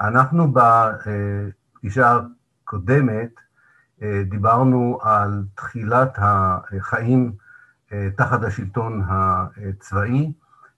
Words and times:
אנחנו 0.00 0.52
בפגישה 0.52 2.18
הקודמת 2.64 3.30
דיברנו 4.28 4.98
על 5.02 5.44
תחילת 5.54 6.18
החיים 6.18 7.32
תחת 8.16 8.42
השלטון 8.44 9.02
הצבאי 9.06 10.32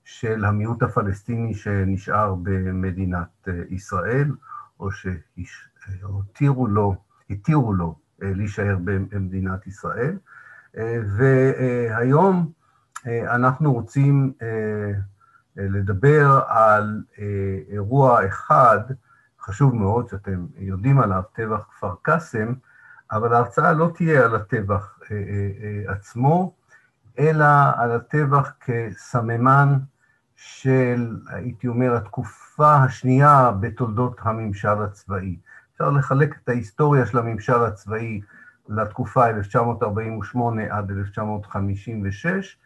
של 0.04 0.44
המיעוט 0.44 0.82
הפלסטיני 0.82 1.54
שנשאר 1.54 2.34
במדינת 2.42 3.48
ישראל, 3.68 4.30
או 4.80 4.88
שהותירו 4.90 6.66
לו, 6.66 6.96
התירו 7.30 7.72
לו 7.74 7.98
להישאר 8.18 8.76
במדינת 8.84 9.66
ישראל. 9.66 10.16
והיום 11.16 12.52
אנחנו 13.06 13.72
רוצים 13.72 14.32
לדבר 15.60 16.40
על 16.48 17.02
אירוע 17.68 18.26
אחד 18.26 18.80
חשוב 19.40 19.74
מאוד, 19.74 20.08
שאתם 20.08 20.46
יודעים 20.58 21.00
עליו, 21.00 21.22
טבח 21.32 21.66
כפר 21.70 21.94
קאסם, 22.02 22.52
אבל 23.12 23.34
ההרצאה 23.34 23.72
לא 23.72 23.90
תהיה 23.94 24.24
על 24.24 24.34
הטבח 24.34 24.98
עצמו, 25.86 26.54
אלא 27.18 27.44
על 27.76 27.92
הטבח 27.92 28.52
כסממן 28.60 29.78
של, 30.36 31.16
הייתי 31.28 31.68
אומר, 31.68 31.96
התקופה 31.96 32.74
השנייה 32.74 33.50
בתולדות 33.60 34.20
הממשל 34.22 34.82
הצבאי. 34.82 35.36
אפשר 35.72 35.90
לחלק 35.90 36.36
את 36.42 36.48
ההיסטוריה 36.48 37.06
של 37.06 37.18
הממשל 37.18 37.64
הצבאי 37.64 38.20
לתקופה 38.68 39.26
1948 39.26 40.62
עד 40.70 40.90
1956, 40.90 42.56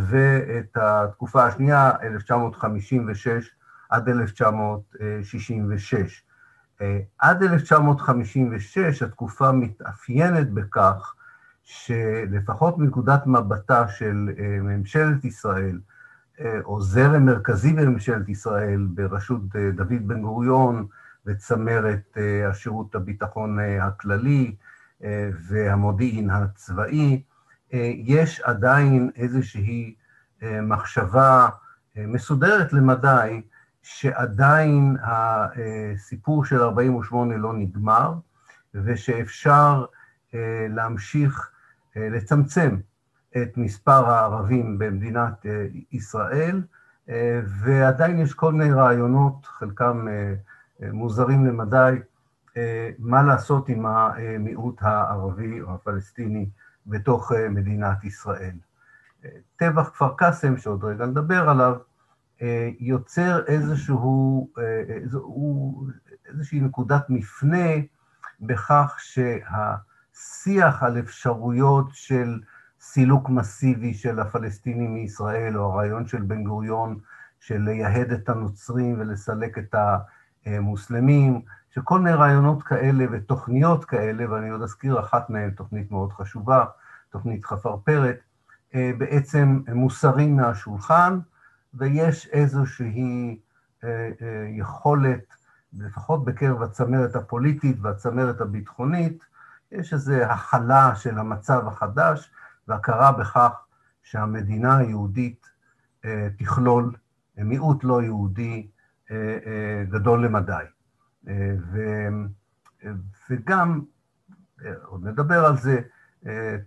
ואת 0.00 0.76
התקופה 0.76 1.44
השנייה, 1.44 1.92
1956 2.02 3.50
עד 3.90 4.08
1966. 4.08 6.24
עד 7.18 7.42
1956 7.42 9.02
התקופה 9.02 9.52
מתאפיינת 9.52 10.50
בכך 10.50 11.14
שלפחות 11.62 12.78
מנקודת 12.78 13.26
מבטה 13.26 13.88
של 13.88 14.28
ממשלת 14.62 15.24
ישראל, 15.24 15.78
או 16.64 16.80
זרם 16.80 17.26
מרכזי 17.26 17.72
בממשלת 17.72 18.28
ישראל 18.28 18.86
בראשות 18.94 19.40
דוד 19.74 20.08
בן 20.08 20.22
גוריון 20.22 20.86
וצמרת 21.26 22.18
השירות 22.50 22.94
הביטחון 22.94 23.58
הכללי 23.80 24.54
והמודיעין 25.48 26.30
הצבאי, 26.30 27.22
יש 28.04 28.40
עדיין 28.40 29.10
איזושהי 29.16 29.94
מחשבה 30.62 31.48
מסודרת 31.96 32.72
למדי, 32.72 33.42
שעדיין 33.82 34.96
הסיפור 35.02 36.44
של 36.44 36.60
48' 36.60 37.36
לא 37.36 37.52
נגמר, 37.52 38.14
ושאפשר 38.74 39.84
להמשיך 40.68 41.50
לצמצם 41.96 42.76
את 43.42 43.56
מספר 43.56 44.10
הערבים 44.10 44.78
במדינת 44.78 45.46
ישראל, 45.92 46.62
ועדיין 47.46 48.18
יש 48.18 48.34
כל 48.34 48.52
מיני 48.52 48.72
רעיונות, 48.72 49.46
חלקם 49.46 50.06
מוזרים 50.80 51.46
למדי, 51.46 51.98
מה 52.98 53.22
לעשות 53.22 53.68
עם 53.68 53.86
המיעוט 53.86 54.82
הערבי 54.82 55.60
או 55.60 55.74
הפלסטיני 55.74 56.48
בתוך 56.86 57.32
מדינת 57.50 58.04
ישראל. 58.04 58.54
טבח 59.56 59.88
כפר 59.88 60.14
קאסם, 60.16 60.56
שעוד 60.56 60.84
רגע 60.84 61.06
נדבר 61.06 61.48
עליו, 61.48 61.76
יוצר 62.80 63.46
איזשהו, 63.46 64.48
איזושהי 66.28 66.60
נקודת 66.60 67.04
מפנה 67.08 67.68
בכך 68.40 68.96
שהשיח 68.98 70.82
על 70.82 70.98
אפשרויות 70.98 71.86
של 71.92 72.40
סילוק 72.80 73.28
מסיבי 73.28 73.94
של 73.94 74.20
הפלסטינים 74.20 74.94
מישראל, 74.94 75.58
או 75.58 75.72
הרעיון 75.72 76.06
של 76.06 76.22
בן 76.22 76.44
גוריון 76.44 76.98
של 77.40 77.58
לייהד 77.58 78.12
את 78.12 78.28
הנוצרים 78.28 79.00
ולסלק 79.00 79.58
את 79.58 79.74
המוסלמים, 80.46 81.42
שכל 81.74 82.00
מיני 82.00 82.16
רעיונות 82.16 82.62
כאלה 82.62 83.04
ותוכניות 83.12 83.84
כאלה, 83.84 84.32
ואני 84.32 84.50
עוד 84.50 84.62
אזכיר 84.62 85.00
אחת 85.00 85.30
מהן, 85.30 85.50
תוכנית 85.50 85.90
מאוד 85.90 86.12
חשובה, 86.12 86.64
תוכנית 87.10 87.44
חפרפרת, 87.44 88.18
בעצם 88.74 89.60
מוסרים 89.74 90.36
מהשולחן, 90.36 91.18
ויש 91.74 92.26
איזושהי 92.26 93.40
יכולת, 94.48 95.34
לפחות 95.78 96.24
בקרב 96.24 96.62
הצמרת 96.62 97.16
הפוליטית 97.16 97.76
והצמרת 97.80 98.40
הביטחונית, 98.40 99.24
יש 99.72 99.92
איזו 99.92 100.14
הכלה 100.14 100.94
של 100.94 101.18
המצב 101.18 101.68
החדש, 101.68 102.30
והכרה 102.68 103.12
בכך 103.12 103.52
שהמדינה 104.02 104.76
היהודית 104.76 105.46
תכלול 106.38 106.94
מיעוט 107.36 107.84
לא 107.84 108.02
יהודי 108.02 108.68
גדול 109.88 110.24
למדי. 110.24 110.64
וגם, 113.30 113.80
עוד 114.84 115.06
נדבר 115.06 115.44
על 115.44 115.56
זה, 115.56 115.80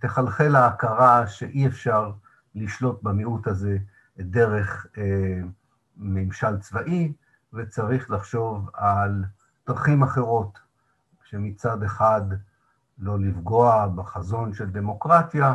תחלחל 0.00 0.56
ההכרה 0.56 1.26
שאי 1.26 1.66
אפשר 1.66 2.12
לשלוט 2.54 3.02
במיעוט 3.02 3.46
הזה 3.46 3.78
דרך 4.18 4.86
ממשל 5.96 6.58
צבאי, 6.60 7.12
וצריך 7.52 8.10
לחשוב 8.10 8.70
על 8.74 9.24
דרכים 9.66 10.02
אחרות, 10.02 10.58
שמצד 11.24 11.82
אחד 11.82 12.22
לא 12.98 13.18
לפגוע 13.20 13.86
בחזון 13.86 14.54
של 14.54 14.70
דמוקרטיה 14.70 15.54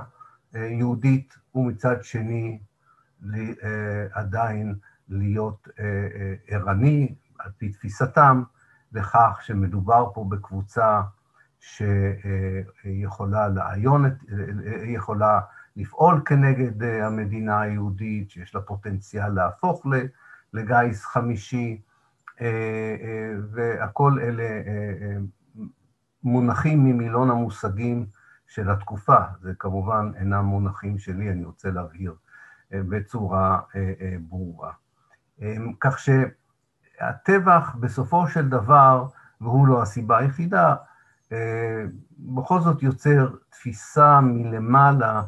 יהודית, 0.54 1.38
ומצד 1.56 2.04
שני 2.04 2.60
עדיין 4.12 4.76
להיות 5.10 5.68
ערני, 6.48 7.16
על 7.40 7.52
פי 7.58 7.70
תפיסתם, 7.70 8.44
לכך 8.94 9.40
שמדובר 9.42 10.12
פה 10.14 10.26
בקבוצה 10.30 11.02
שיכולה 11.60 13.48
לעיון, 13.48 14.06
יכולה 14.84 15.40
לפעול 15.76 16.22
כנגד 16.26 16.84
המדינה 16.84 17.62
היהודית, 17.62 18.32
שיש 18.32 18.56
לה 18.56 18.62
פוטנציאל 18.62 19.30
להפוך 19.30 19.86
לגיס 20.54 21.06
חמישי, 21.06 21.82
והכל 23.52 24.20
אלה 24.22 24.62
מונחים 26.24 26.86
ממילון 26.86 27.30
המושגים 27.32 28.06
של 28.48 28.70
התקופה. 28.70 29.18
זה 29.42 29.54
כמובן 29.60 30.12
אינם 30.16 30.46
מונחים 30.46 30.98
שלי, 30.98 31.32
אני 31.32 31.44
רוצה 31.44 31.72
להבהיר 31.72 32.16
בצורה 32.72 33.60
ברורה. 34.20 34.72
כך 35.80 36.00
שהטבח 37.02 37.76
בסופו 37.80 38.28
של 38.28 38.50
דבר, 38.50 39.08
והוא 39.42 39.68
לא 39.68 39.82
הסיבה 39.82 40.18
היחידה, 40.18 40.76
בכל 42.20 42.60
זאת 42.60 42.84
יוצר 42.84 43.30
תפיסה 43.50 44.22
מלמעלה 44.22 45.24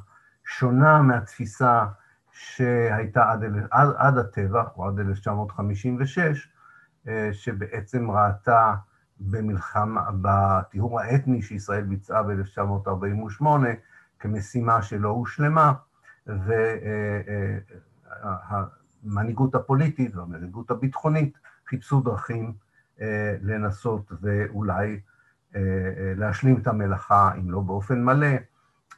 שונה 0.46 1.02
מהתפיסה 1.02 1.86
שהייתה 2.32 3.32
עד, 3.32 3.44
עד, 3.72 3.90
עד 3.98 4.18
הטבח, 4.18 4.68
או 4.78 4.88
עד 4.88 5.00
1956, 5.00 6.50
שבעצם 7.32 8.12
ראתה 8.12 8.74
במלחמה, 9.20 10.02
בטיהור 10.22 11.00
האתני 11.00 11.42
שישראל 11.42 11.84
ביצעה 11.84 12.24
ב-1948 12.24 13.46
כמשימה 14.20 14.82
שלא 14.82 15.10
הושלמה, 15.10 15.74
והמנהיגות 19.04 19.56
הפוליטית 19.56 20.16
והמנהיגות 20.16 20.72
הביטחונית 20.72 21.38
חיפשו 21.70 22.02
דרכים 22.02 22.54
לנסות 23.42 24.12
ואולי 24.22 25.00
להשלים 26.16 26.58
את 26.62 26.68
המלאכה, 26.68 27.32
אם 27.38 27.52
לא 27.52 27.60
באופן 27.60 28.04
מלא, 28.04 28.36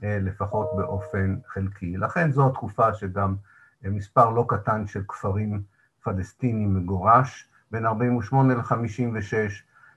לפחות 0.01 0.68
באופן 0.78 1.36
חלקי. 1.48 1.98
לכן 1.98 2.31
זו 2.31 2.48
התקופה 2.48 2.94
שגם 2.94 3.36
מספר 3.84 4.30
לא 4.30 4.45
קטן 4.50 4.88
של 4.88 5.04
כפרים 5.07 5.63
פלסטינים 6.04 6.75
מגורש, 6.75 7.50
בין 7.72 7.86
48' 7.86 8.54
ל-56', 8.54 9.36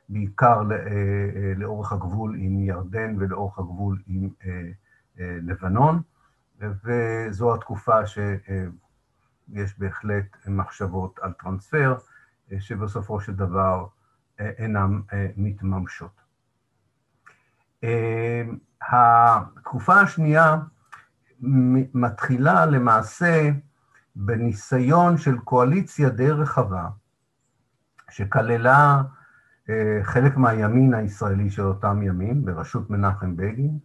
בעיקר 0.09 0.63
לאורך 1.57 1.93
הגבול 1.93 2.37
עם 2.39 2.61
ירדן 2.61 3.15
ולאורך 3.19 3.59
הגבול 3.59 3.99
עם 4.07 4.29
לבנון, 5.19 6.03
וזו 6.61 7.55
התקופה 7.55 8.07
שיש 8.07 9.79
בהחלט 9.79 10.37
מחשבות 10.47 11.19
על 11.23 11.33
טרנספר, 11.33 11.97
שבסופו 12.59 13.21
של 13.21 13.35
דבר 13.35 13.87
אינן 14.39 15.01
מתממשות. 15.37 16.21
התקופה 18.91 20.01
השנייה 20.01 20.57
מתחילה 21.95 22.67
למעשה 22.67 23.51
בניסיון 24.17 25.19
של 25.19 25.39
קואליציה 25.39 26.09
די 26.09 26.31
רחבה 26.31 26.89
שכללה 28.11 29.03
חלק 30.03 30.37
מהימין 30.37 30.95
הישראלי 30.95 31.51
של 31.51 31.63
אותם 31.63 32.03
ימים, 32.03 32.45
בראשות 32.45 32.91
מנחם 32.91 33.37
בגין, 33.37 33.79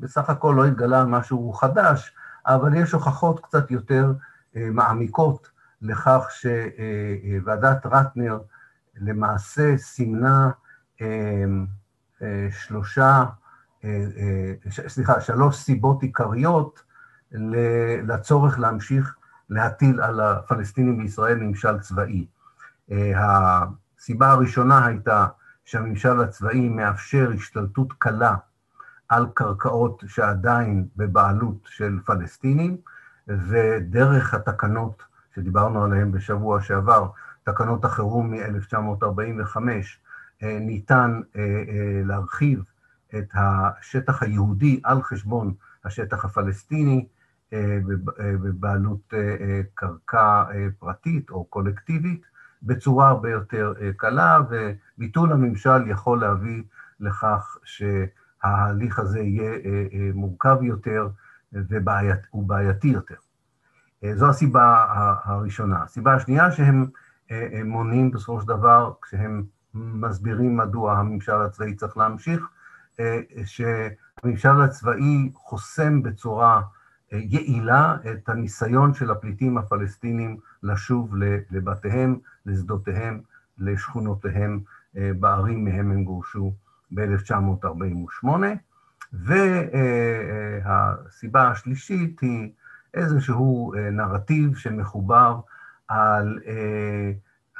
בסך 0.00 0.30
הכל 0.30 0.54
לא 0.56 0.66
התגלה 0.66 1.04
משהו 1.04 1.52
חדש, 1.52 2.14
אבל 2.46 2.74
יש 2.74 2.92
הוכחות 2.92 3.40
קצת 3.40 3.70
יותר 3.70 4.12
מעמיקות 4.54 5.50
לכך 5.82 6.26
שוועדת 6.30 7.86
רטנר 7.86 8.38
למעשה 8.96 9.76
סימנה 9.76 10.50
שלושה, 12.50 13.24
סליחה, 14.88 15.20
שלוש 15.20 15.56
סיבות 15.56 16.02
עיקריות 16.02 16.82
לצורך 18.02 18.58
להמשיך 18.58 19.16
להטיל 19.50 20.00
על 20.00 20.20
הפלסטינים 20.20 20.98
בישראל 20.98 21.38
ממשל 21.38 21.78
צבאי. 21.78 22.26
הסיבה 23.16 24.30
הראשונה 24.30 24.86
הייתה 24.86 25.26
שהממשל 25.70 26.20
הצבאי 26.20 26.68
מאפשר 26.68 27.30
השתלטות 27.34 27.92
קלה 27.92 28.36
על 29.08 29.26
קרקעות 29.34 30.04
שעדיין 30.06 30.88
בבעלות 30.96 31.58
של 31.66 31.98
פלסטינים, 32.04 32.76
ודרך 33.28 34.34
התקנות 34.34 35.02
שדיברנו 35.34 35.84
עליהן 35.84 36.12
בשבוע 36.12 36.60
שעבר, 36.60 37.08
תקנות 37.42 37.84
החירום 37.84 38.34
מ-1945, 38.34 39.56
ניתן 40.42 41.20
להרחיב 42.04 42.62
את 43.18 43.28
השטח 43.34 44.22
היהודי 44.22 44.80
על 44.84 45.02
חשבון 45.02 45.54
השטח 45.84 46.24
הפלסטיני 46.24 47.06
בבעלות 48.42 49.14
קרקע 49.74 50.44
פרטית 50.78 51.30
או 51.30 51.44
קולקטיבית, 51.44 52.29
בצורה 52.62 53.08
הרבה 53.08 53.30
יותר 53.30 53.74
קלה, 53.96 54.40
וביטול 54.50 55.32
הממשל 55.32 55.86
יכול 55.86 56.20
להביא 56.20 56.62
לכך 57.00 57.56
שההליך 57.64 58.98
הזה 58.98 59.20
יהיה 59.20 59.58
מורכב 60.14 60.58
יותר 60.62 61.08
ובעייתי 61.52 62.88
יותר. 62.88 63.14
זו 64.14 64.28
הסיבה 64.28 64.86
הראשונה. 65.24 65.82
הסיבה 65.82 66.14
השנייה 66.14 66.52
שהם 66.52 66.86
מונים 67.64 68.10
בסופו 68.10 68.40
של 68.40 68.48
דבר, 68.48 68.92
כשהם 69.02 69.44
מסבירים 69.74 70.56
מדוע 70.56 70.98
הממשל 70.98 71.32
הצבאי 71.32 71.74
צריך 71.74 71.96
להמשיך, 71.96 72.48
שהממשל 73.44 74.60
הצבאי 74.64 75.30
חוסם 75.34 76.02
בצורה 76.02 76.60
יעילה 77.12 77.96
את 78.12 78.28
הניסיון 78.28 78.94
של 78.94 79.10
הפליטים 79.10 79.58
הפלסטינים 79.58 80.36
לשוב 80.62 81.14
לבתיהם, 81.50 82.18
לשדותיהם, 82.46 83.20
לשכונותיהם 83.58 84.60
בערים 84.94 85.64
מהם 85.64 85.90
הם 85.90 86.04
גורשו 86.04 86.52
ב-1948. 86.90 88.26
והסיבה 90.62 91.48
השלישית 91.48 92.20
היא 92.20 92.50
איזשהו 92.94 93.72
נרטיב 93.92 94.56
שמחובר 94.56 95.40
על 95.88 96.38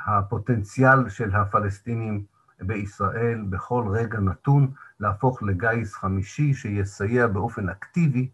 הפוטנציאל 0.07 1.09
של 1.09 1.35
הפלסטינים 1.35 2.25
בישראל 2.61 3.45
בכל 3.51 3.85
רגע 3.91 4.21
נתון 4.21 4.71
להפוך 5.01 5.43
לגיס 5.43 5.95
חמישי 5.95 6.55
שיסייע 6.55 7.27
באופן 7.27 7.69
אקטיבי 7.69 8.29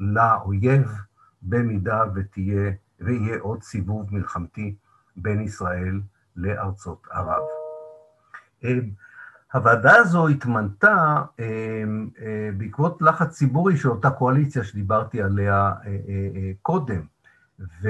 לאויב 0.00 0.92
במידה 1.42 2.02
ותהיה, 2.14 2.72
ויהיה 3.00 3.38
עוד 3.40 3.62
סיבוב 3.62 4.14
מלחמתי 4.14 4.74
בין 5.16 5.40
ישראל 5.40 6.00
לארצות 6.36 7.06
ערב. 7.10 7.42
הוועדה 9.52 9.96
הזו 9.96 10.28
התמנתה 10.28 11.22
בעקבות 12.56 13.02
לחץ 13.02 13.30
ציבורי 13.30 13.76
של 13.76 13.88
אותה 13.88 14.10
קואליציה 14.10 14.64
שדיברתי 14.64 15.22
עליה 15.22 15.72
קודם, 16.62 17.00
ו... 17.60 17.88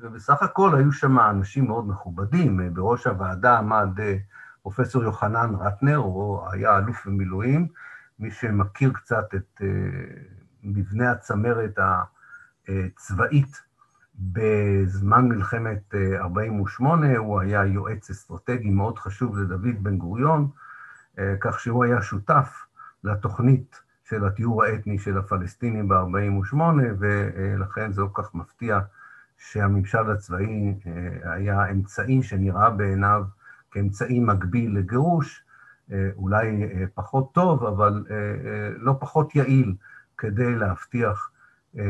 ובסך 0.00 0.42
הכל 0.42 0.74
היו 0.74 0.92
שם 0.92 1.18
אנשים 1.18 1.66
מאוד 1.66 1.88
מכובדים, 1.88 2.74
בראש 2.74 3.06
הוועדה 3.06 3.58
עמד 3.58 3.88
פרופסור 4.62 5.02
יוחנן 5.02 5.54
רטנר, 5.60 5.96
הוא 5.96 6.48
היה 6.50 6.78
אלוף 6.78 7.06
במילואים, 7.06 7.68
מי 8.18 8.30
שמכיר 8.30 8.92
קצת 8.92 9.34
את 9.34 9.62
מבנה 10.62 11.10
הצמרת 11.10 11.78
הצבאית 12.68 13.62
בזמן 14.14 15.28
מלחמת 15.28 15.94
48', 16.14 17.16
הוא 17.16 17.40
היה 17.40 17.64
יועץ 17.64 18.10
אסטרטגי 18.10 18.70
מאוד 18.70 18.98
חשוב 18.98 19.38
לדוד 19.38 19.82
בן 19.82 19.96
גוריון, 19.96 20.48
כך 21.40 21.60
שהוא 21.60 21.84
היה 21.84 22.02
שותף 22.02 22.66
לתוכנית 23.04 23.82
של 24.04 24.24
הטיהור 24.24 24.64
האתני 24.64 24.98
של 24.98 25.18
הפלסטינים 25.18 25.88
ב-48', 25.88 26.56
ולכן 26.98 27.92
זה 27.92 28.00
לא 28.00 28.10
כך 28.14 28.34
מפתיע 28.34 28.80
שהממשל 29.38 30.10
הצבאי 30.10 30.74
היה 31.22 31.70
אמצעי 31.70 32.22
שנראה 32.22 32.70
בעיניו 32.70 33.24
כאמצעי 33.70 34.20
מקביל 34.20 34.78
לגירוש, 34.78 35.44
אולי 36.16 36.68
פחות 36.94 37.34
טוב, 37.34 37.64
אבל 37.64 38.04
לא 38.76 38.96
פחות 39.00 39.34
יעיל, 39.34 39.74
כדי 40.18 40.54
להבטיח 40.54 41.30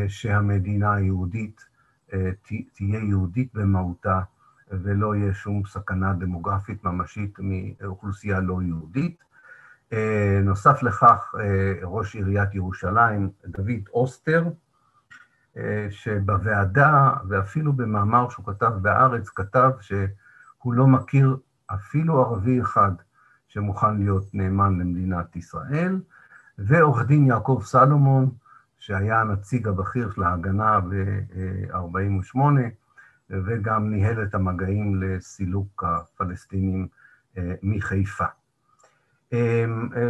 שהמדינה 0.08 0.94
היהודית 0.94 1.64
תהיה 2.74 2.98
יהודית 2.98 3.54
במהותה, 3.54 4.20
ולא 4.70 5.14
יהיה 5.16 5.34
שום 5.34 5.62
סכנה 5.66 6.12
דמוגרפית 6.12 6.84
ממשית 6.84 7.38
מאוכלוסייה 7.38 8.40
לא 8.40 8.62
יהודית. 8.62 9.24
נוסף 10.42 10.82
לכך, 10.82 11.34
ראש 11.82 12.14
עיריית 12.16 12.54
ירושלים, 12.54 13.30
דוד 13.46 13.88
אוסטר, 13.92 14.44
שבוועדה, 15.90 17.12
ואפילו 17.28 17.72
במאמר 17.72 18.28
שהוא 18.28 18.46
כתב 18.46 18.72
בהארץ, 18.82 19.28
כתב 19.28 19.70
שהוא 19.80 20.74
לא 20.74 20.86
מכיר 20.86 21.36
אפילו 21.66 22.20
ערבי 22.20 22.60
אחד 22.60 22.92
שמוכן 23.48 23.96
להיות 23.96 24.34
נאמן 24.34 24.78
למדינת 24.78 25.36
ישראל, 25.36 26.00
ועורך 26.58 27.06
דין 27.06 27.26
יעקב 27.26 27.62
סלומון, 27.64 28.30
שהיה 28.78 29.20
הנציג 29.20 29.68
הבכיר 29.68 30.10
של 30.10 30.22
ההגנה 30.22 30.80
ב-48', 30.80 32.38
וגם 33.30 33.90
ניהל 33.90 34.22
את 34.22 34.34
המגעים 34.34 35.02
לסילוק 35.02 35.84
הפלסטינים 35.86 36.88
מחיפה. 37.62 38.24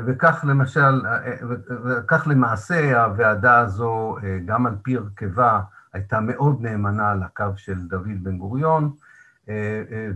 וכך 0.06 0.44
למשל, 0.48 1.02
וכך 1.84 2.26
למעשה 2.30 3.04
הוועדה 3.04 3.58
הזו, 3.58 4.16
גם 4.44 4.66
על 4.66 4.76
פי 4.82 4.96
הרכבה, 4.96 5.60
הייתה 5.92 6.20
מאוד 6.20 6.62
נאמנה 6.62 7.14
לקו 7.14 7.44
של 7.56 7.88
דוד 7.88 8.22
בן 8.22 8.38
גוריון, 8.38 8.92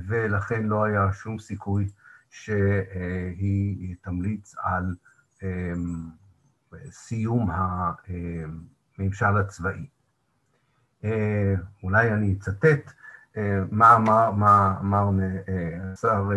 ולכן 0.09 0.63
לא 0.63 0.85
היה 0.85 1.13
שום 1.13 1.39
סיכוי 1.39 1.89
שהיא 2.33 3.97
תמליץ 4.01 4.55
על 4.63 4.95
סיום 6.91 7.51
הממשל 8.99 9.37
הצבאי. 9.37 9.87
אולי 11.83 12.13
אני 12.13 12.37
אצטט 12.39 12.93
מה 13.71 13.97
אמר 14.81 15.11
השר 15.93 16.31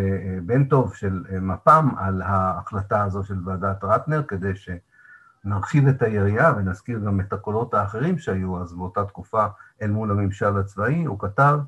בן 0.45 0.65
טוב 0.65 0.95
של 0.95 1.23
מפ"ם 1.41 1.89
על 1.97 2.21
ההחלטה 2.21 3.03
הזו 3.03 3.23
של 3.23 3.49
ועדת 3.49 3.83
רטנר, 3.83 4.23
כדי 4.23 4.51
שנרחיב 4.55 5.87
את 5.87 6.01
היריעה 6.01 6.57
ונזכיר 6.57 6.99
גם 6.99 7.19
את 7.19 7.33
הקולות 7.33 7.73
האחרים 7.73 8.17
שהיו 8.17 8.61
אז 8.61 8.73
באותה 8.73 9.05
תקופה 9.05 9.45
אל 9.81 9.91
מול 9.91 10.11
הממשל 10.11 10.57
הצבאי, 10.57 11.03
הוא 11.03 11.19
כתב, 11.19 11.59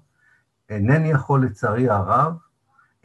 אינני 0.69 1.11
יכול 1.11 1.45
לצערי 1.45 1.89
הרב, 1.89 2.33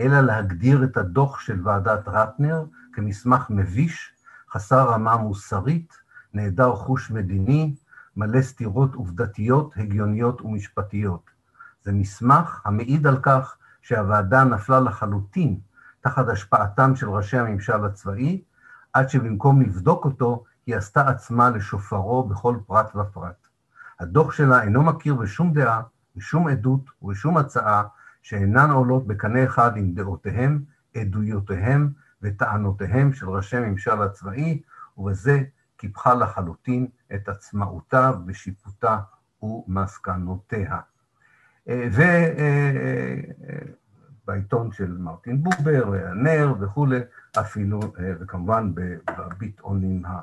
אלא 0.02 0.20
להגדיר 0.20 0.84
את 0.84 0.96
הדוח 0.96 1.40
של 1.40 1.60
ועדת 1.64 2.08
רטנר 2.08 2.64
כמסמך 2.92 3.46
מביש, 3.50 4.12
חסר 4.50 4.88
רמה 4.88 5.16
מוסרית, 5.16 5.92
נעדר 6.34 6.74
חוש 6.74 7.10
מדיני, 7.10 7.74
מלא 8.16 8.42
סתירות 8.42 8.94
עובדתיות, 8.94 9.72
הגיוניות 9.76 10.42
ומשפטיות. 10.42 11.30
זה 11.84 11.92
מסמך 11.92 12.60
המעיד 12.64 13.06
על 13.06 13.18
כך 13.22 13.56
שהוועדה 13.82 14.44
נפלה 14.44 14.80
לחלוטין 14.80 15.60
תחת 16.00 16.28
השפעתם 16.28 16.96
של 16.96 17.08
ראשי 17.08 17.38
הממשל 17.38 17.84
הצבאי, 17.84 18.42
עד 18.92 19.08
שבמקום 19.08 19.62
לבדוק 19.62 20.04
אותו, 20.04 20.44
היא 20.66 20.76
עשתה 20.76 21.08
עצמה 21.08 21.50
לשופרו 21.50 22.28
בכל 22.28 22.56
פרט 22.66 22.96
ופרט. 22.96 23.48
הדוח 24.00 24.32
שלה 24.32 24.62
אינו 24.62 24.82
מכיר 24.82 25.14
בשום 25.14 25.52
דעה, 25.52 25.82
בשום 26.16 26.48
עדות 26.48 26.90
ובשום 27.02 27.36
הצעה 27.36 27.82
שאינן 28.22 28.70
עולות 28.70 29.06
בקנה 29.06 29.44
אחד 29.44 29.76
עם 29.76 29.94
דעותיהם, 29.94 30.62
עדויותיהם 30.96 31.90
וטענותיהם 32.22 33.12
של 33.12 33.28
ראשי 33.28 33.60
ממשל 33.60 34.02
הצבאי, 34.02 34.62
ובזה 34.98 35.42
קיפחה 35.76 36.14
לחלוטין 36.14 36.86
את 37.14 37.28
עצמאותה 37.28 38.10
ושיפוטה 38.26 38.98
ומסקנותיה. 39.42 40.78
ובעיתון 44.24 44.72
של 44.72 44.96
מרטין 44.98 45.42
בובר, 45.42 45.94
הנר 46.06 46.54
וכולי, 46.60 47.00
אפילו, 47.40 47.80
וכמובן 48.20 48.72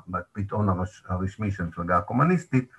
בביטאון 0.07 0.69
הרשמי 1.07 1.51
של 1.51 1.63
המפלגה 1.63 1.97
הקומוניסטית, 1.97 2.69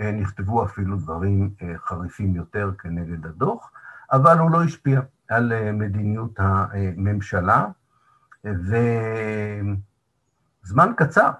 נכתבו 0.00 0.64
אפילו 0.64 0.96
דברים 0.96 1.50
חריפים 1.76 2.34
יותר 2.34 2.70
כנגד 2.78 3.26
הדוח, 3.26 3.72
אבל 4.12 4.38
הוא 4.38 4.50
לא 4.50 4.62
השפיע 4.64 5.00
על 5.28 5.72
מדיניות 5.72 6.38
הממשלה, 6.38 7.66
וזמן 10.64 10.92
קצר 10.96 11.30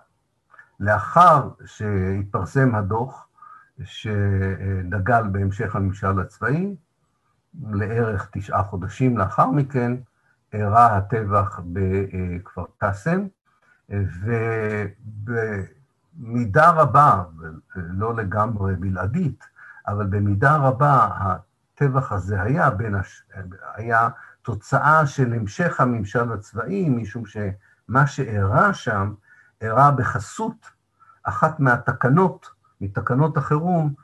לאחר 0.80 1.49
שהתפרסם 1.64 2.75
הדוח, 2.75 3.28
שדגל 3.85 5.23
בהמשך 5.32 5.76
הממשל 5.76 6.20
הצבאי, 6.20 6.76
לערך 7.70 8.28
תשעה 8.32 8.62
חודשים 8.62 9.18
לאחר 9.18 9.50
מכן, 9.50 9.92
אירע 10.52 10.87
הטבח 10.87 11.61
בכפר 11.73 12.64
קאסם, 12.78 13.26
ובמידה 16.18 16.70
רבה, 16.70 17.25
לא 17.76 18.14
לגמרי 18.14 18.76
בלעדית, 18.76 19.44
אבל 19.88 20.06
במידה 20.06 20.56
רבה 20.56 21.08
הטבח 21.76 22.12
הזה 22.12 22.42
היה, 22.42 22.71
בין 22.71 22.95
הש... 22.95 23.23
היה 23.75 24.09
תוצאה 24.42 25.06
של 25.06 25.33
המשך 25.33 25.80
הממשל 25.80 26.33
הצבאי, 26.33 26.88
משום 26.88 27.25
שמה 27.26 28.06
שאירע 28.06 28.73
שם, 28.73 29.14
אירע 29.61 29.90
בחסות 29.90 30.71
אחת 31.23 31.61
מהתקנות 31.61 32.47
מתקנות 32.80 33.37
החירום 33.37 33.95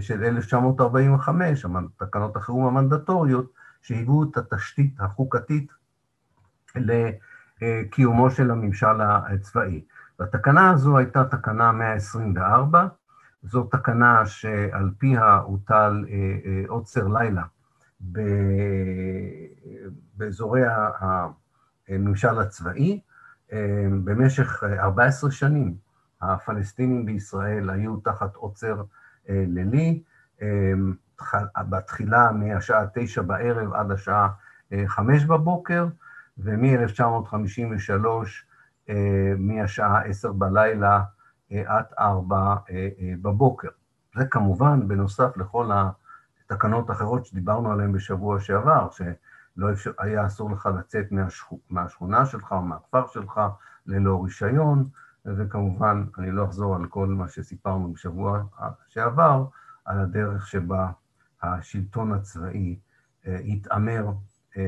של 0.00 0.24
1945, 0.24 1.66
תקנות 1.96 2.36
החירום 2.36 2.66
המנדטוריות, 2.66 3.52
שהיוו 3.82 4.24
את 4.24 4.36
התשתית 4.36 4.94
החוקתית 5.00 5.72
לקיומו 6.76 8.30
של 8.30 8.50
הממשל 8.50 9.00
הצבאי. 9.00 9.84
והתקנה 10.18 10.70
הזו 10.70 10.98
הייתה 10.98 11.24
תקנה 11.24 11.72
124, 11.72 12.86
זו 13.42 13.62
תקנה 13.62 14.26
שעל 14.26 14.90
פיה 14.98 15.36
הוטל 15.36 16.04
עוצר 16.68 17.08
לילה 17.08 17.42
באזורי 20.16 20.62
הממשל 21.88 22.38
הצבאי 22.38 23.00
במשך 24.04 24.64
14 24.64 25.30
שנים. 25.30 25.88
הפלסטינים 26.22 27.06
בישראל 27.06 27.70
היו 27.70 27.96
תחת 27.96 28.36
עוצר 28.36 28.82
אה, 29.28 29.44
לילי, 29.48 30.02
אה, 30.42 30.72
בתחילה 31.68 32.32
מהשעה 32.32 32.84
תשע 32.94 33.22
בערב 33.22 33.72
עד 33.72 33.90
השעה 33.90 34.28
אה, 34.72 34.84
חמש 34.86 35.24
בבוקר, 35.24 35.86
ומ-1953 36.38 38.06
מהשעה 39.38 40.02
עשר 40.02 40.32
בלילה 40.32 41.02
עד 41.50 41.84
ארבע 41.98 42.54
בבוקר. 43.22 43.68
זה 44.16 44.24
כמובן 44.24 44.88
בנוסף 44.88 45.36
לכל 45.36 45.70
התקנות 46.44 46.90
האחרות 46.90 47.26
שדיברנו 47.26 47.72
עליהן 47.72 47.92
בשבוע 47.92 48.40
שעבר, 48.40 48.88
שלא 48.90 49.72
אפשר, 49.72 49.90
היה 49.98 50.26
אסור 50.26 50.50
לך 50.50 50.68
לצאת 50.78 51.06
מהשכונה 51.70 52.26
שלך 52.26 52.52
או 52.52 52.62
מהכפר 52.62 53.06
שלך 53.06 53.40
ללא 53.86 54.24
רישיון, 54.24 54.88
וכמובן, 55.24 56.04
אני 56.18 56.30
לא 56.30 56.44
אחזור 56.44 56.76
על 56.76 56.86
כל 56.86 57.06
מה 57.06 57.28
שסיפרנו 57.28 57.92
בשבוע 57.92 58.42
שעבר, 58.88 59.44
על 59.84 60.00
הדרך 60.00 60.46
שבה 60.46 60.90
השלטון 61.42 62.12
הצבאי 62.12 62.78
אה, 63.26 63.38
התעמר 63.38 64.06
אה, 64.56 64.62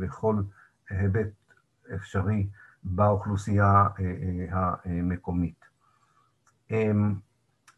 בכל 0.00 0.42
היבט 0.90 1.28
אפשרי 1.94 2.48
באוכלוסייה 2.82 3.86
אה, 4.00 4.74
המקומית. 4.84 5.59
אמ, 6.70 7.14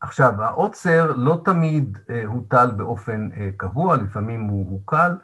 עכשיו, 0.00 0.42
העוצר 0.42 1.12
לא 1.16 1.40
תמיד 1.44 1.98
הוטל 2.26 2.70
באופן 2.70 3.28
קבוע, 3.56 3.96
לפעמים 3.96 4.42
הוא 4.42 4.70
הוקל 4.70 5.16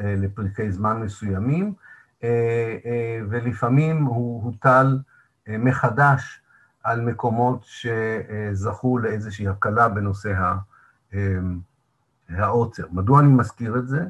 לפרקי 0.00 0.72
זמן 0.72 1.00
מסוימים, 1.00 1.74
ולפעמים 3.28 4.04
הוא 4.04 4.44
הוטל 4.44 4.98
מחדש 5.48 6.40
על 6.82 7.00
מקומות 7.00 7.64
שזכו 7.64 8.98
לאיזושהי 8.98 9.48
הקלה 9.48 9.88
בנושא 9.88 10.34
העוצר. 12.28 12.86
מדוע 12.92 13.20
אני 13.20 13.28
מזכיר 13.28 13.78
את 13.78 13.88
זה? 13.88 14.04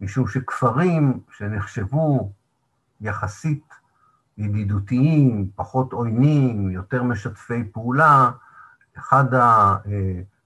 משום 0.00 0.26
שכפרים 0.26 1.20
שנחשבו 1.30 2.32
יחסית 3.00 3.74
ידידותיים, 4.40 5.50
פחות 5.54 5.92
עוינים, 5.92 6.70
יותר 6.70 7.02
משתפי 7.02 7.64
פעולה, 7.72 8.30
אחד 8.98 9.24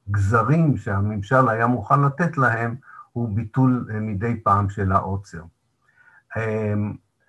הגזרים 0.09 0.77
שהממשל 0.77 1.49
היה 1.49 1.67
מוכן 1.67 2.03
לתת 2.03 2.39
להם 2.39 2.75
הוא 3.13 3.37
ביטול 3.37 3.89
מדי 4.01 4.41
פעם 4.43 4.71
של 4.71 4.93
העוצר. 4.93 5.43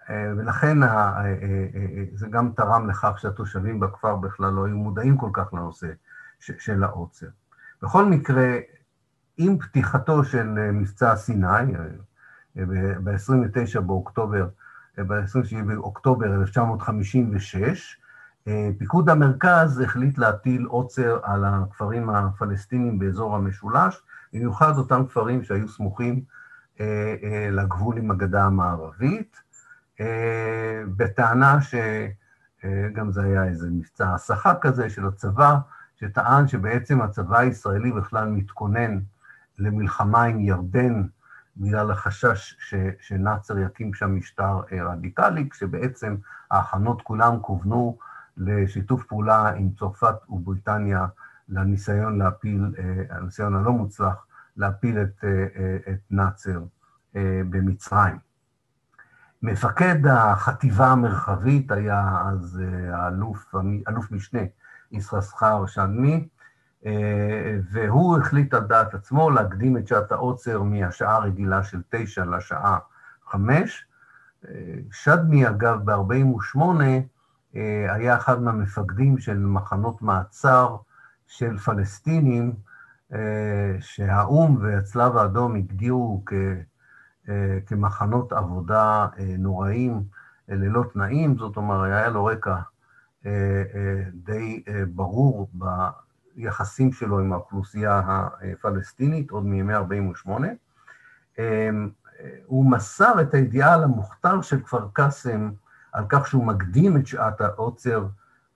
אה, 0.09 0.33
ולכן 0.37 0.83
אה, 0.83 1.25
אה, 1.25 2.05
זה 2.13 2.27
גם 2.27 2.51
תרם 2.55 2.89
לכך 2.89 3.19
שהתושבים 3.19 3.79
בכפר 3.79 4.15
בכלל 4.15 4.53
לא 4.53 4.65
היו 4.65 4.77
מודעים 4.77 5.17
כל 5.17 5.29
כך 5.33 5.53
לנושא 5.53 5.87
של 6.39 6.83
העוצר. 6.83 7.27
בכל 7.81 8.05
מקרה, 8.05 8.57
עם 9.37 9.57
פתיחתו 9.57 10.23
של 10.23 10.47
מבצע 10.71 11.15
סיני, 11.15 11.73
ב-29 12.55 13.79
באוקטובר, 13.79 14.47
ב-27 14.97 15.63
באוקטובר 15.65 16.33
1956, 16.35 17.99
פיקוד 18.77 19.09
המרכז 19.09 19.79
החליט 19.79 20.17
להטיל 20.17 20.65
עוצר 20.65 21.19
על 21.23 21.45
הכפרים 21.45 22.09
הפלסטינים 22.09 22.99
באזור 22.99 23.35
המשולש, 23.35 24.01
במיוחד 24.33 24.77
אותם 24.77 25.05
כפרים 25.05 25.43
שהיו 25.43 25.67
סמוכים 25.67 26.21
לגבול 27.51 27.97
עם 27.97 28.11
הגדה 28.11 28.43
המערבית, 28.43 29.41
בטענה 30.97 31.57
שגם 31.61 33.11
זה 33.11 33.23
היה 33.23 33.45
איזה 33.45 33.69
מבצע 33.71 34.13
הסחה 34.13 34.55
כזה 34.55 34.89
של 34.89 35.07
הצבא, 35.07 35.55
שטען 35.99 36.47
שבעצם 36.47 37.01
הצבא 37.01 37.37
הישראלי 37.37 37.91
בכלל 37.91 38.29
מתכונן 38.29 38.99
למלחמה 39.59 40.23
עם 40.23 40.39
ירדן 40.39 41.03
בגלל 41.57 41.91
החשש 41.91 42.55
ש, 42.59 42.75
שנאצר 42.99 43.57
יקים 43.57 43.93
שם 43.93 44.15
משטר 44.15 44.61
רדיקלי, 44.71 45.49
כשבעצם 45.49 46.15
ההכנות 46.51 47.01
כולם 47.01 47.39
כוונו 47.41 47.97
לשיתוף 48.37 49.05
פעולה 49.05 49.49
עם 49.49 49.69
צרפת 49.79 50.15
ובריטניה 50.29 51.05
לניסיון 51.49 52.17
להפיל, 52.17 52.75
הניסיון 53.09 53.55
הלא 53.55 53.71
מוצלח, 53.71 54.25
להפיל 54.57 55.01
את, 55.01 55.23
את 55.89 55.99
נאצר 56.11 56.63
במצרים. 57.49 58.17
מפקד 59.41 60.07
החטיבה 60.07 60.87
המרחבית 60.87 61.71
היה 61.71 62.21
אז 62.25 62.61
האלוף, 62.91 63.55
אלוף 63.87 64.11
משנה 64.11 64.41
יששכר 64.91 65.65
שדמי, 65.65 66.27
והוא 67.71 68.17
החליט 68.17 68.53
על 68.53 68.63
דעת 68.63 68.93
עצמו 68.93 69.29
להקדים 69.29 69.77
את 69.77 69.87
שעת 69.87 70.11
העוצר 70.11 70.63
מהשעה 70.63 71.15
הרגילה 71.15 71.63
של 71.63 71.81
תשע 71.89 72.25
לשעה 72.25 72.77
חמש. 73.25 73.85
שדמי, 74.91 75.47
אגב, 75.47 75.91
ב-48' 75.91 76.59
היה 77.89 78.15
אחד 78.15 78.41
מהמפקדים 78.41 79.17
של 79.17 79.37
מחנות 79.37 80.01
מעצר 80.01 80.75
של 81.27 81.57
פלסטינים, 81.57 82.53
שהאו"ם 83.79 84.57
והצלב 84.61 85.17
האדום 85.17 85.55
הגדירו 85.55 86.23
כ... 86.25 86.33
כמחנות 87.65 88.33
עבודה 88.33 89.07
נוראים 89.37 90.03
ללא 90.49 90.83
תנאים, 90.93 91.37
זאת 91.37 91.57
אומרת, 91.57 91.85
היה 91.85 92.09
לו 92.09 92.25
רקע 92.25 92.57
די 94.13 94.63
ברור 94.93 95.49
ביחסים 96.35 96.91
שלו 96.91 97.19
עם 97.19 97.33
האוכלוסייה 97.33 98.01
הפלסטינית, 98.05 99.31
עוד 99.31 99.45
מימי 99.45 99.73
48'. 99.73 100.47
הוא 102.45 102.71
מסר 102.71 103.21
את 103.21 103.33
הידיעה 103.33 103.77
למוכתר 103.77 104.41
של 104.41 104.59
כפר 104.61 104.87
קאסם 104.93 105.51
על 105.91 106.05
כך 106.09 106.27
שהוא 106.27 106.45
מקדים 106.45 106.97
את 106.97 107.07
שעת 107.07 107.41
העוצר 107.41 108.05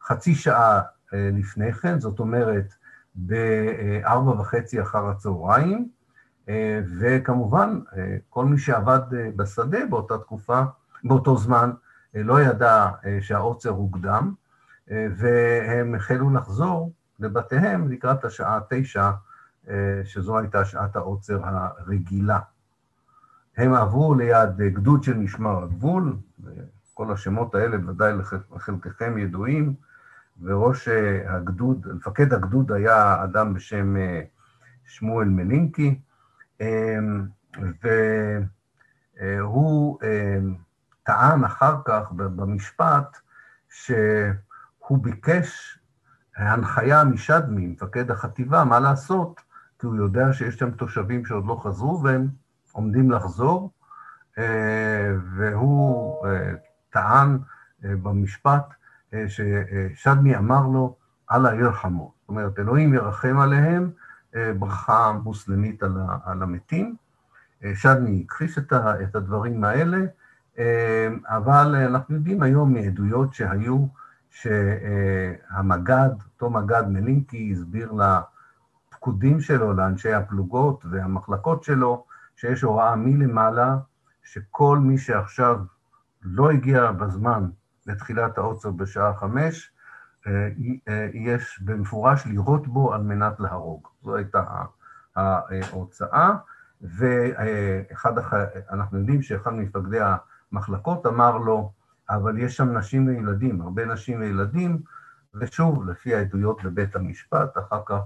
חצי 0.02 0.36
שעה 0.36 0.82
לפני 1.14 1.74
כן, 1.74 2.00
זאת 2.00 2.20
אומרת, 2.20 2.74
בארבע 3.16 4.32
וחצי 4.32 4.82
אחר 4.82 5.08
הצהריים, 5.08 5.90
וכמובן, 7.00 7.80
כל 8.30 8.46
מי 8.46 8.58
שעבד 8.58 9.00
בשדה 9.36 9.86
באותה 9.90 10.18
תקופה, 10.18 10.62
באותו 11.04 11.38
זמן, 11.38 11.72
לא 12.14 12.42
ידע 12.42 12.90
שהעוצר 13.22 13.70
הוקדם, 13.70 14.34
והם 14.88 15.96
החלו 15.96 16.30
לחזור 16.30 16.94
לבתיהם 17.20 17.92
לקראת 17.92 18.26
השעה 18.26 18.60
תשע, 18.70 19.12
שזו 20.04 20.38
הייתה 20.38 20.66
שעת 20.66 20.96
העוצר 20.96 21.42
הרגילה. 21.44 22.40
הם 23.58 23.74
עברו 23.74 24.16
ליד 24.16 24.58
גדוד 24.58 25.04
של 25.04 25.18
משמר 25.18 25.64
הגבול, 25.64 26.16
כל 26.94 27.12
השמות 27.12 27.56
האלה 27.56 27.78
ודאי 27.90 28.14
לחלקכם 28.56 29.18
ידועים, 29.18 29.74
וראש 30.42 30.88
הגדוד, 31.26 31.88
מפקד 31.94 32.34
הגדוד 32.34 32.72
היה 32.72 33.24
אדם 33.24 33.54
בשם 33.54 33.96
שמואל 34.86 35.28
מלינקי, 35.28 36.00
והוא 39.40 40.00
טען 41.04 41.44
אחר 41.44 41.76
כך 41.86 42.12
במשפט 42.12 43.18
שהוא 43.70 44.98
ביקש 45.02 45.79
הנחיה 46.40 47.04
משדמי, 47.04 47.68
מפקד 47.68 48.12
החטיבה, 48.12 48.64
מה 48.64 48.80
לעשות, 48.80 49.42
כי 49.80 49.88
הוא 49.88 49.96
יודע 49.96 50.34
שיש 50.34 50.56
שם 50.56 50.72
תושבים 50.72 51.26
שעוד 51.26 51.46
לא 51.48 51.62
חזרו 51.64 52.04
והם 52.04 52.28
עומדים 52.72 53.12
לחזור, 53.12 53.72
והוא 55.36 56.28
טען 56.90 57.38
במשפט 57.84 58.74
ששדמי 59.28 60.38
אמר 60.38 60.68
לו, 60.68 60.96
אללה 61.32 61.56
ירחמו. 61.56 62.14
זאת 62.22 62.30
אומרת, 62.30 62.60
אלוהים 62.60 62.94
ירחם 62.94 63.40
עליהם, 63.40 63.92
ברכה 64.60 65.12
מוסלמית 65.24 65.84
על 66.24 66.44
המתים. 66.44 66.96
שדמי 67.74 68.24
הכחיש 68.26 68.58
את 69.04 69.16
הדברים 69.16 69.64
האלה, 69.64 69.98
אבל 71.28 71.76
אנחנו 71.76 72.16
יודעים 72.16 72.42
היום 72.44 72.74
מעדויות 72.74 73.34
שהיו, 73.34 73.86
שהמג"ד, 74.42 76.10
אותו 76.34 76.50
מג"ד 76.50 76.84
מלינקי, 76.88 77.52
הסביר 77.52 77.92
לפקודים 78.92 79.42
שלו, 79.42 79.74
לאנשי 79.74 80.14
הפלוגות 80.14 80.86
והמחלקות 80.92 81.64
שלו, 81.64 82.06
שיש 82.36 82.62
הוראה 82.62 82.96
מלמעלה, 82.96 83.78
שכל 84.24 84.78
מי 84.82 84.98
שעכשיו 84.98 85.60
לא 86.22 86.52
הגיע 86.52 86.92
בזמן 86.92 87.50
לתחילת 87.88 88.38
העוצר 88.38 88.72
בשעה 88.72 89.14
חמש, 89.14 89.72
יש 91.14 91.62
במפורש 91.66 92.26
לירות 92.26 92.68
בו 92.68 92.94
על 92.94 93.02
מנת 93.02 93.40
להרוג. 93.40 93.88
זו 94.04 94.16
הייתה 94.16 94.44
ההוצאה, 95.16 96.32
ואחד, 96.82 98.14
אנחנו 98.72 99.00
יודעים 99.00 99.22
שאחד 99.22 99.52
ממפקדי 99.54 100.00
המחלקות 100.52 101.06
אמר 101.06 101.38
לו, 101.38 101.72
אבל 102.10 102.38
יש 102.38 102.58
שם 102.58 102.78
נשים 102.78 103.08
וילדים, 103.08 103.62
הרבה 103.62 103.86
נשים 103.86 104.20
וילדים, 104.20 104.82
ושוב, 105.36 105.90
לפי 105.90 106.16
העדויות 106.16 106.64
בבית 106.64 106.96
המשפט, 106.96 107.58
אחר 107.58 107.82
כך 107.86 108.00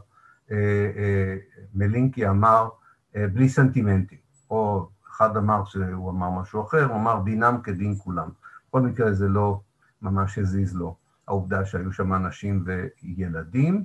מלינקי 1.73 2.27
אמר, 2.27 2.69
בלי 3.15 3.49
סנטימנטים, 3.49 4.17
או 4.49 4.89
אחד 5.11 5.37
אמר 5.37 5.65
שהוא 5.65 6.11
אמר 6.11 6.29
משהו 6.29 6.61
אחר, 6.61 6.85
הוא 6.85 6.95
אמר 6.95 7.21
דינם 7.25 7.57
כדין 7.63 7.95
כולם. 7.97 8.29
בכל 8.69 8.81
מקרה 8.81 9.13
זה 9.13 9.27
לא 9.27 9.61
ממש 10.01 10.37
הזיז 10.37 10.75
לו. 10.75 10.95
העובדה 11.27 11.65
שהיו 11.65 11.93
שם 11.93 12.13
אנשים 12.13 12.65
וילדים. 12.65 13.83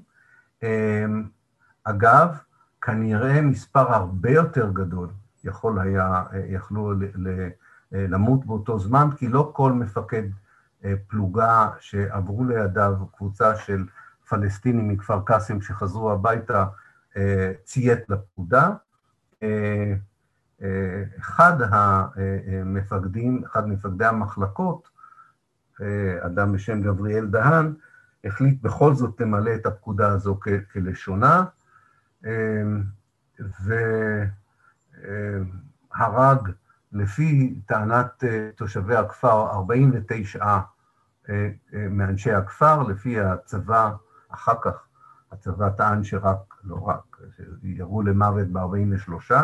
אגב, 1.84 2.36
כנראה 2.82 3.42
מספר 3.42 3.94
הרבה 3.94 4.30
יותר 4.30 4.70
גדול 4.72 5.08
יכול 5.44 5.78
היה, 5.78 6.24
יכלו 6.48 6.92
למות 7.92 8.46
באותו 8.46 8.78
זמן, 8.78 9.08
כי 9.16 9.28
לא 9.28 9.50
כל 9.54 9.72
מפקד 9.72 10.22
פלוגה 11.06 11.70
שעברו 11.80 12.44
לידיו 12.44 12.94
קבוצה 13.16 13.56
של 13.56 13.86
פלסטינים 14.28 14.88
מכפר 14.88 15.20
קאסם 15.24 15.60
שחזרו 15.60 16.12
הביתה 16.12 16.66
ציית 17.64 17.98
לפקודה. 18.08 18.70
אחד 21.18 21.56
המפקדים, 21.60 23.42
אחד 23.44 23.68
מפקדי 23.68 24.04
המחלקות, 24.04 24.88
אדם 26.20 26.52
בשם 26.52 26.82
גבריאל 26.82 27.26
דהן, 27.26 27.74
החליט 28.24 28.62
בכל 28.62 28.94
זאת 28.94 29.20
למלא 29.20 29.54
את 29.54 29.66
הפקודה 29.66 30.08
הזו 30.08 30.40
כלשונה, 30.72 31.44
והרג, 35.94 36.48
לפי 36.92 37.60
טענת 37.66 38.24
תושבי 38.56 38.96
הכפר, 38.96 39.50
49 39.50 40.58
מאנשי 41.90 42.32
הכפר, 42.32 42.82
לפי 42.82 43.20
הצבא, 43.20 43.92
אחר 44.28 44.54
כך 44.62 44.86
הצבא 45.32 45.68
טען 45.70 46.04
שרק, 46.04 46.54
לא 46.64 46.76
רק, 46.88 47.20
ירו 47.62 48.02
למוות 48.02 48.48
ב-43 48.48 49.34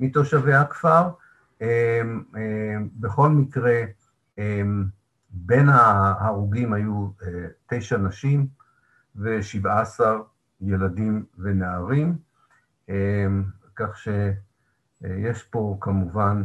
מתושבי 0.00 0.54
הכפר. 0.54 1.10
בכל 3.00 3.28
מקרה, 3.28 3.80
בין 5.30 5.68
ההרוגים 5.68 6.72
היו 6.72 7.08
תשע 7.66 7.96
נשים 7.96 8.46
ושבעה 9.16 9.80
עשר 9.80 10.22
ילדים 10.60 11.24
ונערים, 11.38 12.18
כך 13.76 13.98
שיש 13.98 15.42
פה 15.42 15.76
כמובן 15.80 16.44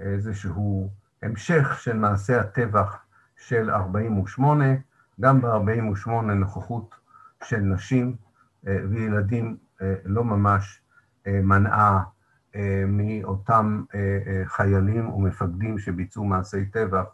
איזשהו 0.00 0.90
המשך 1.22 1.80
של 1.80 1.96
מעשה 1.96 2.40
הטבח 2.40 2.96
של 3.36 3.70
48', 3.70 4.64
גם 5.20 5.40
ב-48' 5.40 6.10
נוכחות 6.10 6.94
של 7.44 7.60
נשים 7.60 8.16
וילדים 8.64 9.56
לא 10.04 10.24
ממש 10.24 10.82
מנעה 11.26 12.02
מאותם 12.86 13.84
חיילים 14.44 15.08
ומפקדים 15.08 15.78
שביצעו 15.78 16.24
מעשי 16.24 16.66
טבח 16.66 17.04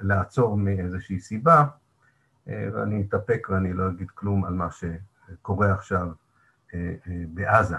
לעצור 0.00 0.56
מאיזושהי 0.56 1.20
סיבה, 1.20 1.64
ואני 2.46 3.04
אתאפק 3.08 3.46
ואני 3.50 3.72
לא 3.72 3.88
אגיד 3.88 4.10
כלום 4.10 4.44
על 4.44 4.54
מה 4.54 4.68
שקורה 4.70 5.72
עכשיו 5.72 6.08
בעזה. 7.28 7.76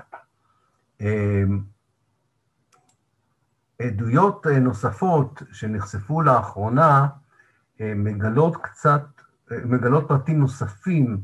עדויות 3.82 4.48
נוספות 4.48 5.44
שנחשפו 5.52 6.22
לאחרונה 6.22 7.08
מגלות 7.80 8.58
קצת, 8.58 9.04
מגלות 9.52 10.08
פרטים 10.08 10.40
נוספים 10.40 11.22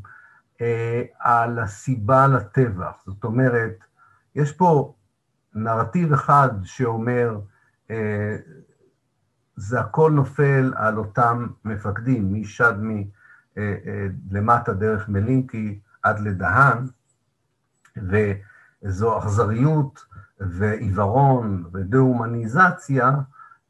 על 1.20 1.60
הסיבה 1.60 2.28
לטבח. 2.28 3.04
זאת 3.06 3.24
אומרת, 3.24 3.74
יש 4.36 4.52
פה 4.52 4.94
נרטיב 5.54 6.14
אחד 6.14 6.50
שאומר, 6.64 7.40
זה 9.56 9.80
הכל 9.80 10.12
נופל 10.12 10.74
על 10.76 10.98
אותם 10.98 11.48
מפקדים, 11.66 12.34
משדמי 12.34 13.10
למטה 14.32 14.74
דרך 14.74 15.10
מלינקי 15.10 15.80
עד 16.04 16.20
לדהן, 16.20 16.78
וזו 17.98 19.18
אכזריות 19.20 20.06
ועיוורון 20.50 21.64
ודה-הומניזציה 21.72 23.12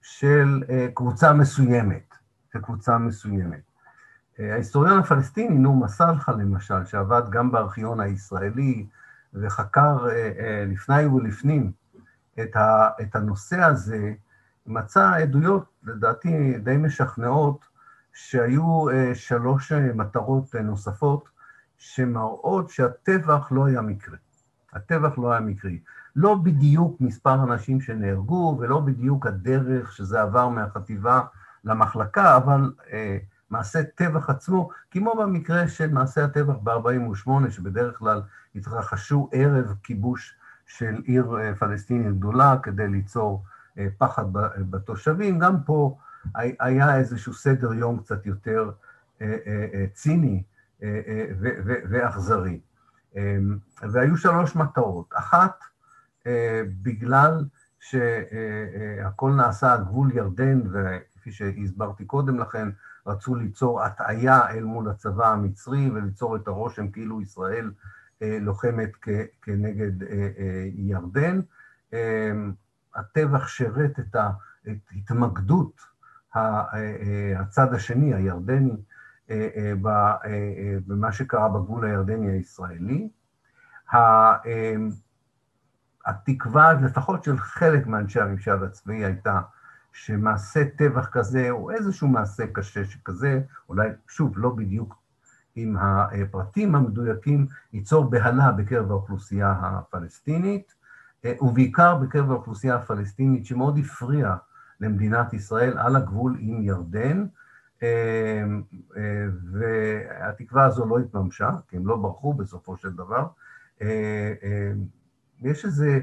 של 0.01 0.63
קבוצה 0.93 1.33
מסוימת, 1.33 2.15
של 2.53 2.61
קבוצה 2.61 2.97
מסוימת. 2.97 3.61
ההיסטוריון 4.39 4.99
הפלסטיני, 4.99 5.57
נו 5.57 5.79
מסלחה 5.79 6.31
למשל, 6.31 6.85
שעבד 6.85 7.21
גם 7.29 7.51
בארכיון 7.51 7.99
הישראלי 7.99 8.85
וחקר 9.33 10.07
לפני 10.67 11.05
ולפנים 11.05 11.71
את 12.41 13.15
הנושא 13.15 13.59
הזה, 13.59 14.13
מצא 14.65 15.11
עדויות, 15.11 15.65
לדעתי 15.83 16.57
די 16.59 16.77
משכנעות, 16.77 17.65
שהיו 18.13 18.85
שלוש 19.13 19.71
מטרות 19.71 20.55
נוספות 20.55 21.29
שמראות 21.77 22.69
שהטבח 22.69 23.51
לא 23.51 23.65
היה 23.65 23.81
מקרי. 23.81 24.17
הטבח 24.73 25.17
לא 25.17 25.31
היה 25.31 25.41
מקרי. 25.41 25.79
לא 26.15 26.35
בדיוק 26.35 27.01
מספר 27.01 27.43
אנשים 27.43 27.81
שנהרגו 27.81 28.57
ולא 28.59 28.79
בדיוק 28.79 29.27
הדרך 29.27 29.91
שזה 29.91 30.21
עבר 30.21 30.49
מהחטיבה 30.49 31.21
למחלקה, 31.63 32.37
אבל 32.37 32.73
אה, 32.93 33.17
מעשה 33.49 33.83
טבח 33.83 34.29
עצמו, 34.29 34.69
כמו 34.91 35.15
במקרה 35.15 35.67
של 35.67 35.91
מעשה 35.91 36.25
הטבח 36.25 36.55
ב-48', 36.63 37.49
שבדרך 37.49 37.97
כלל 37.97 38.21
התרחשו 38.55 39.29
ערב 39.31 39.75
כיבוש 39.83 40.35
של 40.65 41.01
עיר 41.03 41.37
אה, 41.39 41.55
פלסטינית 41.55 42.17
גדולה 42.17 42.57
כדי 42.63 42.87
ליצור 42.87 43.43
אה, 43.77 43.87
פחד 43.97 44.25
בתושבים, 44.69 45.39
גם 45.39 45.63
פה 45.63 45.97
היה 46.35 46.97
איזשהו 46.97 47.33
סדר 47.33 47.73
יום 47.73 47.99
קצת 47.99 48.25
יותר 48.25 48.71
אה, 49.21 49.85
ציני 49.93 50.43
ואכזרי. 51.89 52.59
והיו 53.91 54.17
שלוש 54.17 54.55
מטרות. 54.55 55.13
אחת, 55.13 55.63
בגלל 56.81 57.45
שהכל 57.79 59.31
נעשה 59.31 59.73
על 59.73 59.83
גבול 59.83 60.11
ירדן, 60.11 60.61
וכפי 60.71 61.31
שהסברתי 61.31 62.05
קודם 62.05 62.39
לכן, 62.39 62.67
רצו 63.07 63.35
ליצור 63.35 63.83
הטעיה 63.83 64.49
אל 64.49 64.63
מול 64.63 64.89
הצבא 64.89 65.27
המצרי 65.27 65.89
וליצור 65.89 66.35
את 66.35 66.47
הרושם 66.47 66.91
כאילו 66.91 67.21
ישראל 67.21 67.71
לוחמת 68.21 68.91
כנגד 69.41 69.91
ירדן. 70.75 71.41
הטבח 72.95 73.47
שירת 73.47 73.99
את 73.99 74.15
התמקדות 74.91 75.81
הצד 77.35 77.73
השני, 77.73 78.13
הירדני, 78.13 78.77
במה 80.87 81.11
שקרה 81.11 81.49
בגבול 81.49 81.85
הירדני 81.85 82.31
הישראלי. 82.31 83.09
התקווה, 86.05 86.73
לפחות 86.73 87.23
של 87.23 87.37
חלק 87.37 87.87
מאנשי 87.87 88.19
הממשל 88.19 88.63
הצבאי, 88.63 89.05
הייתה 89.05 89.41
שמעשה 89.93 90.65
טבח 90.77 91.07
כזה, 91.11 91.49
או 91.49 91.71
איזשהו 91.71 92.07
מעשה 92.07 92.47
קשה 92.53 92.85
שכזה, 92.85 93.41
אולי, 93.69 93.89
שוב, 94.07 94.33
לא 94.37 94.49
בדיוק 94.49 94.95
עם 95.55 95.77
הפרטים 95.79 96.75
המדויקים, 96.75 97.47
ייצור 97.73 98.09
בהלה 98.09 98.51
בקרב 98.51 98.91
האוכלוסייה 98.91 99.55
הפלסטינית, 99.61 100.73
ובעיקר 101.41 101.95
בקרב 101.95 102.31
האוכלוסייה 102.31 102.75
הפלסטינית, 102.75 103.45
שמאוד 103.45 103.77
הפריעה 103.77 104.37
למדינת 104.79 105.33
ישראל 105.33 105.77
על 105.77 105.95
הגבול 105.95 106.37
עם 106.39 106.61
ירדן, 106.61 107.25
והתקווה 109.51 110.65
הזו 110.65 110.85
לא 110.85 110.99
התממשה, 110.99 111.49
כי 111.67 111.77
הם 111.77 111.87
לא 111.87 111.97
ברחו 111.97 112.33
בסופו 112.33 112.77
של 112.77 112.91
דבר. 112.93 113.27
יש 115.41 115.65
איזה 115.65 115.99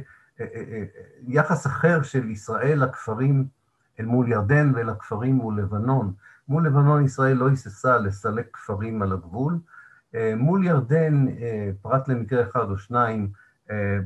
יחס 1.27 1.67
אחר 1.67 2.03
של 2.03 2.31
ישראל 2.31 2.85
לכפרים 2.85 3.47
אל 4.01 4.07
מול 4.07 4.29
ירדן 4.33 4.73
ולכפרים 4.75 5.35
מול 5.35 5.61
לבנון. 5.61 6.13
מול 6.49 6.67
לבנון 6.67 7.05
ישראל 7.05 7.37
לא 7.37 7.49
היססה 7.49 7.99
לסלק 7.99 8.49
כפרים 8.53 9.03
על 9.03 9.13
הגבול. 9.13 9.59
מול 10.37 10.65
ירדן, 10.65 11.27
פרט 11.83 12.09
למקרה 12.09 12.43
אחד 12.43 12.71
או 12.71 12.79
שניים, 12.79 13.31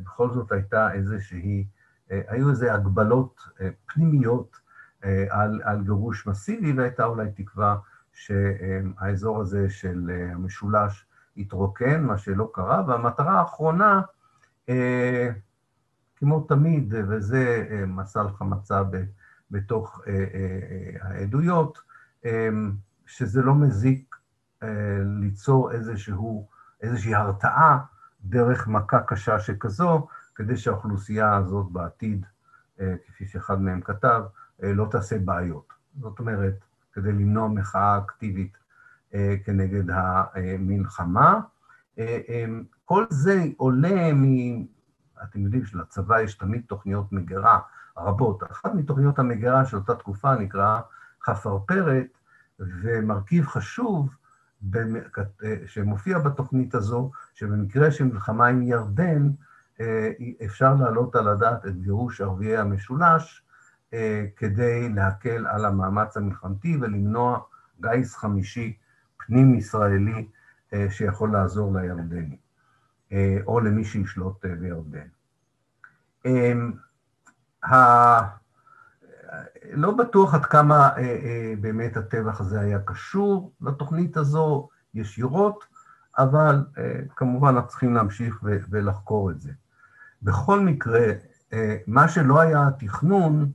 בכל 0.03 0.31
זאת 0.31 0.53
הייתה 0.53 0.93
איזושהי, 0.93 1.67
היו 2.11 2.51
איזה 2.51 2.75
הגבלות 2.75 3.41
פנימיות 3.87 4.57
על, 5.31 5.61
על 5.65 5.83
גירוש 5.83 6.27
מסיבי, 6.27 6.73
והייתה 6.73 7.05
אולי 7.05 7.29
תקווה 7.35 7.77
שהאזור 8.13 9.41
הזה 9.41 9.71
של 9.71 10.11
המשולש 10.35 11.07
יתרוקן, 11.37 12.05
מה 12.05 12.19
שלא 12.19 12.51
קרה, 12.55 12.85
והמטרה 12.87 13.41
האחרונה, 13.41 14.01
כמו 16.17 16.41
תמיד, 16.49 16.95
וזה 17.09 17.67
מסל 17.87 18.29
חמצה 18.29 18.83
בתוך 19.51 20.01
העדויות, 21.01 21.79
שזה 23.07 23.43
לא 23.43 23.55
מזיק 23.55 24.17
ליצור 25.21 25.73
איזשהו, 25.73 26.49
איזושהי 26.81 27.15
הרתעה 27.15 27.79
דרך 28.25 28.69
מכה 28.69 29.01
קשה 29.01 29.39
שכזו, 29.39 30.07
כדי 30.35 30.57
שהאוכלוסייה 30.57 31.35
הזאת 31.35 31.73
בעתיד, 31.73 32.27
כפי 32.79 33.27
שאחד 33.27 33.61
מהם 33.61 33.81
כתב, 33.81 34.23
לא 34.63 34.89
תעשה 34.91 35.19
בעיות. 35.19 35.73
זאת 36.01 36.19
אומרת, 36.19 36.55
כדי 36.93 37.13
למנוע 37.13 37.49
מחאה 37.49 37.99
אקטיבית 37.99 38.59
כנגד 39.45 39.85
המלחמה. 39.91 41.41
כל 42.85 43.05
זה 43.11 43.45
עולה 43.57 44.13
מ... 44.15 44.25
אתם 45.23 45.45
יודעים 45.45 45.65
שלצבא 45.65 46.21
יש 46.21 46.35
תמיד 46.35 46.63
תוכניות 46.67 47.13
מגירה 47.13 47.59
רבות. 47.97 48.43
אחת 48.51 48.75
מתוכניות 48.75 49.19
המגירה 49.19 49.65
של 49.65 49.77
אותה 49.77 49.95
תקופה 49.95 50.35
נקרא 50.35 50.81
חפרפרת, 51.25 52.19
ומרכיב 52.59 53.47
חשוב 53.47 54.17
שמופיע 55.67 56.19
בתוכנית 56.19 56.75
הזו, 56.75 57.11
שבמקרה 57.35 57.91
של 57.91 58.05
מלחמה 58.05 58.47
עם 58.47 58.63
ירדן, 58.63 59.31
אפשר 60.45 60.75
להעלות 60.75 61.17
על 61.17 61.29
הדעת 61.29 61.67
את 61.67 61.81
גירוש 61.81 62.21
ערביי 62.21 62.57
המשולש, 62.57 63.45
כדי 64.37 64.89
להקל 64.89 65.47
על 65.47 65.65
המאמץ 65.65 66.17
המלחמתי 66.17 66.79
ולמנוע 66.81 67.41
גיס 67.81 68.17
חמישי 68.17 68.77
פנים-ישראלי 69.17 70.29
שיכול 70.91 71.33
לעזור 71.33 71.75
לירדני, 71.79 72.37
או 73.47 73.61
למי 73.61 73.85
שישלוט 73.85 74.45
בירדן. 74.45 75.07
לא 79.73 79.91
בטוח 79.91 80.35
עד 80.35 80.45
כמה 80.45 80.91
באמת 81.61 81.97
הטבח 81.97 82.41
הזה 82.41 82.61
היה 82.61 82.79
קשור 82.79 83.53
לתוכנית 83.61 84.17
הזו 84.17 84.69
ישירות, 84.95 85.65
אבל 86.19 86.65
כמובן 87.17 87.49
אנחנו 87.49 87.69
צריכים 87.69 87.95
להמשיך 87.95 88.45
ולחקור 88.71 89.31
את 89.31 89.41
זה. 89.41 89.53
בכל 90.23 90.61
מקרה, 90.61 91.07
מה 91.87 92.09
שלא 92.09 92.41
היה 92.41 92.69
תכנון, 92.79 93.53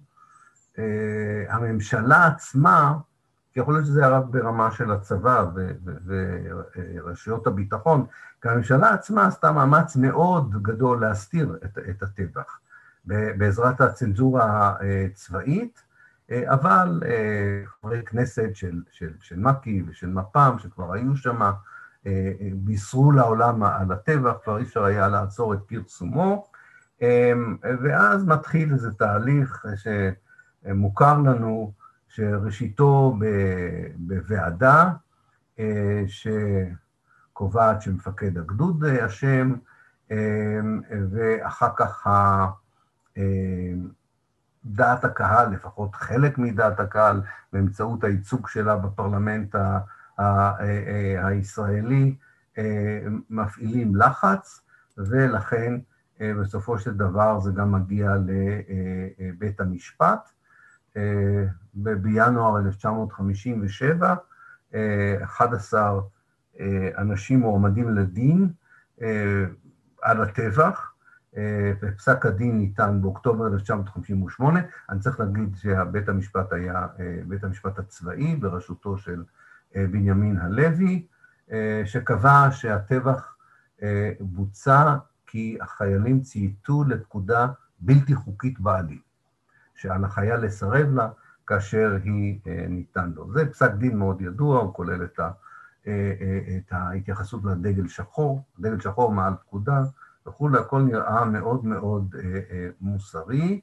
הממשלה 1.49 2.27
עצמה, 2.27 2.97
יכול 3.58 3.74
להיות 3.74 3.86
שזה 3.86 4.06
היה 4.06 4.17
רק 4.17 4.26
ברמה 4.26 4.72
של 4.72 4.91
הצבא 4.91 5.46
ורשויות 6.06 7.48
הביטחון, 7.48 8.06
כי 8.41 8.50
הממשלה 8.50 8.93
עצמה 8.93 9.28
עשתה 9.28 9.52
מאמץ 9.52 9.96
מאוד 9.96 10.63
גדול 10.63 11.02
להסתיר 11.02 11.58
את, 11.65 11.78
את 11.89 12.04
הטבח, 12.04 12.60
בעזרת 13.06 13.82
הצנזורה 13.82 14.76
הצבאית, 15.06 15.84
אבל 16.32 17.02
חברי 17.65 18.04
כנסת 18.06 18.50
של, 18.54 18.82
של, 18.91 19.13
של 19.20 19.39
מק"י 19.39 19.84
ושל 19.88 20.08
מפ"ם, 20.08 20.56
שכבר 20.60 20.93
היו 20.93 21.15
שם, 21.15 21.52
בישרו 22.54 23.12
לעולם 23.12 23.63
על 23.63 23.91
הטבח, 23.91 24.34
כבר 24.43 24.58
אי 24.58 24.63
אפשר 24.63 24.84
היה 24.84 25.08
לעצור 25.08 25.54
את 25.54 25.60
פרסומו, 25.67 26.48
ואז 27.62 28.26
מתחיל 28.26 28.74
איזה 28.74 28.91
תהליך 28.91 29.65
שמוכר 29.76 31.17
לנו, 31.17 31.74
שראשיתו 32.17 33.19
בוועדה 33.95 34.91
שקובעת 36.08 37.82
שמפקד 37.82 38.38
הגדוד 38.38 38.84
אשם, 38.86 39.53
ואחר 41.12 41.69
כך 41.77 42.08
דעת 44.65 45.06
הקהל, 45.06 45.49
לפחות 45.53 45.95
חלק 45.95 46.38
מדעת 46.38 46.80
הקהל, 46.80 47.21
באמצעות 47.53 48.03
הייצוג 48.03 48.47
שלה 48.47 48.75
בפרלמנט 48.75 49.56
הישראלי, 51.23 52.15
מפעילים 53.30 53.95
לחץ, 53.95 54.62
ולכן 54.97 55.73
בסופו 56.21 56.80
של 56.80 56.93
דבר 56.97 57.39
זה 57.39 57.51
גם 57.51 57.71
מגיע 57.71 58.12
לבית 59.19 59.60
המשפט. 59.60 60.30
בינואר 61.73 62.60
1957, 62.60 64.15
11 65.23 66.00
אנשים 66.97 67.39
מועמדים 67.39 67.89
לדין 67.89 68.50
על 70.02 70.21
הטבח, 70.21 70.93
ופסק 71.82 72.26
הדין 72.26 72.58
ניתן 72.58 73.02
באוקטובר 73.02 73.47
1958. 73.47 74.60
אני 74.89 75.00
צריך 75.00 75.19
להגיד 75.19 75.56
שבית 75.56 76.10
המשפט 76.10 76.54
היה 76.54 76.88
בית 77.28 77.43
המשפט 77.43 77.80
הצבאי 77.80 78.36
בראשותו 78.36 78.97
של 78.97 79.23
בנימין 79.76 80.38
הלוי, 80.38 81.08
שקבע 81.86 82.47
שהטבח 82.52 83.36
בוצע 84.19 84.95
כי 85.28 85.58
החיילים 85.62 86.21
צייתו 86.21 86.84
לפקודה 86.84 87.47
בלתי 87.80 88.15
חוקית 88.15 88.60
בעליל, 88.60 89.00
שעל 89.77 90.05
החייל 90.05 90.35
לסרב 90.35 90.93
לה 90.93 91.09
כאשר 91.47 91.97
היא 92.03 92.39
ניתן 92.69 93.11
לו. 93.15 93.33
זה 93.33 93.51
פסק 93.51 93.71
דין 93.71 93.97
מאוד 93.97 94.21
ידוע, 94.21 94.59
הוא 94.59 94.73
כולל 94.73 95.03
את, 95.03 95.19
ה, 95.19 95.31
את 96.57 96.71
ההתייחסות 96.71 97.45
לדגל 97.45 97.87
שחור, 97.87 98.43
דגל 98.59 98.79
שחור 98.79 99.11
מעל 99.11 99.33
פקודה 99.35 99.81
וכולי, 100.27 100.59
הכל 100.59 100.81
נראה 100.81 101.25
מאוד 101.25 101.65
מאוד 101.65 102.15
מוסרי, 102.81 103.61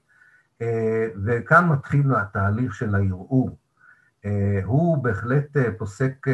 וכאן 1.24 1.68
מתחיל 1.68 2.14
התהליך 2.14 2.74
של 2.74 2.94
הערעור. 2.94 3.59
הוא 4.64 5.05
בהחלט 5.05 5.57
פוסק 5.79 6.27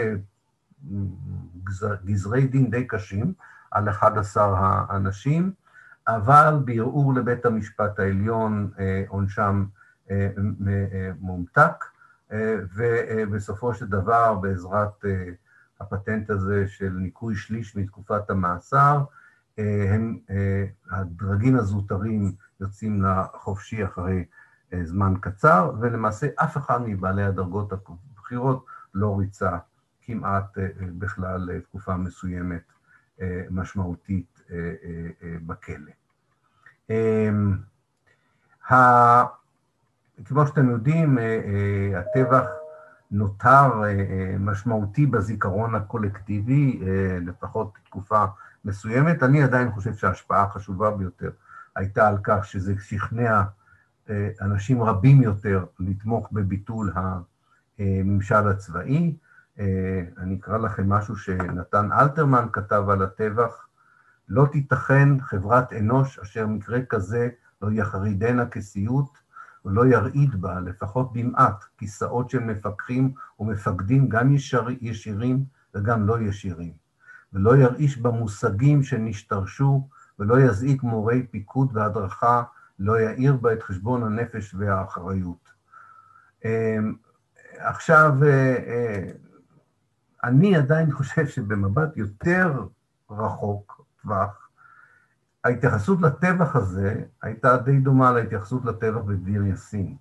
גזרי 2.04 2.46
דין 2.46 2.70
די 2.70 2.86
קשים 2.86 3.32
על 3.70 3.88
11 3.88 4.58
האנשים, 4.58 5.52
אבל 6.16 6.58
בערעור 6.64 7.14
לבית 7.14 7.46
המשפט 7.46 7.98
העליון 7.98 8.70
עונשם 9.08 9.64
מומתק, 11.20 11.84
ובסופו 12.76 13.74
של 13.74 13.86
דבר, 13.86 14.34
בעזרת 14.34 15.04
הפטנט 15.80 16.30
הזה 16.30 16.68
של 16.68 16.90
ניכוי 16.90 17.34
שליש 17.36 17.76
מתקופת 17.76 18.30
המאסר, 18.30 19.04
הם, 19.58 20.18
הדרגים 20.90 21.56
הזוטרים 21.56 22.32
יוצאים 22.60 23.02
לחופשי 23.02 23.84
אחרי 23.84 24.24
זמן 24.82 25.14
קצר, 25.20 25.72
ולמעשה 25.80 26.26
אף 26.36 26.56
אחד 26.56 26.82
מבעלי 26.82 27.22
הדרגות 27.22 27.72
הבכירות 27.72 28.66
לא 28.94 29.18
ריצה 29.18 29.58
כמעט 30.02 30.58
בכלל 30.98 31.60
תקופה 31.60 31.96
מסוימת 31.96 32.72
משמעותית 33.50 34.42
בכלא. 35.46 35.99
כמו 40.24 40.46
שאתם 40.46 40.70
יודעים, 40.70 41.18
הטבח 41.96 42.46
נותר 43.10 43.82
משמעותי 44.38 45.06
בזיכרון 45.06 45.74
הקולקטיבי, 45.74 46.80
לפחות 47.26 47.78
תקופה 47.84 48.24
מסוימת. 48.64 49.22
אני 49.22 49.42
עדיין 49.42 49.70
חושב 49.70 49.94
שההשפעה 49.94 50.42
החשובה 50.42 50.90
ביותר 50.90 51.30
הייתה 51.76 52.08
על 52.08 52.16
כך 52.22 52.44
שזה 52.44 52.74
שכנע 52.80 53.42
אנשים 54.40 54.82
רבים 54.82 55.22
יותר 55.22 55.64
לתמוך 55.80 56.28
בביטול 56.32 56.92
הממשל 57.78 58.48
הצבאי. 58.48 59.16
אני 60.18 60.38
אקרא 60.40 60.58
לכם 60.58 60.88
משהו 60.88 61.16
שנתן 61.16 61.92
אלתרמן 61.92 62.46
כתב 62.52 62.84
על 62.88 63.02
הטבח, 63.02 63.66
לא 64.30 64.46
תיתכן 64.52 65.20
חברת 65.20 65.72
אנוש 65.72 66.18
אשר 66.18 66.46
מקרה 66.46 66.82
כזה 66.82 67.28
לא 67.62 67.72
יחרידנה 67.72 68.46
כסיוט 68.46 69.18
ולא 69.64 69.86
ירעיד 69.86 70.40
בה, 70.40 70.60
לפחות 70.60 71.12
במעט, 71.12 71.64
כיסאות 71.78 72.30
של 72.30 72.38
מפקחים 72.38 73.12
ומפקדים, 73.40 74.08
גם 74.08 74.34
ישר, 74.34 74.66
ישירים 74.80 75.44
וגם 75.74 76.06
לא 76.06 76.20
ישירים, 76.20 76.72
ולא 77.32 77.56
ירעיש 77.56 77.98
במושגים 77.98 78.82
שנשתרשו, 78.82 79.88
ולא 80.18 80.40
יזעיק 80.40 80.82
מורי 80.82 81.26
פיקוד 81.26 81.76
והדרכה, 81.76 82.42
לא 82.78 83.00
יאיר 83.00 83.36
בה 83.36 83.52
את 83.52 83.62
חשבון 83.62 84.02
הנפש 84.02 84.54
והאחריות. 84.58 85.50
עכשיו, 87.58 88.14
אני 90.24 90.56
עדיין 90.56 90.92
חושב 90.92 91.26
שבמבט 91.26 91.96
יותר 91.96 92.66
רחוק 93.10 93.79
טווח, 94.02 94.48
ההתייחסות 95.44 96.00
לטבח 96.00 96.56
הזה 96.56 97.02
הייתה 97.22 97.56
די 97.56 97.78
דומה 97.78 98.12
להתייחסות 98.12 98.64
לטבח 98.64 99.00
בדביר 99.00 99.46
יאסין. 99.46 99.96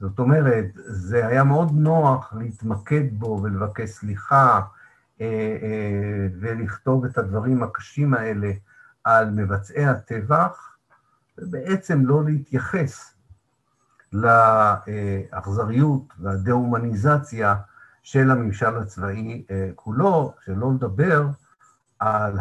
זאת 0.00 0.18
אומרת, 0.18 0.64
זה 0.74 1.26
היה 1.26 1.44
מאוד 1.44 1.72
נוח 1.72 2.34
להתמקד 2.38 3.04
בו 3.12 3.40
ולבקש 3.42 3.90
סליחה 3.90 4.60
ולכתוב 6.40 7.04
את 7.04 7.18
הדברים 7.18 7.62
הקשים 7.62 8.14
האלה 8.14 8.50
על 9.04 9.30
מבצעי 9.30 9.86
הטבח, 9.86 10.76
ובעצם 11.38 12.06
לא 12.06 12.24
להתייחס 12.24 13.14
לאכזריות 14.12 16.12
והדה-הומניזציה 16.18 17.54
של 18.02 18.30
הממשל 18.30 18.76
הצבאי 18.76 19.46
כולו, 19.74 20.34
שלא 20.44 20.72
לדבר 20.74 21.26
על 21.98 22.38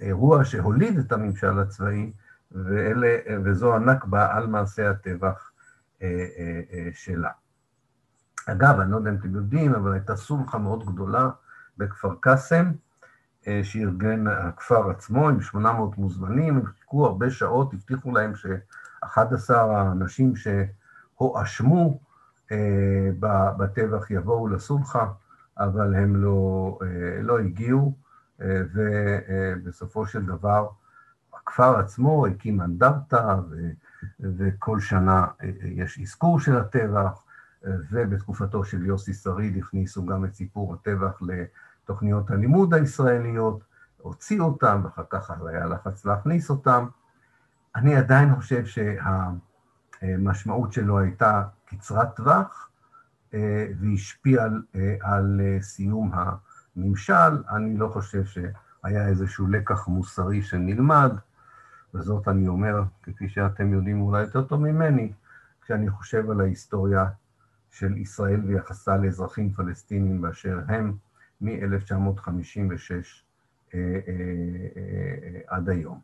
האירוע 0.00 0.44
שהוליד 0.44 0.98
את 0.98 1.12
הממשל 1.12 1.58
הצבאי, 1.58 2.12
ואלה, 2.52 3.16
וזו 3.44 3.74
הנכבה 3.74 4.36
על 4.36 4.46
מעשה 4.46 4.90
הטבח 4.90 5.50
שלה. 6.92 7.30
אגב, 8.46 8.80
אני 8.80 8.90
לא 8.90 8.96
יודע 8.96 9.10
אם 9.10 9.16
אתם 9.16 9.34
יודעים, 9.34 9.74
אבל 9.74 9.92
הייתה 9.92 10.16
סולחה 10.16 10.58
מאוד 10.58 10.86
גדולה 10.86 11.30
בכפר 11.78 12.14
קאסם, 12.20 12.72
שארגן 13.62 14.26
הכפר 14.26 14.90
עצמו 14.90 15.28
עם 15.28 15.40
800 15.40 15.98
מוזמנים, 15.98 16.56
הם 16.56 16.66
חיכו 16.66 17.06
הרבה 17.06 17.30
שעות, 17.30 17.74
הבטיחו 17.74 18.12
להם 18.12 18.34
ש-11 18.34 19.54
האנשים 19.54 20.32
שהואשמו 20.36 22.00
בטבח 23.58 24.10
יבואו 24.10 24.48
לסולחה, 24.48 25.06
אבל 25.58 25.94
הם 25.94 26.16
לא, 26.16 26.78
לא 27.22 27.38
הגיעו, 27.38 28.03
ובסופו 28.40 30.06
של 30.06 30.26
דבר 30.26 30.68
הכפר 31.34 31.78
עצמו 31.78 32.26
הקים 32.26 32.60
אנדרטה, 32.60 33.38
וכל 34.20 34.80
שנה 34.80 35.26
יש 35.62 36.00
אזכור 36.02 36.40
של 36.40 36.56
הטבח, 36.56 37.24
ובתקופתו 37.90 38.64
של 38.64 38.86
יוסי 38.86 39.14
שריד 39.14 39.56
הכניסו 39.56 40.06
גם 40.06 40.24
את 40.24 40.34
סיפור 40.34 40.74
הטבח 40.74 41.20
לתוכניות 41.22 42.30
הלימוד 42.30 42.74
הישראליות, 42.74 43.64
הוציאו 43.98 44.44
אותם, 44.44 44.80
ואחר 44.84 45.04
כך 45.10 45.30
היה 45.46 45.66
לחץ 45.66 46.04
להכניס 46.04 46.50
אותם. 46.50 46.86
אני 47.76 47.96
עדיין 47.96 48.34
חושב 48.34 48.64
שהמשמעות 50.02 50.72
שלו 50.72 50.98
הייתה 50.98 51.42
קצרת 51.64 52.16
טווח, 52.16 52.68
והשפיעה 53.80 54.44
על, 54.44 54.62
על 55.00 55.40
סיום 55.60 56.12
הממשל. 56.76 57.42
אני 57.50 57.76
לא 57.76 57.88
חושב 57.88 58.24
שהיה 58.24 59.08
איזשהו 59.08 59.46
לקח 59.46 59.88
מוסרי 59.88 60.42
שנלמד, 60.42 61.12
וזאת 61.94 62.28
אני 62.28 62.48
אומר, 62.48 62.82
כפי 63.02 63.28
שאתם 63.28 63.72
יודעים 63.72 64.00
אולי 64.00 64.22
יותר 64.22 64.42
טוב 64.42 64.60
ממני, 64.60 65.12
כשאני 65.62 65.90
חושב 65.90 66.30
על 66.30 66.40
ההיסטוריה 66.40 67.06
של 67.70 67.96
ישראל 67.96 68.40
ויחסה 68.46 68.96
לאזרחים 68.96 69.52
פלסטינים 69.52 70.20
באשר 70.20 70.60
הם 70.68 70.96
מ-1956 71.40 73.74
עד 75.46 75.68
היום. 75.68 76.00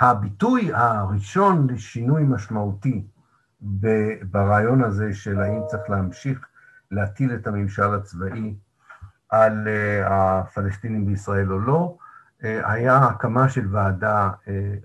הביטוי 0.00 0.70
הראשון 0.72 1.70
לשינוי 1.70 2.24
משמעותי 2.24 3.06
ברעיון 4.30 4.84
הזה 4.84 5.14
של 5.14 5.40
האם 5.40 5.60
צריך 5.66 5.90
להמשיך 5.90 6.46
להטיל 6.90 7.34
את 7.34 7.46
הממשל 7.46 7.94
הצבאי 7.94 8.54
על 9.42 9.68
הפלסטינים 10.04 11.06
בישראל 11.06 11.52
או 11.52 11.58
לא, 11.58 11.96
היה 12.40 12.96
הקמה 12.98 13.48
של 13.48 13.66
ועדה 13.70 14.30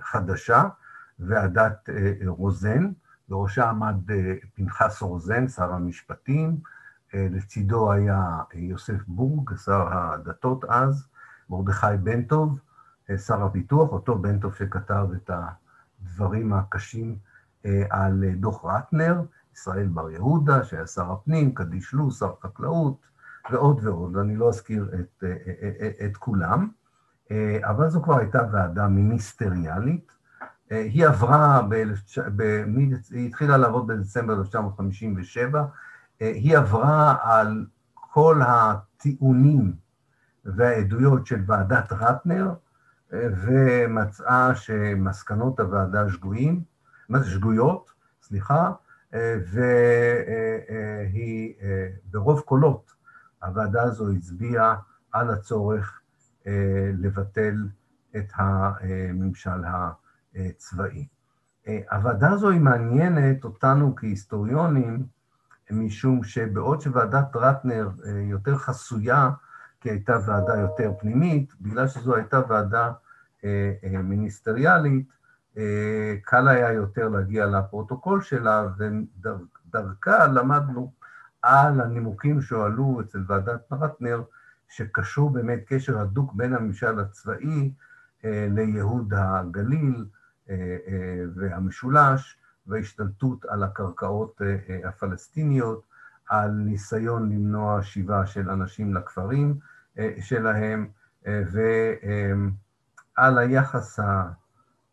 חדשה, 0.02 0.64
ועדת 1.20 1.90
רוזן, 2.28 2.92
בראשה 3.30 3.70
עמד 3.70 3.96
פנחס 4.56 5.02
רוזן, 5.02 5.48
שר 5.48 5.74
המשפטים, 5.74 6.58
לצידו 7.14 7.92
היה 7.92 8.38
יוסף 8.54 9.08
בורג, 9.08 9.56
שר 9.56 9.88
הדתות 9.92 10.66
אז, 10.66 11.08
מרדכי 11.50 11.98
בנטוב, 12.04 12.60
שר 13.18 13.44
הפיתוח, 13.44 13.92
אותו 13.92 14.18
בנטוב 14.18 14.56
שכתב 14.56 15.08
את 15.16 15.32
הדברים 16.02 16.54
הקשים 16.54 17.18
על 17.90 18.24
דוח 18.36 18.66
רטנר, 18.66 19.22
ישראל 19.54 19.88
בר 19.88 20.10
יהודה, 20.12 20.64
שהיה 20.64 20.88
שר 20.88 21.12
הפנים, 21.12 21.54
קדיש 21.54 21.94
לו, 21.94 22.12
שר 22.12 22.34
חקלאות, 22.42 22.98
ועוד 23.52 23.80
ועוד, 23.84 24.18
אני 24.18 24.36
לא 24.36 24.50
אזכיר 24.50 24.90
את, 25.00 25.24
את 26.06 26.18
כולם, 26.18 26.70
אבל 27.64 27.90
זו 27.90 28.04
כבר 28.04 28.18
הייתה 28.18 28.40
ועדה 28.52 28.88
מיניסטריאלית. 28.88 30.12
היא 30.70 31.08
עברה, 31.08 31.62
ב, 31.70 31.84
ב, 32.36 32.64
היא 33.12 33.28
התחילה 33.28 33.58
לעבוד 33.58 33.88
בדצמבר 33.88 34.40
1957, 34.40 35.66
היא 36.20 36.58
עברה 36.58 37.16
על 37.22 37.66
כל 37.94 38.42
הטיעונים 38.48 39.74
והעדויות 40.46 41.28
של 41.28 41.44
ועדת 41.46 41.92
רטנר, 41.92 42.54
ומצאה 43.12 44.56
שמסקנות 44.56 45.60
הוועדה 45.60 46.10
שגויים, 46.10 46.64
מה 47.10 47.20
זה 47.20 47.30
שגויות, 47.30 47.92
סליחה, 48.22 48.72
והיא 49.52 50.14
ברוב 52.06 52.40
קולות, 52.40 52.99
הוועדה 53.44 53.84
הזו 53.84 54.12
הצביעה 54.12 54.76
על 55.12 55.30
הצורך 55.30 56.02
לבטל 56.94 57.68
את 58.16 58.32
הממשל 58.36 59.64
הצבאי. 60.36 61.08
הוועדה 61.92 62.30
הזו 62.30 62.50
היא 62.50 62.62
מעניינת 62.62 63.44
אותנו 63.44 63.96
כהיסטוריונים, 63.96 65.06
משום 65.72 66.24
שבעוד 66.24 66.82
שוועדת 66.82 67.36
רטנר 67.36 67.90
יותר 68.30 68.58
חסויה, 68.58 69.30
כי 69.82 69.90
הייתה 69.90 70.18
ועדה 70.26 70.56
יותר 70.60 70.92
פנימית, 71.00 71.54
בגלל 71.62 71.88
שזו 71.88 72.16
הייתה 72.16 72.42
ועדה 72.50 72.92
מיניסטריאלית, 74.04 75.10
קל 76.24 76.48
היה 76.48 76.72
יותר 76.74 77.10
להגיע 77.10 77.46
לפרוטוקול 77.46 78.22
שלה, 78.22 78.68
ודרכה 78.78 80.28
למדנו 80.28 80.94
על 81.42 81.82
הנימוקים 81.82 82.42
שהועלו 82.42 83.02
אצל 83.02 83.24
ועדת 83.28 83.72
רטנר, 83.72 84.24
שקשור 84.70 85.30
באמת 85.30 85.60
קשר 85.68 86.00
הדוק 86.00 86.34
בין 86.34 86.54
הממשל 86.54 87.00
הצבאי 87.00 87.72
לייהוד 88.24 89.14
הגליל 89.18 90.06
והמשולש, 91.36 92.38
וההשתלטות 92.68 93.46
על 93.46 93.64
הקרקעות 93.64 94.42
הפלסטיניות, 94.86 95.84
על 96.30 96.52
ניסיון 96.52 97.32
למנוע 97.32 97.84
שיבה 97.84 98.26
של 98.26 98.50
אנשים 98.50 98.94
לכפרים 98.94 99.60
שלהם, 100.20 100.88
ועל 103.18 103.38
היחס 103.38 104.00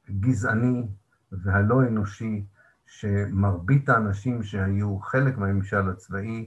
הגזעני 0.09 0.87
והלא 1.33 1.83
אנושי 1.83 2.45
שמרבית 2.87 3.89
האנשים 3.89 4.43
שהיו 4.43 4.99
חלק 4.99 5.39
מהממשל 5.39 5.91
הצבאי 5.91 6.47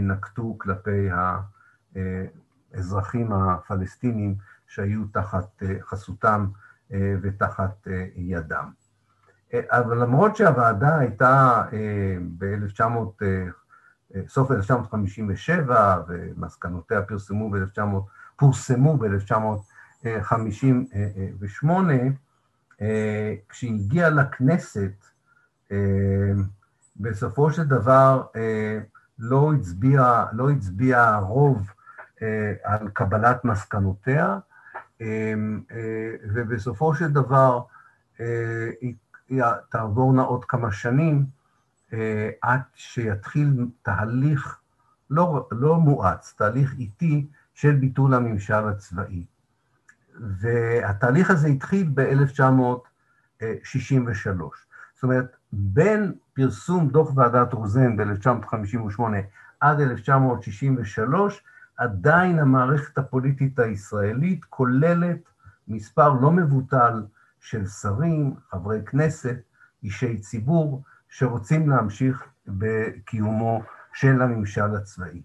נקטו 0.00 0.56
כלפי 0.58 1.08
האזרחים 2.74 3.32
הפלסטינים 3.32 4.34
שהיו 4.66 5.04
תחת 5.12 5.62
חסותם 5.80 6.46
ותחת 6.90 7.88
ידם. 8.16 8.70
אבל 9.54 10.02
למרות 10.02 10.36
שהוועדה 10.36 10.98
הייתה 10.98 11.62
ב-1900, 12.38 13.24
סוף 14.28 14.50
1957, 14.50 16.02
ומסקנותיה 16.08 17.02
פרסמו 17.02 17.50
ב-1900, 17.50 17.80
פורסמו 18.36 18.98
ב-1958, 18.98 21.66
כשהיא 23.48 23.74
הגיעה 23.74 24.10
לכנסת, 24.10 25.13
בסופו 26.96 27.52
של 27.52 27.64
דבר 27.64 28.22
לא 29.18 29.52
הצביע, 29.54 30.24
לא 30.32 30.50
הצביע 30.50 31.16
רוב 31.16 31.70
על 32.64 32.88
קבלת 32.92 33.44
מסקנותיה, 33.44 34.38
ובסופו 36.34 36.94
של 36.94 37.12
דבר 37.12 37.62
תעבורנה 39.68 40.22
עוד 40.22 40.44
כמה 40.44 40.72
שנים 40.72 41.26
עד 42.42 42.60
שיתחיל 42.74 43.66
תהליך 43.82 44.60
לא, 45.10 45.48
לא 45.50 45.76
מואץ, 45.76 46.34
תהליך 46.38 46.74
איטי 46.78 47.26
של 47.54 47.74
ביטול 47.74 48.14
הממשל 48.14 48.68
הצבאי. 48.68 49.24
והתהליך 50.20 51.30
הזה 51.30 51.48
התחיל 51.48 51.90
ב-1963. 51.94 53.44
זאת 54.94 55.02
אומרת, 55.02 55.36
בין 55.56 56.12
פרסום 56.32 56.88
דוח 56.88 57.16
ועדת 57.16 57.52
רוזן 57.52 57.96
ב-1958 57.96 59.00
עד 59.60 59.80
1963, 59.80 61.42
עדיין 61.76 62.38
המערכת 62.38 62.98
הפוליטית 62.98 63.58
הישראלית 63.58 64.44
כוללת 64.44 65.18
מספר 65.68 66.12
לא 66.12 66.30
מבוטל 66.30 67.02
של 67.40 67.66
שרים, 67.66 68.34
חברי 68.50 68.80
כנסת, 68.86 69.36
אישי 69.82 70.18
ציבור, 70.18 70.82
שרוצים 71.08 71.70
להמשיך 71.70 72.24
בקיומו 72.46 73.62
של 73.92 74.22
הממשל 74.22 74.76
הצבאי. 74.76 75.22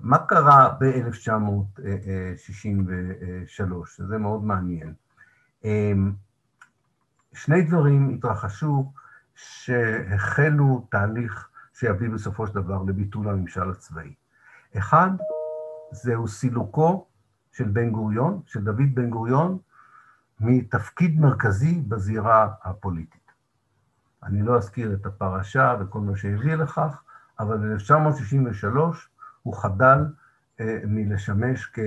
מה 0.00 0.18
קרה 0.18 0.74
ב-1963? 0.80 3.62
זה 3.98 4.18
מאוד 4.18 4.44
מעניין. 4.44 4.94
שני 7.32 7.62
דברים 7.62 8.14
התרחשו 8.14 8.92
שהחלו 9.40 10.86
תהליך 10.90 11.48
שיביא 11.72 12.10
בסופו 12.10 12.46
של 12.46 12.54
דבר 12.54 12.82
לביטול 12.82 13.28
הממשל 13.28 13.70
הצבאי. 13.70 14.14
אחד, 14.78 15.10
זהו 15.90 16.28
סילוקו 16.28 17.06
של 17.52 17.68
בן 17.68 17.90
גוריון, 17.90 18.40
של 18.46 18.64
דוד 18.64 18.94
בן 18.94 19.10
גוריון, 19.10 19.58
מתפקיד 20.40 21.20
מרכזי 21.20 21.80
בזירה 21.88 22.48
הפוליטית. 22.62 23.32
אני 24.22 24.42
לא 24.42 24.56
אזכיר 24.56 24.94
את 24.94 25.06
הפרשה 25.06 25.76
וכל 25.80 26.00
מה 26.00 26.16
שהביא 26.16 26.54
לכך, 26.54 27.02
אבל 27.40 27.76
ב-1963 27.76 28.76
הוא 29.42 29.56
חדל 29.56 30.06
מלשמש, 30.84 31.66
כ... 31.72 31.78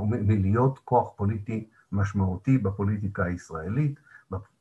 מלהיות 0.00 0.78
כוח 0.78 1.10
פוליטי 1.16 1.68
משמעותי 1.92 2.58
בפוליטיקה 2.58 3.24
הישראלית. 3.24 4.00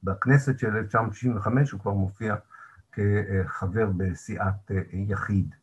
בכנסת 0.04 0.60
של 0.60 0.76
1965 0.76 1.72
הוא 1.72 1.82
כבר 1.82 1.94
מופיע 1.94 2.36
כחבר 2.92 3.90
בסיעת 3.98 4.72
יחיד. 4.94 5.56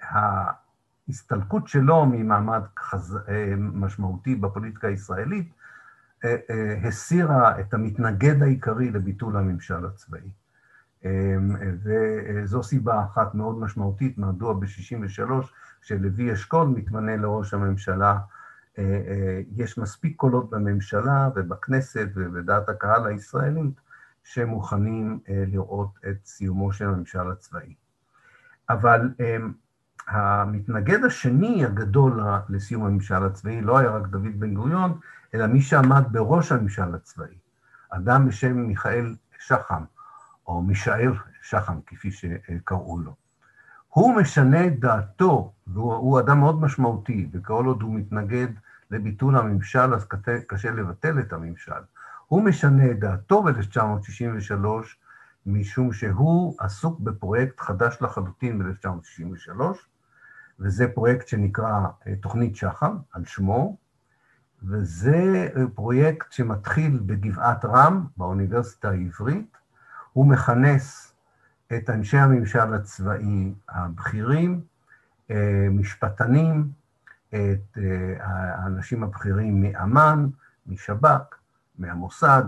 ההסתלקות 0.00 1.68
שלו 1.68 2.06
ממעמד 2.06 2.62
משמעותי 3.58 4.34
בפוליטיקה 4.34 4.88
הישראלית 4.88 5.52
הסירה 6.84 7.60
את 7.60 7.74
המתנגד 7.74 8.42
העיקרי 8.42 8.90
לביטול 8.90 9.36
הממשל 9.36 9.86
הצבאי. 9.86 10.30
וזו 11.82 12.62
סיבה 12.62 13.04
אחת 13.04 13.34
מאוד 13.34 13.58
משמעותית, 13.58 14.18
מדוע 14.18 14.54
ב-63, 14.54 15.30
כשלוי 15.82 16.32
אשכול 16.32 16.66
מתמנה 16.68 17.16
לראש 17.16 17.54
הממשלה, 17.54 18.18
יש 19.56 19.78
מספיק 19.78 20.16
קולות 20.16 20.50
בממשלה 20.50 21.28
ובכנסת 21.36 22.08
ובדעת 22.14 22.68
הקהל 22.68 23.06
הישראלית 23.06 23.80
שמוכנים 24.24 25.20
לראות 25.28 25.98
את 26.10 26.16
סיומו 26.24 26.72
של 26.72 26.88
הממשל 26.88 27.30
הצבאי. 27.30 27.74
אבל 28.70 29.10
המתנגד 30.08 31.04
השני 31.04 31.64
הגדול 31.64 32.22
לסיום 32.48 32.84
הממשל 32.84 33.24
הצבאי 33.24 33.60
לא 33.60 33.78
היה 33.78 33.90
רק 33.90 34.06
דוד 34.06 34.40
בן 34.40 34.54
גוריון, 34.54 34.98
אלא 35.34 35.46
מי 35.46 35.60
שעמד 35.60 36.04
בראש 36.12 36.52
הממשל 36.52 36.94
הצבאי, 36.94 37.38
אדם 37.90 38.28
בשם 38.28 38.56
מיכאל 38.56 39.14
שחם, 39.38 39.84
או 40.46 40.62
מישאל 40.62 41.12
שחם, 41.42 41.80
כפי 41.86 42.10
שקראו 42.12 42.98
לו. 42.98 43.21
הוא 43.92 44.16
משנה 44.16 44.66
את 44.66 44.80
דעתו, 44.80 45.52
והוא 45.66 46.20
אדם 46.20 46.40
מאוד 46.40 46.60
משמעותי, 46.60 47.28
וכל 47.32 47.64
עוד 47.66 47.82
הוא 47.82 47.94
מתנגד 47.94 48.48
לביטול 48.90 49.36
הממשל, 49.36 49.94
אז 49.94 50.06
קשה 50.46 50.70
לבטל 50.70 51.18
את 51.18 51.32
הממשל. 51.32 51.82
הוא 52.26 52.42
משנה 52.42 52.90
את 52.90 52.98
דעתו 52.98 53.42
ב-1963, 53.42 54.66
משום 55.46 55.92
שהוא 55.92 56.56
עסוק 56.58 57.00
בפרויקט 57.00 57.60
חדש 57.60 57.98
לחלוטין 58.00 58.58
ב-1963, 58.58 59.62
וזה 60.60 60.88
פרויקט 60.94 61.28
שנקרא 61.28 61.86
תוכנית 62.20 62.56
שחם, 62.56 62.96
על 63.12 63.24
שמו, 63.24 63.76
וזה 64.62 65.48
פרויקט 65.74 66.32
שמתחיל 66.32 67.00
בגבעת 67.06 67.64
רם, 67.64 68.06
באוניברסיטה 68.16 68.90
העברית. 68.90 69.56
הוא 70.12 70.26
מכנס 70.26 71.11
את 71.76 71.90
אנשי 71.90 72.18
הממשל 72.18 72.74
הצבאי 72.74 73.54
הבכירים, 73.68 74.60
משפטנים, 75.70 76.70
את 77.28 77.78
האנשים 78.20 79.02
הבכירים 79.02 79.60
מאמ"ן, 79.60 80.28
משב"כ, 80.66 81.34
מהמוסד, 81.78 82.42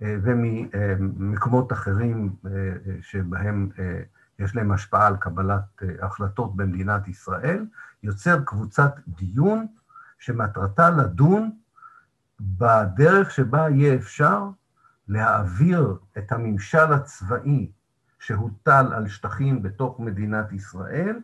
וממקומות 0.00 1.72
אחרים 1.72 2.36
שבהם 3.00 3.68
יש 4.38 4.56
להם 4.56 4.72
השפעה 4.72 5.06
על 5.06 5.16
קבלת 5.16 5.82
החלטות 6.02 6.56
במדינת 6.56 7.08
ישראל, 7.08 7.66
יוצר 8.02 8.40
קבוצת 8.44 8.94
דיון 9.08 9.66
שמטרתה 10.18 10.90
לדון 10.90 11.50
בדרך 12.40 13.30
שבה 13.30 13.70
יהיה 13.70 13.94
אפשר 13.94 14.48
להעביר 15.08 15.96
את 16.18 16.32
הממשל 16.32 16.92
הצבאי 16.92 17.70
שהוטל 18.18 18.92
על 18.94 19.08
שטחים 19.08 19.62
בתוך 19.62 20.00
מדינת 20.00 20.52
ישראל, 20.52 21.18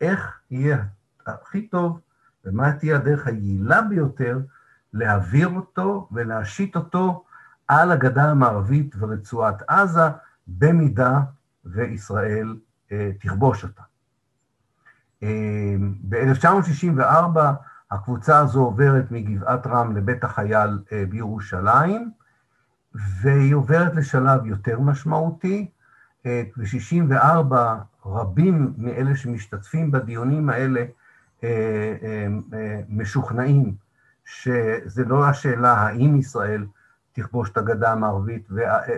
איך 0.00 0.40
יהיה 0.50 0.84
הכי 1.26 1.68
טוב 1.68 2.00
ומה 2.44 2.72
תהיה 2.72 2.96
הדרך 2.96 3.26
היעילה 3.26 3.82
ביותר 3.82 4.38
להעביר 4.92 5.48
אותו 5.48 6.08
ולהשית 6.12 6.76
אותו 6.76 7.24
על 7.68 7.92
הגדה 7.92 8.30
המערבית 8.30 8.94
ורצועת 8.98 9.62
עזה, 9.68 10.08
במידה 10.46 11.20
וישראל 11.64 12.56
אה, 12.92 13.10
תכבוש 13.20 13.64
אותה. 13.64 13.82
אה, 15.22 15.76
ב-1964 16.08 17.38
הקבוצה 17.90 18.38
הזו 18.38 18.60
עוברת 18.60 19.10
מגבעת 19.10 19.66
רם 19.66 19.96
לבית 19.96 20.24
החייל 20.24 20.78
אה, 20.92 21.04
בירושלים, 21.08 22.10
והיא 22.94 23.54
עוברת 23.54 23.94
לשלב 23.94 24.46
יותר 24.46 24.80
משמעותי. 24.80 25.70
ב-64 26.24 27.54
רבים 28.06 28.72
מאלה 28.78 29.16
שמשתתפים 29.16 29.90
בדיונים 29.90 30.50
האלה 30.50 30.84
משוכנעים 32.88 33.74
שזה 34.24 35.04
לא 35.04 35.26
השאלה 35.26 35.72
האם 35.72 36.16
ישראל 36.16 36.66
תכבוש 37.12 37.50
את 37.50 37.56
הגדה 37.56 37.92
המערבית 37.92 38.48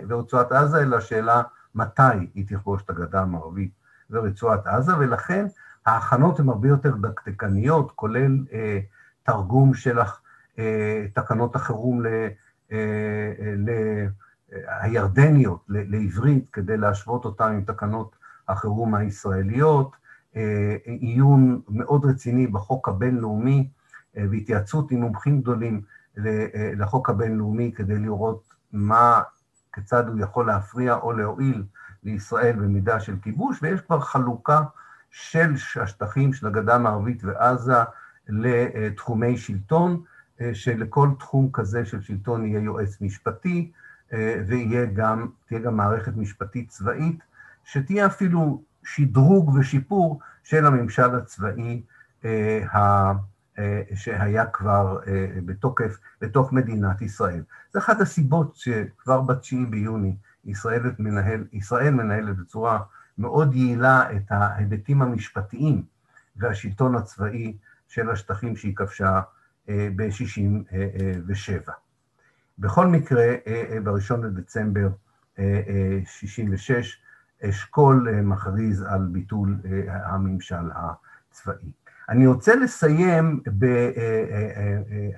ורצועת 0.08 0.52
עזה, 0.52 0.82
אלא 0.82 0.96
השאלה 0.96 1.42
מתי 1.74 2.02
היא 2.34 2.46
תכבוש 2.48 2.82
את 2.82 2.90
הגדה 2.90 3.22
המערבית 3.22 3.70
ורצועת 4.10 4.66
עזה, 4.66 4.98
ולכן 4.98 5.46
ההכנות 5.86 6.40
הן 6.40 6.48
הרבה 6.48 6.68
יותר 6.68 6.96
דקדקניות, 6.96 7.92
כולל 7.92 8.38
אה, 8.52 8.80
תרגום 9.22 9.74
של 9.74 9.98
אה, 10.58 11.06
תקנות 11.14 11.56
החירום 11.56 12.02
ל, 12.02 12.06
אה, 12.72 13.32
ל, 13.56 13.70
הירדניות 14.66 15.64
לעברית, 15.68 16.44
כדי 16.52 16.76
להשוות 16.76 17.24
אותן 17.24 17.52
עם 17.52 17.64
תקנות 17.64 18.16
החירום 18.48 18.94
הישראליות, 18.94 19.96
אה, 20.36 20.76
עיון 20.84 21.60
מאוד 21.68 22.04
רציני 22.04 22.46
בחוק 22.46 22.88
הבינלאומי 22.88 23.68
אה, 24.16 24.24
והתייעצות 24.30 24.90
עם 24.90 25.00
מומחים 25.00 25.40
גדולים 25.40 25.82
אה, 26.26 26.72
לחוק 26.76 27.10
הבינלאומי 27.10 27.72
כדי 27.74 27.98
לראות 27.98 28.54
מה, 28.72 29.22
כיצד 29.72 30.08
הוא 30.08 30.20
יכול 30.20 30.46
להפריע 30.46 30.94
או 30.94 31.12
להועיל 31.12 31.64
לישראל 32.02 32.56
במידה 32.56 33.00
של 33.00 33.16
כיבוש, 33.22 33.58
ויש 33.62 33.80
כבר 33.80 34.00
חלוקה 34.00 34.60
של 35.10 35.54
השטחים 35.82 36.32
של 36.32 36.46
הגדה 36.46 36.74
המערבית 36.74 37.24
ועזה 37.24 37.76
לתחומי 38.28 39.36
שלטון, 39.36 40.02
אה, 40.40 40.54
שלכל 40.54 41.08
תחום 41.18 41.48
כזה 41.52 41.84
של 41.84 42.00
שלטון 42.00 42.46
יהיה 42.46 42.60
יועץ 42.60 43.00
משפטי, 43.00 43.72
ותהיה 44.12 44.86
גם, 44.86 45.26
גם 45.64 45.76
מערכת 45.76 46.16
משפטית 46.16 46.68
צבאית, 46.68 47.18
שתהיה 47.64 48.06
אפילו 48.06 48.62
שדרוג 48.84 49.48
ושיפור 49.48 50.20
של 50.44 50.66
הממשל 50.66 51.14
הצבאי 51.14 51.82
אה, 53.60 53.82
שהיה 53.94 54.46
כבר 54.46 54.98
אה, 55.06 55.26
בתוקף 55.44 55.96
בתוך 56.20 56.52
מדינת 56.52 57.02
ישראל. 57.02 57.42
זו 57.72 57.78
אחת 57.78 58.00
הסיבות 58.00 58.56
שכבר 58.56 59.20
ב-9 59.20 59.56
ביוני 59.70 60.16
ישראל, 60.44 60.82
מנהל, 60.98 61.44
ישראל 61.52 61.90
מנהלת 61.90 62.36
בצורה 62.36 62.80
מאוד 63.18 63.54
יעילה 63.54 64.16
את 64.16 64.22
ההיבטים 64.28 65.02
המשפטיים 65.02 65.82
והשלטון 66.36 66.94
הצבאי 66.94 67.56
של 67.88 68.10
השטחים 68.10 68.56
שהיא 68.56 68.76
כבשה 68.76 69.20
אה, 69.68 69.88
ב-67'. 69.96 71.70
בכל 72.60 72.86
מקרה, 72.86 73.34
ב-1 73.84 74.16
לדצמבר 74.16 74.88
66' 76.04 77.02
אשכול 77.44 78.08
מכריז 78.22 78.82
על 78.82 79.06
ביטול 79.12 79.56
הממשל 79.88 80.70
הצבאי. 80.74 81.72
אני 82.08 82.26
רוצה 82.26 82.54
לסיים 82.54 83.40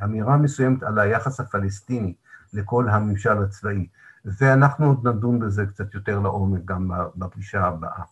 באמירה 0.00 0.36
מסוימת 0.36 0.82
על 0.82 0.98
היחס 0.98 1.40
הפלסטיני 1.40 2.14
לכל 2.52 2.88
הממשל 2.88 3.42
הצבאי, 3.42 3.86
ואנחנו 4.24 4.86
עוד 4.86 5.08
נדון 5.08 5.38
בזה 5.38 5.66
קצת 5.66 5.94
יותר 5.94 6.18
לעומק 6.18 6.64
גם 6.64 6.90
בפגישה 7.16 7.64
הבאה. 7.64 8.02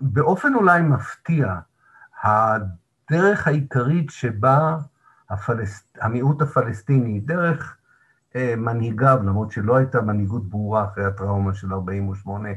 באופן 0.00 0.54
אולי 0.54 0.82
מפתיע, 0.82 1.58
הדרך 2.22 3.46
העיקרית 3.46 4.10
שבה 4.10 4.78
הפלס... 5.32 5.84
המיעוט 6.00 6.42
הפלסטיני, 6.42 7.20
דרך 7.20 7.76
אה, 8.36 8.54
מנהיגיו, 8.56 9.18
למרות 9.24 9.50
שלא 9.52 9.76
הייתה 9.76 10.00
מנהיגות 10.00 10.50
ברורה 10.50 10.84
אחרי 10.84 11.04
הטראומה 11.04 11.54
של 11.54 11.72
48', 11.72 12.48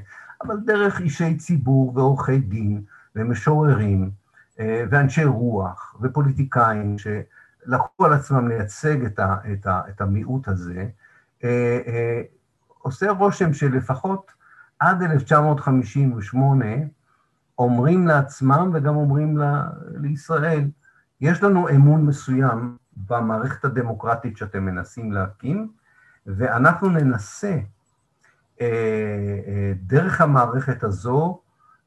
אבל 0.43 0.57
דרך 0.65 1.01
אישי 1.01 1.37
ציבור 1.37 1.91
ועורכי 1.95 2.37
דין 2.37 2.83
ומשוררים, 3.15 4.11
אה, 4.59 4.83
ואנשי 4.89 5.23
רוח 5.23 5.95
ופוליטיקאים 6.01 6.95
שלקחו 6.97 8.05
על 8.05 8.13
עצמם 8.13 8.47
לייצג 8.47 9.05
את, 9.05 9.19
ה, 9.19 9.37
את, 9.53 9.67
ה, 9.67 9.81
את 9.89 10.01
המיעוט 10.01 10.47
הזה, 10.47 10.87
אה, 11.43 11.79
אה, 11.87 12.21
עושה 12.67 13.11
רושם 13.11 13.53
שלפחות 13.53 14.31
עד 14.79 15.03
1958 15.03 16.65
אומרים 17.59 18.07
לעצמם 18.07 18.71
וגם 18.73 18.95
אומרים 18.95 19.37
לה, 19.37 19.63
לישראל, 19.95 20.69
יש 21.21 21.43
לנו 21.43 21.69
אמון 21.69 22.05
מסוים 22.05 22.77
במערכת 23.07 23.65
הדמוקרטית 23.65 24.37
שאתם 24.37 24.65
מנסים 24.65 25.11
להקים, 25.11 25.71
ואנחנו 26.25 26.89
ננסה 26.89 27.59
דרך 29.75 30.21
המערכת 30.21 30.83
הזו 30.83 31.39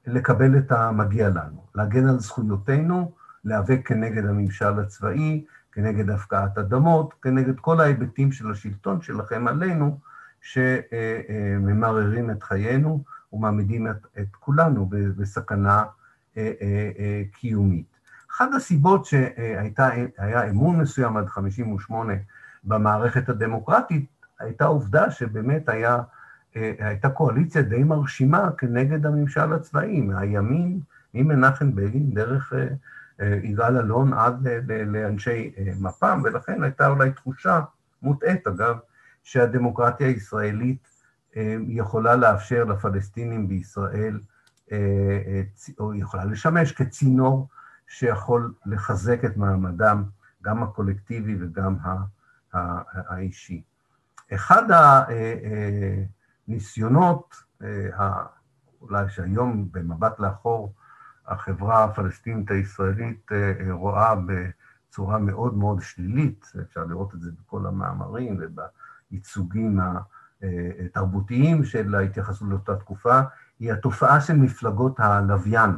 לקבל 0.07 0.59
את 0.59 0.73
המגיע 0.73 1.29
לנו, 1.29 1.65
להגן 1.75 2.09
על 2.09 2.19
זכויותינו, 2.19 3.13
להיאבק 3.45 3.81
כנגד 3.85 4.27
הממשל 4.27 4.81
הצבאי, 4.81 5.45
כנגד 5.73 6.11
הפקעת 6.11 6.59
אדמות, 6.59 7.15
כנגד 7.23 7.61
כל 7.61 7.81
ההיבטים 7.81 8.33
של 8.33 8.51
השלטון 8.51 9.03
שלכם 9.03 9.49
עלינו, 9.49 9.99
שממררים 10.41 12.31
את 12.31 12.43
חיינו 12.43 13.05
ומעמידים 13.33 13.91
את, 13.91 14.07
את 14.19 14.37
כולנו 14.37 14.91
בסכנה 15.17 15.85
אה, 16.37 16.53
אה, 16.61 16.91
אה, 16.99 17.23
קיומית. 17.33 17.98
אחת 18.39 18.55
הסיבות 18.55 19.05
שהיה 19.05 20.51
אמון 20.51 20.81
מסוים 20.81 21.17
עד 21.17 21.27
58' 21.27 22.13
במערכת 22.65 23.29
הדמוקרטית, 23.29 24.07
הייתה 24.39 24.65
עובדה 24.65 25.11
שבאמת 25.11 25.69
היה 25.69 25.99
אה, 26.57 26.73
הייתה 26.79 27.09
קואליציה 27.11 27.63
די 27.63 27.85
מרשימה 27.85 28.51
כנגד 28.59 29.07
הממשל 29.07 29.53
הצבאי, 29.53 30.01
מהימין, 30.01 30.81
ממנחם 31.15 31.75
בגין, 31.75 32.11
דרך 32.15 32.53
אה, 32.53 32.67
אה, 33.21 33.39
יגאל 33.43 33.77
אלון 33.77 34.13
עד 34.13 34.49
לאנשי 34.87 35.53
מפ"ם, 35.81 36.21
ולכן 36.25 36.63
הייתה 36.63 36.89
אולי 36.89 37.13
תחושה 37.13 37.61
מוטעית, 38.03 38.47
אגב, 38.47 38.77
שהדמוקרטיה 39.23 40.07
הישראלית 40.07 40.89
יכולה 41.69 42.17
לאפשר 42.17 42.65
לפלסטינים 42.65 43.49
בישראל, 43.49 44.21
או 45.79 45.95
יכולה 45.95 46.25
לשמש 46.25 46.73
כצינור 46.73 47.49
שיכול 47.89 48.55
לחזק 48.67 49.25
את 49.25 49.37
מעמדם, 49.37 50.05
גם 50.43 50.63
הקולקטיבי 50.63 51.37
וגם 51.41 51.77
האישי. 52.93 53.63
אחד 54.35 54.63
ניסיונות, 56.49 57.35
אה, 57.63 58.23
אולי 58.81 59.09
שהיום 59.09 59.69
במבט 59.73 60.21
לאחור 60.21 60.73
החברה 61.27 61.85
הפלסטינית 61.85 62.51
הישראלית 62.51 63.33
אה, 63.33 63.53
אה, 63.61 63.73
רואה 63.73 64.15
בצורה 64.27 65.19
מאוד 65.19 65.55
מאוד 65.55 65.81
שלילית, 65.81 66.53
אפשר 66.63 66.85
לראות 66.85 67.15
את 67.15 67.21
זה 67.21 67.31
בכל 67.41 67.67
המאמרים 67.67 68.41
ובייצוגים 68.41 69.81
התרבותיים 70.85 71.65
של 71.65 71.95
ההתייחסות 71.95 72.49
לאותה 72.49 72.77
תקופה, 72.77 73.21
היא 73.59 73.73
התופעה 73.73 74.21
של 74.21 74.37
מפלגות 74.37 75.01
הלוויין 75.01 75.71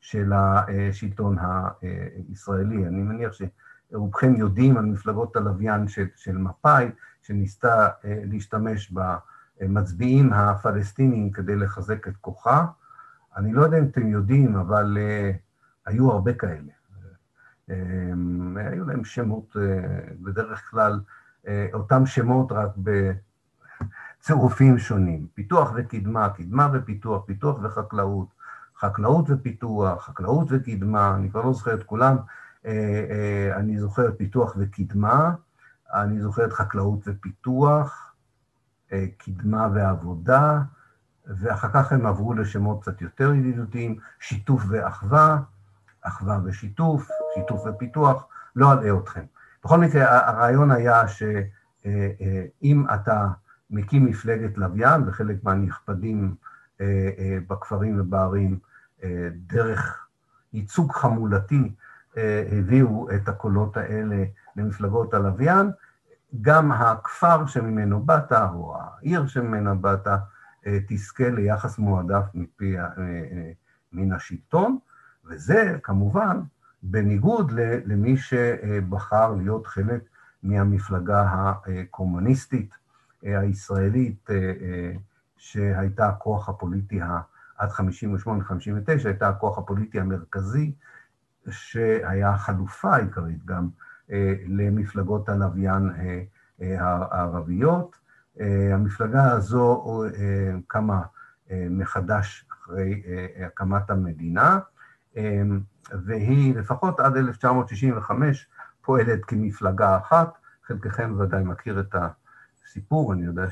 של 0.00 0.32
השלטון 0.32 1.36
הישראלי. 2.28 2.86
אני 2.86 3.02
מניח 3.02 3.32
שרובכם 3.32 4.36
יודעים 4.36 4.76
על 4.76 4.84
מפלגות 4.84 5.36
הלוויין 5.36 5.88
של, 5.88 6.06
של 6.16 6.38
מפא"י, 6.38 6.90
שניסתה 7.22 7.88
להשתמש 8.04 8.92
ב... 8.94 9.00
מצביעים 9.68 10.32
הפלסטינים 10.32 11.30
כדי 11.30 11.56
לחזק 11.56 12.08
את 12.08 12.16
כוחה. 12.16 12.66
אני 13.36 13.52
לא 13.52 13.62
יודע 13.62 13.78
אם 13.78 13.84
אתם 13.84 14.06
יודעים, 14.06 14.56
אבל 14.56 14.98
uh, 14.98 15.36
היו 15.86 16.10
הרבה 16.10 16.34
כאלה. 16.34 16.72
Um, 17.70 17.72
היו 18.56 18.84
להם 18.84 19.04
שמות, 19.04 19.56
בדרך 20.20 20.70
כלל 20.70 21.00
אותם 21.72 22.06
שמות 22.06 22.52
רק 22.52 22.70
בצירופים 24.20 24.78
שונים. 24.78 25.26
פיתוח 25.34 25.72
וקדמה, 25.76 26.28
קדמה 26.28 26.68
ופיתוח, 26.72 27.24
פיתוח 27.26 27.58
וחקלאות, 27.62 28.28
חקלאות 28.80 29.24
ופיתוח, 29.28 30.06
חקלאות 30.06 30.48
וקדמה, 30.50 31.14
אני 31.14 31.30
כבר 31.30 31.42
לא 31.42 31.52
זוכר 31.52 31.74
את 31.74 31.82
כולם, 31.82 32.16
אני 33.56 33.78
זוכר 33.78 34.12
פיתוח 34.16 34.54
וקדמה, 34.58 35.34
אני 35.94 36.20
זוכר 36.20 36.44
את 36.44 36.52
חקלאות 36.52 37.00
ופיתוח, 37.06 38.14
קדמה 39.18 39.68
ועבודה, 39.74 40.60
ואחר 41.26 41.68
כך 41.72 41.92
הם 41.92 42.06
עברו 42.06 42.34
לשמות 42.34 42.82
קצת 42.82 43.02
יותר 43.02 43.34
ידידותיים, 43.34 43.98
שיתוף 44.20 44.62
ואחווה, 44.68 45.38
אחווה 46.02 46.38
ושיתוף, 46.44 47.08
שיתוף 47.34 47.66
ופיתוח, 47.66 48.26
לא 48.56 48.72
אלאה 48.72 48.98
אתכם. 48.98 49.24
בכל 49.64 49.78
מקרה, 49.80 50.28
הרעיון 50.28 50.70
היה 50.70 51.08
שאם 51.08 52.84
אתה 52.94 53.28
מקים 53.70 54.06
מפלגת 54.06 54.58
לוויין, 54.58 55.08
וחלק 55.08 55.44
מהנכבדים 55.44 56.34
בכפרים 57.48 58.00
ובערים, 58.00 58.58
דרך 59.46 60.06
ייצוג 60.52 60.92
חמולתי, 60.92 61.74
הביאו 62.52 63.10
את 63.10 63.28
הקולות 63.28 63.76
האלה 63.76 64.24
למפלגות 64.56 65.14
הלוויין, 65.14 65.70
גם 66.40 66.72
הכפר 66.72 67.46
שממנו 67.46 68.02
באת, 68.02 68.32
או 68.32 68.76
העיר 68.80 69.26
שממנה 69.26 69.74
באת, 69.74 70.06
תזכה 70.88 71.28
ליחס 71.28 71.78
מועדף 71.78 72.24
מפי, 72.34 72.76
מן 73.92 74.12
השלטון, 74.12 74.78
וזה 75.24 75.78
כמובן 75.82 76.40
בניגוד 76.82 77.52
למי 77.84 78.16
שבחר 78.16 79.34
להיות 79.34 79.66
חלק 79.66 80.02
מהמפלגה 80.42 81.32
הקומוניסטית 81.32 82.74
הישראלית, 83.22 84.30
שהייתה 85.36 86.08
הכוח 86.08 86.48
הפוליטי 86.48 87.00
עד 87.60 87.68
58-59, 87.68 87.72
הייתה 89.04 89.28
הכוח 89.28 89.58
הפוליטי 89.58 90.00
המרכזי, 90.00 90.72
שהיה 91.50 92.36
חלופה 92.36 92.96
עיקרית 92.96 93.44
גם 93.44 93.68
למפלגות 94.46 95.28
הלוויין 95.28 95.90
הערביות. 96.60 97.96
המפלגה 98.74 99.32
הזו 99.32 100.04
קמה 100.66 101.02
מחדש 101.52 102.46
אחרי 102.52 103.02
הקמת 103.46 103.90
המדינה, 103.90 104.58
והיא 106.06 106.56
לפחות 106.56 107.00
עד 107.00 107.16
1965 107.16 108.48
פועלת 108.82 109.24
כמפלגה 109.24 109.96
אחת. 109.96 110.38
חלקכם 110.66 111.14
ודאי 111.20 111.42
מכיר 111.44 111.80
את 111.80 111.94
הסיפור, 112.64 113.12
אני 113.12 113.24
יודע 113.24 113.50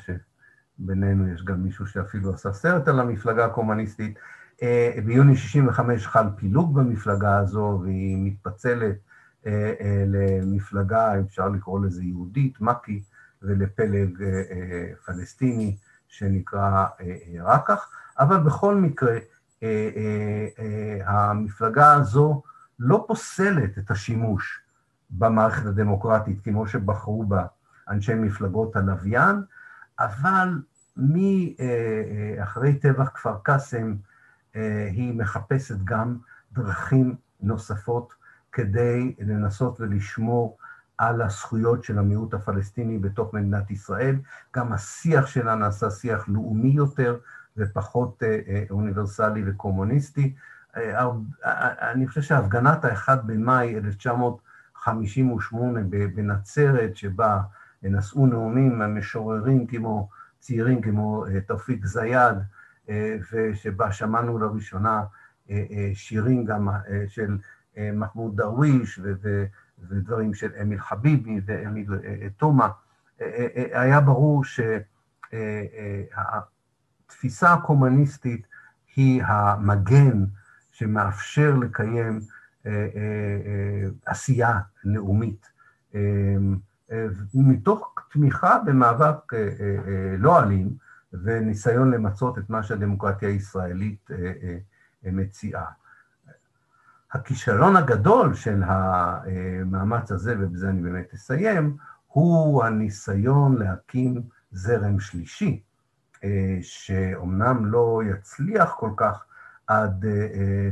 שבינינו 0.78 1.28
יש 1.28 1.44
גם 1.44 1.62
מישהו 1.62 1.86
שאפילו 1.86 2.34
עשה 2.34 2.52
סרט 2.52 2.88
על 2.88 3.00
המפלגה 3.00 3.44
הקומוניסטית. 3.44 4.18
ביוני 5.04 5.36
65 5.36 6.06
חל 6.06 6.26
פילוג 6.36 6.74
במפלגה 6.74 7.38
הזו, 7.38 7.80
והיא 7.82 8.16
מתפצלת 8.20 8.96
למפלגה, 10.06 11.20
אפשר 11.20 11.48
לקרוא 11.48 11.86
לזה 11.86 12.02
יהודית, 12.04 12.60
מק"י, 12.60 13.02
ולפלג 13.42 14.18
פלסטיני 15.06 15.76
שנקרא 16.08 16.86
רק"ח, 17.40 17.90
אבל 18.18 18.36
בכל 18.36 18.74
מקרה, 18.74 19.18
המפלגה 21.04 21.92
הזו 21.92 22.42
לא 22.78 23.04
פוסלת 23.08 23.78
את 23.78 23.90
השימוש 23.90 24.60
במערכת 25.10 25.66
הדמוקרטית 25.66 26.44
כמו 26.44 26.66
שבחרו 26.66 27.24
בה 27.24 27.46
אנשי 27.88 28.14
מפלגות 28.14 28.76
הלוויין, 28.76 29.36
אבל 30.00 30.62
מאחרי 30.96 32.74
טבח 32.74 33.08
כפר 33.14 33.36
קאסם 33.42 33.94
היא 34.92 35.18
מחפשת 35.18 35.76
גם 35.84 36.16
דרכים 36.52 37.14
נוספות 37.40 38.14
כדי 38.52 39.14
לנסות 39.18 39.80
ולשמור 39.80 40.58
על 40.98 41.22
הזכויות 41.22 41.84
של 41.84 41.98
המיעוט 41.98 42.34
הפלסטיני 42.34 42.98
בתוך 42.98 43.34
מדינת 43.34 43.70
ישראל. 43.70 44.16
גם 44.56 44.72
השיח 44.72 45.26
שלה 45.26 45.54
נעשה 45.54 45.90
שיח 45.90 46.28
לאומי 46.28 46.68
יותר 46.68 47.18
ופחות 47.56 48.22
אוניברסלי 48.70 49.42
וקומוניסטי. 49.46 50.34
אני 51.92 52.08
חושב 52.08 52.22
שהפגנת 52.22 52.84
ה-1 52.84 53.08
במאי 53.26 53.78
1958 53.78 55.80
בנצרת, 56.14 56.96
שבה 56.96 57.40
נשאו 57.82 58.26
נאומים 58.26 58.78
משוררים 58.78 59.66
כמו, 59.66 60.08
צעירים 60.38 60.82
כמו 60.82 61.24
תופיק 61.46 61.86
זיאד, 61.86 62.42
ושבה 63.32 63.92
שמענו 63.92 64.38
לראשונה 64.38 65.04
שירים 65.94 66.44
גם 66.44 66.68
של 67.08 67.38
מחמוד 67.92 68.36
דרוויש 68.36 69.00
ודברים 69.88 70.34
של 70.34 70.50
אמיל 70.62 70.80
חביבי 70.80 71.40
ואמיל 71.46 71.86
תומא, 72.36 72.66
היה 73.72 74.00
ברור 74.00 74.44
שהתפיסה 77.06 77.52
הקומוניסטית 77.52 78.46
היא 78.96 79.22
המגן 79.26 80.24
שמאפשר 80.72 81.56
לקיים 81.56 82.20
עשייה 84.06 84.58
לאומית. 84.84 85.50
מתוך 87.34 87.94
תמיכה 88.10 88.58
במאבק 88.66 89.32
לא 90.18 90.42
אלים 90.42 90.76
וניסיון 91.12 91.90
למצות 91.90 92.38
את 92.38 92.50
מה 92.50 92.62
שהדמוקרטיה 92.62 93.28
הישראלית 93.28 94.10
מציעה. 95.04 95.64
הכישלון 97.12 97.76
הגדול 97.76 98.34
של 98.34 98.62
המאמץ 98.66 100.12
הזה, 100.12 100.34
ובזה 100.38 100.68
אני 100.68 100.82
באמת 100.82 101.14
אסיים, 101.14 101.76
הוא 102.06 102.64
הניסיון 102.64 103.56
להקים 103.56 104.22
זרם 104.52 105.00
שלישי, 105.00 105.62
שאומנם 106.60 107.66
לא 107.66 108.00
יצליח 108.04 108.74
כל 108.78 108.90
כך 108.96 109.24
עד 109.66 110.04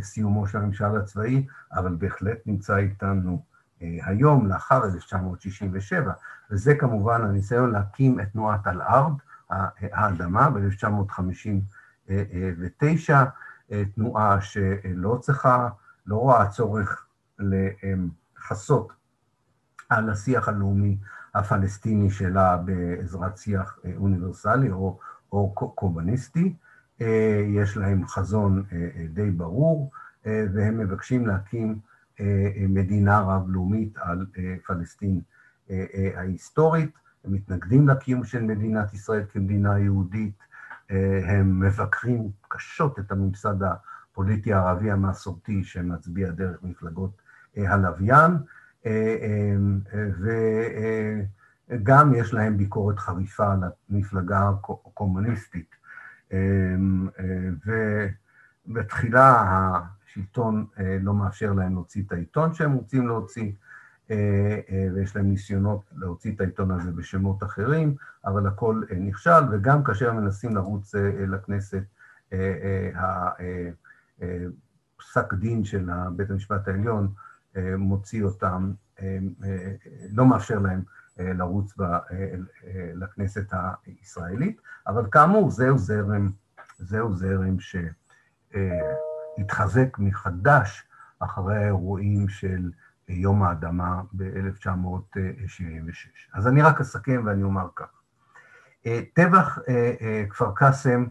סיומו 0.00 0.46
של 0.46 0.58
הממשל 0.58 0.96
הצבאי, 0.96 1.46
אבל 1.72 1.94
בהחלט 1.94 2.38
נמצא 2.46 2.76
איתנו 2.76 3.42
היום, 3.80 4.46
לאחר 4.46 4.84
1967, 4.84 6.12
וזה 6.50 6.74
כמובן 6.74 7.22
הניסיון 7.22 7.72
להקים 7.72 8.20
את 8.20 8.32
תנועת 8.32 8.66
אל-ארד, 8.66 9.12
האדמה, 9.50 10.50
ב-1959, 10.50 12.10
תנועה 13.94 14.40
שלא 14.40 15.18
צריכה 15.20 15.68
לא 16.06 16.16
רואה 16.16 16.48
צורך 16.48 17.06
לכסות 17.38 18.92
על 19.88 20.10
השיח 20.10 20.48
הלאומי 20.48 20.98
הפלסטיני 21.34 22.10
שלה 22.10 22.56
בעזרת 22.56 23.38
שיח 23.38 23.78
אוניברסלי 23.96 24.70
או, 24.70 24.98
או 25.32 25.52
קומוניסטי. 25.74 26.54
יש 27.46 27.76
להם 27.76 28.06
חזון 28.06 28.64
די 29.12 29.30
ברור, 29.30 29.90
והם 30.24 30.78
מבקשים 30.78 31.26
להקים 31.26 31.78
מדינה 32.68 33.20
רב-לאומית 33.20 33.98
על 33.98 34.26
פלסטין 34.66 35.20
ההיסטורית. 36.16 36.90
הם 37.24 37.32
מתנגדים 37.32 37.88
לקיום 37.88 38.24
של 38.24 38.42
מדינת 38.42 38.94
ישראל 38.94 39.24
כמדינה 39.32 39.78
יהודית, 39.78 40.38
הם 41.24 41.60
מבקרים 41.60 42.30
קשות 42.48 42.98
את 42.98 43.12
הממסד 43.12 43.54
הפוליטי 43.62 44.52
הערבי 44.52 44.90
המסורתי 44.90 45.64
שמצביע 45.64 46.30
דרך 46.30 46.62
מפלגות 46.62 47.22
הלוויין, 47.56 48.32
וגם 51.68 52.14
יש 52.14 52.34
להם 52.34 52.56
ביקורת 52.56 52.98
חריפה 52.98 53.52
על 53.52 53.60
המפלגה 53.90 54.48
הקומוניסטית. 54.48 55.76
ובתחילה 58.66 59.80
השלטון 60.16 60.66
לא 61.00 61.14
מאפשר 61.14 61.52
להם 61.52 61.74
להוציא 61.74 62.02
את 62.06 62.12
העיתון 62.12 62.54
שהם 62.54 62.72
רוצים 62.72 63.08
להוציא, 63.08 63.52
ויש 64.94 65.16
להם 65.16 65.26
ניסיונות 65.30 65.90
להוציא 65.96 66.34
את 66.34 66.40
העיתון 66.40 66.70
הזה 66.70 66.92
בשמות 66.92 67.42
אחרים, 67.42 67.94
אבל 68.24 68.46
הכל 68.46 68.82
נכשל, 69.00 69.30
וגם 69.50 69.84
כאשר 69.84 70.10
הם 70.10 70.16
מנסים 70.16 70.54
לרוץ 70.54 70.94
לכנסת, 71.28 71.82
פסק 74.96 75.34
דין 75.34 75.64
של 75.64 75.88
בית 76.16 76.30
המשפט 76.30 76.68
העליון 76.68 77.12
מוציא 77.78 78.24
אותם, 78.24 78.72
לא 80.12 80.26
מאפשר 80.26 80.58
להם 80.58 80.82
לרוץ 81.18 81.74
לכנסת 82.94 83.52
הישראלית, 83.86 84.60
אבל 84.86 85.06
כאמור, 85.10 85.50
זהו 85.50 85.78
זרם, 85.78 86.30
זהו 86.78 87.12
זרם 87.12 87.56
שהתחזק 89.36 89.98
מחדש 89.98 90.84
אחרי 91.18 91.56
האירועים 91.56 92.28
של 92.28 92.70
יום 93.08 93.42
האדמה 93.42 94.02
ב-1976. 94.12 95.18
אז 96.34 96.46
אני 96.46 96.62
רק 96.62 96.80
אסכם 96.80 97.22
ואני 97.26 97.42
אומר 97.42 97.68
כך. 97.76 98.02
טבח 99.14 99.58
כפר 100.30 100.52
קאסם 100.54 101.06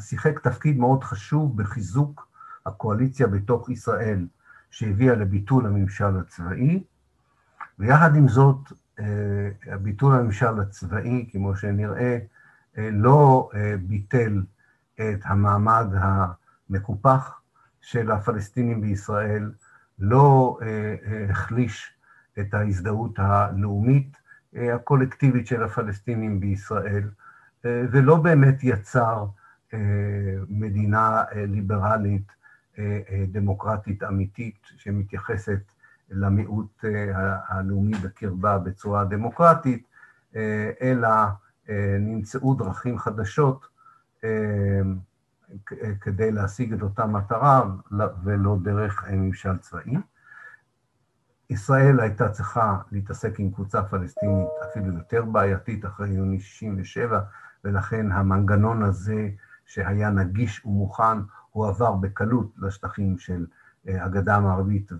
שיחק 0.00 0.38
תפקיד 0.38 0.78
מאוד 0.78 1.04
חשוב 1.04 1.62
בחיזוק 1.62 2.28
הקואליציה 2.66 3.26
בתוך 3.26 3.70
ישראל 3.70 4.26
שהביאה 4.70 5.14
לביטול 5.14 5.66
הממשל 5.66 6.16
הצבאי, 6.20 6.84
ויחד 7.78 8.16
עם 8.16 8.28
זאת, 8.28 8.72
ביטול 9.82 10.14
הממשל 10.14 10.60
הצבאי, 10.60 11.28
כמו 11.32 11.56
שנראה, 11.56 12.18
לא 12.76 13.50
ביטל 13.86 14.42
את 15.00 15.20
המעמד 15.24 15.86
המקופח 15.94 17.40
של 17.80 18.10
הפלסטינים 18.10 18.80
בישראל, 18.80 19.52
לא 19.98 20.58
החליש 21.30 21.94
את 22.38 22.54
ההזדהות 22.54 23.18
הלאומית 23.18 24.16
הקולקטיבית 24.54 25.46
של 25.46 25.62
הפלסטינים 25.62 26.40
בישראל, 26.40 27.10
ולא 27.64 28.16
באמת 28.16 28.58
יצר 28.62 29.26
מדינה 30.48 31.22
ליברלית, 31.34 32.32
דמוקרטית 33.32 34.02
אמיתית, 34.02 34.58
שמתייחסת 34.76 35.72
למיעוט 36.10 36.84
הלאומי 37.48 37.94
בקרבה 37.94 38.58
בצורה 38.58 39.04
דמוקרטית, 39.04 39.86
אלא 40.82 41.08
נמצאו 42.00 42.54
דרכים 42.54 42.98
חדשות 42.98 43.66
כדי 46.00 46.32
להשיג 46.32 46.72
את 46.72 46.82
אותה 46.82 47.06
מטרה 47.06 47.62
ולא 48.24 48.56
דרך 48.62 49.04
ממשל 49.10 49.58
צבאי. 49.58 49.96
ישראל 51.50 52.00
הייתה 52.00 52.28
צריכה 52.28 52.78
להתעסק 52.92 53.40
עם 53.40 53.50
קבוצה 53.50 53.82
פלסטינית 53.82 54.48
אפילו 54.70 54.92
יותר 54.94 55.24
בעייתית 55.24 55.84
אחרי 55.86 56.08
יוני 56.08 56.40
67', 56.40 57.20
ולכן 57.64 58.12
המנגנון 58.12 58.82
הזה 58.82 59.28
שהיה 59.66 60.10
נגיש 60.10 60.66
ומוכן, 60.66 61.18
הוא 61.50 61.66
עבר 61.66 61.92
בקלות 61.92 62.52
לשטחים 62.58 63.18
של 63.18 63.46
הגדה 63.86 64.36
המערבית 64.36 64.92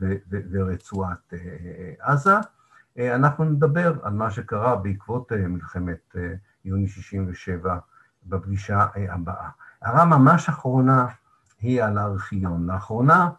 ורצועת 0.53 1.35
עזה. 2.01 2.35
אנחנו 2.99 3.45
נדבר 3.45 3.95
על 4.03 4.13
מה 4.13 4.31
שקרה 4.31 4.77
בעקבות 4.77 5.33
מלחמת 5.33 6.17
יוני 6.65 6.89
67' 6.89 7.79
בפגישה 8.27 8.87
הבאה. 9.11 9.49
הערה 9.83 10.05
ממש 10.05 10.49
אחרונה 10.49 11.07
היא 11.61 11.83
על 11.83 11.99
הארכיון. 11.99 12.71
לאחרונה 12.71 13.31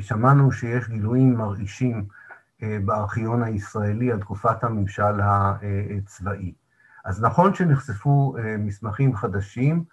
שמענו 0.00 0.52
שיש 0.52 0.88
גילויים 0.88 1.34
מרעישים 1.34 2.04
בארכיון 2.62 3.42
הישראלי 3.42 4.12
על 4.12 4.20
תקופת 4.20 4.64
הממשל 4.64 5.20
הצבאי. 5.22 6.54
אז 7.04 7.22
נכון 7.22 7.54
שנחשפו 7.54 8.36
מסמכים 8.58 9.16
חדשים, 9.16 9.84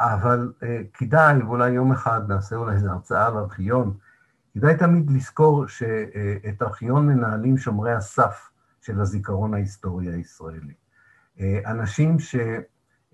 אבל 0.00 0.52
כדאי, 0.92 1.42
ואולי 1.42 1.70
יום 1.70 1.92
אחד 1.92 2.20
נעשה 2.28 2.56
אולי 2.56 2.74
איזו 2.74 2.90
הרצאה 2.90 3.26
על 3.26 3.36
ארכיון, 3.36 3.94
כדאי 4.54 4.76
תמיד 4.76 5.10
לזכור 5.10 5.66
שאת 5.66 6.62
ארכיון 6.62 7.06
מנהלים 7.06 7.58
שומרי 7.58 7.92
הסף 7.92 8.50
של 8.80 9.00
הזיכרון 9.00 9.54
ההיסטורי 9.54 10.12
הישראלי. 10.12 10.74
אנשים 11.66 12.16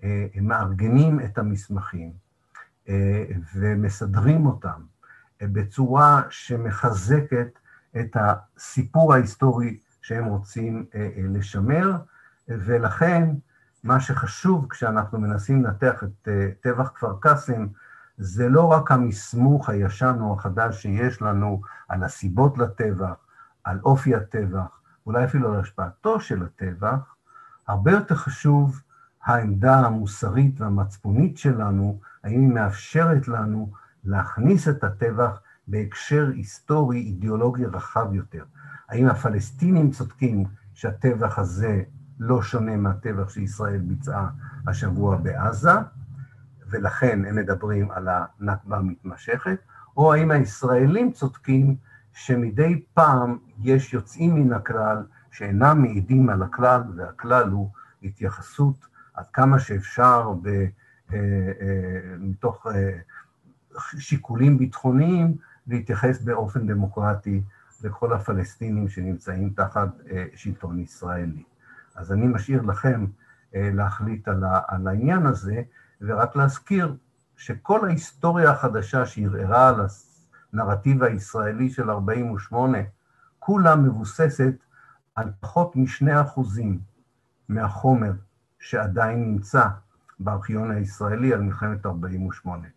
שמארגנים 0.03 1.19
את 1.19 1.37
המסמכים 1.37 2.11
ומסדרים 3.55 4.45
אותם 4.45 4.81
בצורה 5.41 6.21
שמחזקת 6.29 7.59
את 7.99 8.17
הסיפור 8.19 9.13
ההיסטורי 9.13 9.79
שהם 10.01 10.25
רוצים 10.25 10.85
לשמר, 11.17 11.97
ולכן 12.47 13.29
מה 13.83 13.99
שחשוב 13.99 14.67
כשאנחנו 14.69 15.19
מנסים 15.19 15.63
לנתח 15.63 16.03
את 16.03 16.27
טבח 16.61 16.91
כפר 16.95 17.17
קאסם, 17.19 17.67
זה 18.17 18.49
לא 18.49 18.71
רק 18.71 18.91
המסמוך 18.91 19.69
הישן 19.69 20.17
או 20.19 20.33
החדש 20.33 20.81
שיש 20.81 21.21
לנו 21.21 21.61
על 21.89 22.03
הסיבות 22.03 22.57
לטבח, 22.57 23.15
על 23.63 23.79
אופי 23.83 24.15
הטבח, 24.15 24.79
אולי 25.05 25.25
אפילו 25.25 25.53
על 25.53 25.59
השפעתו 25.59 26.19
של 26.19 26.43
הטבח, 26.43 27.15
הרבה 27.67 27.91
יותר 27.91 28.15
חשוב 28.15 28.81
העמדה 29.25 29.79
המוסרית 29.79 30.61
והמצפונית 30.61 31.37
שלנו, 31.37 31.99
האם 32.23 32.41
היא 32.41 32.49
מאפשרת 32.49 33.27
לנו 33.27 33.71
להכניס 34.03 34.67
את 34.67 34.83
הטבח 34.83 35.41
בהקשר 35.67 36.31
היסטורי, 36.33 36.97
אידיאולוגי 36.99 37.65
רחב 37.65 38.13
יותר. 38.13 38.43
האם 38.89 39.07
הפלסטינים 39.07 39.91
צודקים 39.91 40.45
שהטבח 40.73 41.39
הזה 41.39 41.83
לא 42.19 42.41
שונה 42.41 42.77
מהטבח 42.77 43.29
שישראל 43.29 43.79
ביצעה 43.79 44.29
השבוע 44.67 45.17
בעזה, 45.17 45.71
ולכן 46.69 47.25
הם 47.25 47.35
מדברים 47.35 47.91
על 47.91 48.07
הנכבה 48.11 48.77
המתמשכת, 48.77 49.57
או 49.97 50.13
האם 50.13 50.31
הישראלים 50.31 51.11
צודקים 51.11 51.75
שמדי 52.13 52.83
פעם 52.93 53.37
יש 53.59 53.93
יוצאים 53.93 54.35
מן 54.35 54.53
הכלל 54.53 55.03
שאינם 55.31 55.81
מעידים 55.81 56.29
על 56.29 56.43
הכלל, 56.43 56.81
והכלל 56.95 57.49
הוא 57.49 57.69
התייחסות 58.03 58.87
עד 59.13 59.25
כמה 59.33 59.59
שאפשר 59.59 60.33
ב, 60.41 60.65
מתוך 62.19 62.67
שיקולים 63.97 64.57
ביטחוניים, 64.57 65.37
להתייחס 65.67 66.21
באופן 66.21 66.67
דמוקרטי 66.67 67.43
לכל 67.83 68.13
הפלסטינים 68.13 68.89
שנמצאים 68.89 69.49
תחת 69.49 69.89
שלטון 70.35 70.79
ישראלי. 70.79 71.43
אז 71.95 72.11
אני 72.11 72.27
משאיר 72.27 72.61
לכם 72.61 73.05
להחליט 73.53 74.27
על 74.67 74.87
העניין 74.87 75.25
הזה, 75.25 75.61
ורק 76.01 76.35
להזכיר 76.35 76.95
שכל 77.37 77.85
ההיסטוריה 77.85 78.51
החדשה 78.51 79.05
שערערה 79.05 79.69
על 79.69 79.75
הנרטיב 80.53 81.03
הישראלי 81.03 81.69
של 81.69 81.89
48', 81.91 82.77
כולה 83.39 83.75
מבוססת 83.75 84.53
על 85.15 85.31
פחות 85.39 85.75
משני 85.75 86.21
אחוזים 86.21 86.79
מהחומר 87.49 88.11
שעדיין 88.63 89.23
נמצא 89.23 89.67
בארכיון 90.19 90.71
הישראלי 90.71 91.33
על 91.33 91.41
מלחמת 91.41 91.85
48'. 91.85 92.67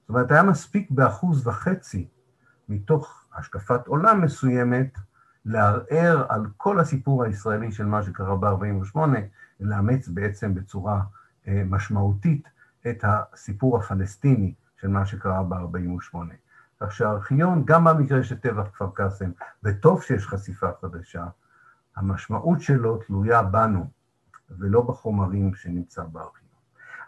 זאת 0.00 0.08
אומרת, 0.08 0.30
היה 0.30 0.42
מספיק 0.42 0.90
באחוז 0.90 1.46
וחצי 1.46 2.08
מתוך 2.68 3.24
השקפת 3.34 3.86
עולם 3.86 4.22
מסוימת, 4.22 4.98
לערער 5.44 6.26
על 6.28 6.46
כל 6.56 6.80
הסיפור 6.80 7.24
הישראלי 7.24 7.72
של 7.72 7.86
מה 7.86 8.02
שקרה 8.02 8.36
ב-48', 8.36 8.98
ולאמץ 9.60 10.08
בעצם 10.08 10.54
בצורה 10.54 11.02
משמעותית 11.48 12.48
את 12.90 13.04
הסיפור 13.04 13.78
הפלסטיני 13.78 14.54
של 14.80 14.88
מה 14.88 15.06
שקרה 15.06 15.42
ב-48'. 15.42 16.16
כך 16.80 16.92
שהארכיון, 16.92 17.62
גם 17.64 17.84
במקרה 17.84 18.22
של 18.22 18.36
טבח 18.36 18.66
כפר 18.72 18.90
קאסם, 18.94 19.30
וטוב 19.62 20.02
שיש 20.02 20.26
חשיפה 20.26 20.68
חדשה, 20.80 21.26
המשמעות 21.96 22.60
שלו 22.60 22.96
תלויה 22.96 23.42
בנו, 23.42 23.90
ולא 24.58 24.82
בחומרים 24.82 25.54
שנמצא 25.54 26.02
בארכיון. 26.04 26.50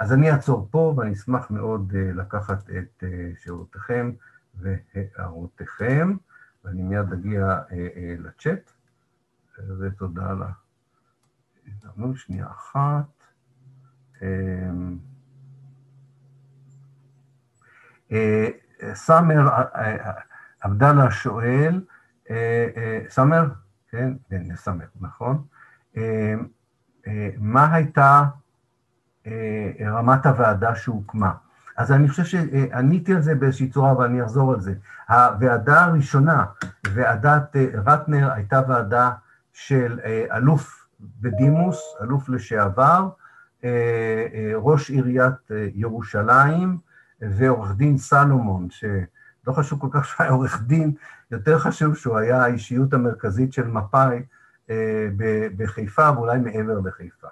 אז 0.01 0.13
אני 0.13 0.31
אעצור 0.33 0.69
פה, 0.71 0.95
ואני 0.97 1.13
אשמח 1.13 1.51
מאוד 1.51 1.93
לקחת 1.95 2.71
את 2.71 3.05
שירותיכם 3.37 4.13
והערותיכם, 4.55 6.17
ואני 6.65 6.83
מיד 6.83 7.13
אגיע 7.13 7.61
לצ'אט, 8.19 8.73
ותודה 9.81 10.31
על 10.31 10.43
ההזדמנות. 11.67 12.17
שנייה 12.17 12.47
אחת. 12.47 13.05
סאמר 18.95 19.49
עבדאללה 20.61 21.11
שואל, 21.11 21.85
סאמר, 23.09 23.49
כן, 23.89 24.13
סאמר, 24.55 24.87
נכון. 25.01 25.47
מה 27.39 27.75
הייתה 27.75 28.25
רמת 29.81 30.27
הוועדה 30.27 30.75
שהוקמה? 30.75 31.33
אז 31.77 31.93
אני 31.93 32.09
חושב 32.09 32.25
שעניתי 32.25 33.15
על 33.15 33.21
זה 33.23 33.35
באיזושהי 33.35 33.69
צורה, 33.69 33.99
ואני 33.99 34.25
אחזור 34.25 34.53
על 34.53 34.61
זה. 34.61 34.75
הוועדה 35.09 35.85
הראשונה, 35.85 36.45
ועדת 36.95 37.57
רטנר, 37.87 38.33
הייתה 38.33 38.61
ועדה 38.69 39.11
של 39.53 40.01
אלוף 40.33 40.87
בדימוס, 41.21 41.97
אלוף 42.03 42.29
לשעבר, 42.29 43.09
ראש 44.55 44.91
עיריית 44.91 45.51
ירושלים, 45.75 46.79
ועורך 47.21 47.77
דין 47.77 47.99
סלומון, 47.99 48.69
שלא 48.71 49.53
חשוב 49.53 49.81
כל 49.81 49.89
כך 49.91 50.05
שהוא 50.05 50.25
היה 50.25 50.33
עורך 50.33 50.63
דין, 50.63 50.93
יותר 51.31 51.59
חשוב 51.59 51.97
שהוא 51.97 52.17
היה 52.19 52.45
האישיות 52.45 52.95
המרכזית 52.95 53.53
של 53.53 53.69
מפא"י 53.69 54.23
בחיפה, 55.57 56.11
ואולי 56.15 56.39
מעבר 56.39 56.79
לחיפה. 56.81 57.29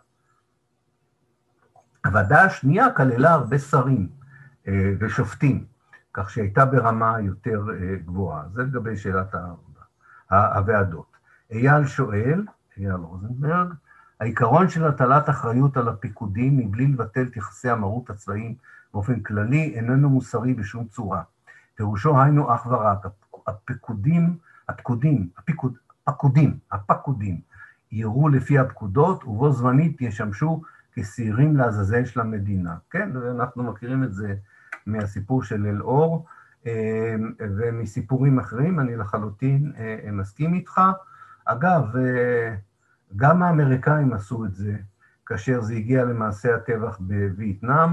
הוועדה 2.06 2.42
השנייה 2.42 2.92
כללה 2.92 3.30
הרבה 3.30 3.58
שרים 3.58 4.08
ושופטים, 5.00 5.64
כך 6.14 6.30
שהייתה 6.30 6.64
ברמה 6.64 7.20
יותר 7.20 7.62
גבוהה. 8.04 8.44
זה 8.52 8.62
לגבי 8.62 8.96
שאלת 8.96 9.34
הוועדות. 10.30 11.16
אייל 11.50 11.86
שואל, 11.86 12.44
אייל 12.76 12.92
רוזנברג, 12.92 13.68
העיקרון 14.20 14.68
של 14.68 14.84
הטלת 14.84 15.30
אחריות 15.30 15.76
על 15.76 15.88
הפיקודים 15.88 16.56
מבלי 16.56 16.86
לבטל 16.86 17.22
את 17.22 17.36
יחסי 17.36 17.70
המרות 17.70 18.10
הצבאיים 18.10 18.54
באופן 18.92 19.20
כללי 19.20 19.74
איננו 19.74 20.10
מוסרי 20.10 20.54
בשום 20.54 20.86
צורה. 20.86 21.22
פירושו 21.74 22.22
היינו 22.22 22.54
אך 22.54 22.66
ורק, 22.66 23.06
הפקודים, 23.46 24.38
הפקודים, 24.68 25.28
הפיקוד, 25.36 25.74
הפקודים, 26.06 26.58
הפקודים, 26.72 27.40
יראו 27.92 28.28
לפי 28.28 28.58
הפקודות 28.58 29.24
ובו 29.24 29.52
זמנית 29.52 30.00
ישמשו 30.00 30.62
כשעירים 30.92 31.56
לעזאזל 31.56 32.04
של 32.04 32.20
המדינה. 32.20 32.76
כן, 32.90 33.10
אנחנו 33.16 33.62
מכירים 33.62 34.04
את 34.04 34.14
זה 34.14 34.34
מהסיפור 34.86 35.42
של 35.42 35.66
אלאור 35.66 36.26
אה, 36.66 37.14
ומסיפורים 37.38 38.38
אחרים, 38.38 38.80
אני 38.80 38.96
לחלוטין 38.96 39.72
אה, 39.78 40.10
מסכים 40.12 40.54
איתך. 40.54 40.80
אגב, 41.44 41.96
אה, 41.96 42.54
גם 43.16 43.42
האמריקאים 43.42 44.12
עשו 44.12 44.44
את 44.44 44.54
זה 44.54 44.76
כאשר 45.26 45.60
זה 45.60 45.74
הגיע 45.74 46.04
למעשה 46.04 46.54
הטבח 46.54 46.98
בווייטנאם, 47.00 47.90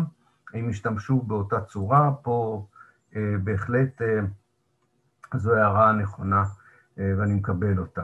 הם 0.54 0.70
השתמשו 0.70 1.22
באותה 1.22 1.62
צורה, 1.62 2.12
פה 2.22 2.66
אה, 3.16 3.36
בהחלט 3.44 4.02
זו 5.36 5.56
הערה 5.56 5.92
נכונה 5.94 6.44
ואני 6.98 7.34
מקבל 7.34 7.80
אותה. 7.80 8.04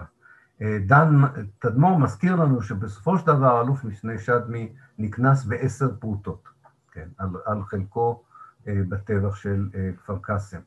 אה, 0.62 0.78
דן 0.86 1.22
תדמור 1.60 2.00
מזכיר 2.00 2.36
לנו 2.36 2.62
שבסופו 2.62 3.18
של 3.18 3.28
דבר 3.28 3.62
אלוף 3.62 3.84
משנה 3.84 4.18
שדמי 4.18 4.74
נקנס 4.98 5.46
בעשר 5.46 5.90
פרוטות, 6.00 6.50
כן, 6.92 7.08
על, 7.18 7.30
על 7.46 7.64
חלקו 7.64 8.24
אה, 8.68 8.82
בטבח 8.90 9.36
של 9.36 9.70
אה, 9.76 9.90
כפר 9.98 10.18
קאסם. 10.22 10.60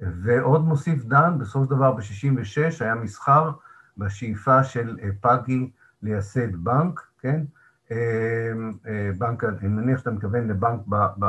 ועוד 0.00 0.64
מוסיף 0.64 1.04
דן, 1.04 1.38
בסופו 1.38 1.64
של 1.64 1.70
דבר 1.70 1.92
ב-66' 1.92 2.84
היה 2.84 2.94
מסחר 2.94 3.50
בשאיפה 3.96 4.64
של 4.64 4.98
אה, 5.02 5.08
פאגי 5.20 5.70
לייסד 6.02 6.56
בנק, 6.56 7.00
כן? 7.18 7.44
אה, 7.90 8.52
אה, 8.86 9.10
בנק, 9.18 9.44
אני 9.44 9.68
מניח 9.68 9.98
שאתה 9.98 10.10
מתכוון 10.10 10.48
לבנק 10.48 10.80
ב, 10.88 10.96
ב, 11.18 11.24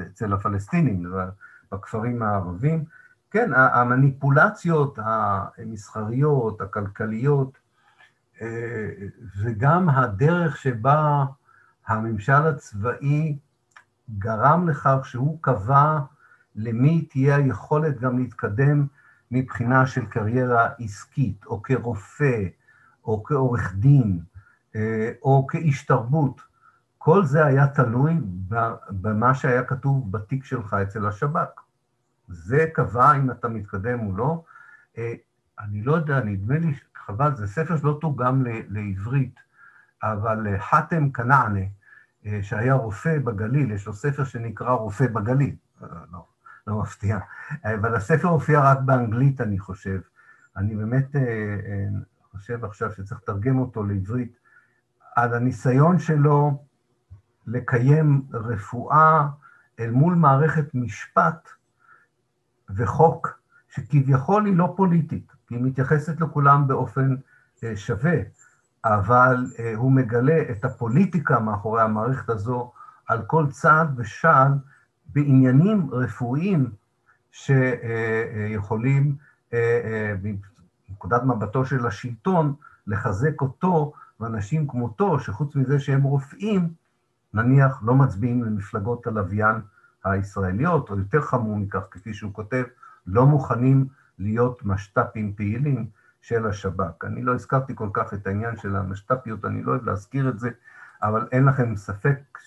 אצל 0.00 0.32
הפלסטינים, 0.32 1.12
בכפרים 1.72 2.22
הערבים. 2.22 2.84
כן, 3.36 3.50
המניפולציות 3.54 4.98
המסחריות, 5.02 6.60
הכלכליות, 6.60 7.58
וגם 9.40 9.88
הדרך 9.88 10.56
שבה 10.56 11.24
הממשל 11.86 12.32
הצבאי 12.32 13.38
גרם 14.18 14.68
לכך 14.68 14.98
שהוא 15.04 15.38
קבע 15.40 15.98
למי 16.56 17.02
תהיה 17.10 17.36
היכולת 17.36 18.00
גם 18.00 18.18
להתקדם 18.18 18.86
מבחינה 19.30 19.86
של 19.86 20.06
קריירה 20.06 20.68
עסקית, 20.78 21.46
או 21.46 21.62
כרופא, 21.62 22.42
או 23.04 23.24
כעורך 23.24 23.74
דין, 23.74 24.20
אה, 24.76 25.12
או 25.22 25.46
כאיש 25.46 25.86
תרבות, 25.86 26.40
כל 26.98 27.24
זה 27.24 27.44
היה 27.44 27.66
תלוי 27.66 28.20
במה 28.90 29.34
שהיה 29.34 29.64
כתוב 29.64 30.12
בתיק 30.12 30.44
שלך 30.44 30.74
אצל 30.74 31.06
השב"כ. 31.06 31.65
זה 32.28 32.66
קבע 32.74 33.16
אם 33.16 33.30
אתה 33.30 33.48
מתקדם 33.48 34.06
או 34.06 34.16
לא. 34.16 34.44
אה, 34.98 35.14
אני 35.60 35.82
לא 35.82 35.96
יודע, 35.96 36.20
נדמה 36.20 36.58
לי, 36.58 36.74
חבל, 37.06 37.36
זה 37.36 37.46
ספר 37.46 37.76
שלא 37.76 37.98
תורגם 38.00 38.44
לעברית, 38.68 39.40
אבל 40.02 40.46
אה, 40.46 40.60
חאתם 40.60 41.10
כנענה, 41.10 41.60
שהיה 42.42 42.74
רופא 42.74 43.18
בגליל, 43.18 43.70
יש 43.70 43.86
לו 43.86 43.94
ספר 43.94 44.24
שנקרא 44.24 44.70
רופא 44.70 45.06
בגליל. 45.06 45.56
לא, 46.12 46.26
לא 46.66 46.80
מפתיע. 46.80 47.18
אבל 47.64 47.94
הספר 47.94 48.28
הופיע 48.28 48.60
רק 48.60 48.78
באנגלית, 48.80 49.40
אני 49.40 49.58
חושב. 49.58 50.00
אני 50.56 50.76
באמת 50.76 51.16
אה, 51.16 51.20
אה, 51.20 51.88
חושב 52.30 52.64
עכשיו 52.64 52.92
שצריך 52.92 53.20
לתרגם 53.22 53.58
אותו 53.58 53.84
לעברית, 53.84 54.38
על 55.16 55.34
הניסיון 55.34 55.98
שלו 55.98 56.64
לקיים 57.46 58.22
רפואה 58.32 59.28
אל 59.80 59.90
מול 59.90 60.14
מערכת 60.14 60.74
משפט 60.74 61.48
וחוק 62.70 63.40
שכביכול 63.68 64.46
היא 64.46 64.56
לא 64.56 64.74
פוליטית, 64.76 65.32
היא 65.50 65.58
מתייחסת 65.62 66.20
לכולם 66.20 66.68
באופן 66.68 67.16
אה, 67.64 67.76
שווה, 67.76 68.16
אבל 68.84 69.46
הוא 69.76 69.92
מגלה 69.92 70.42
את 70.50 70.64
הפוליטיקה 70.64 71.40
מאחורי 71.40 71.82
המערכת 71.82 72.28
הזו 72.28 72.72
על 73.06 73.22
כל 73.22 73.46
צעד 73.50 73.94
ושעל 73.96 74.52
בעניינים 75.06 75.90
רפואיים 75.92 76.70
שיכולים, 77.30 79.16
מנקודת 80.88 81.22
מבטו 81.22 81.64
של 81.64 81.86
השלטון, 81.86 82.54
לחזק 82.86 83.40
אותו 83.40 83.92
ואנשים 84.20 84.68
כמותו, 84.68 85.20
שחוץ 85.20 85.56
מזה 85.56 85.80
שהם 85.80 86.02
רופאים, 86.02 86.72
נניח 87.34 87.82
לא 87.82 87.94
מצביעים 87.94 88.44
למפלגות 88.44 89.06
הלוויין 89.06 89.56
הישראליות, 90.12 90.90
או 90.90 90.98
יותר 90.98 91.20
חמור 91.20 91.56
מכך, 91.56 91.86
כפי 91.90 92.14
שהוא 92.14 92.32
כותב, 92.32 92.64
לא 93.06 93.26
מוכנים 93.26 93.86
להיות 94.18 94.64
משת"פים 94.64 95.32
פעילים 95.36 95.86
של 96.22 96.46
השב"כ. 96.46 97.04
אני 97.04 97.22
לא 97.22 97.34
הזכרתי 97.34 97.72
כל 97.74 97.88
כך 97.92 98.14
את 98.14 98.26
העניין 98.26 98.56
של 98.56 98.76
המשת"פיות, 98.76 99.44
אני 99.44 99.62
לא 99.62 99.72
אוהב 99.72 99.84
להזכיר 99.84 100.28
את 100.28 100.38
זה, 100.38 100.50
אבל 101.02 101.28
אין 101.32 101.44
לכם 101.44 101.76
ספק, 101.76 102.38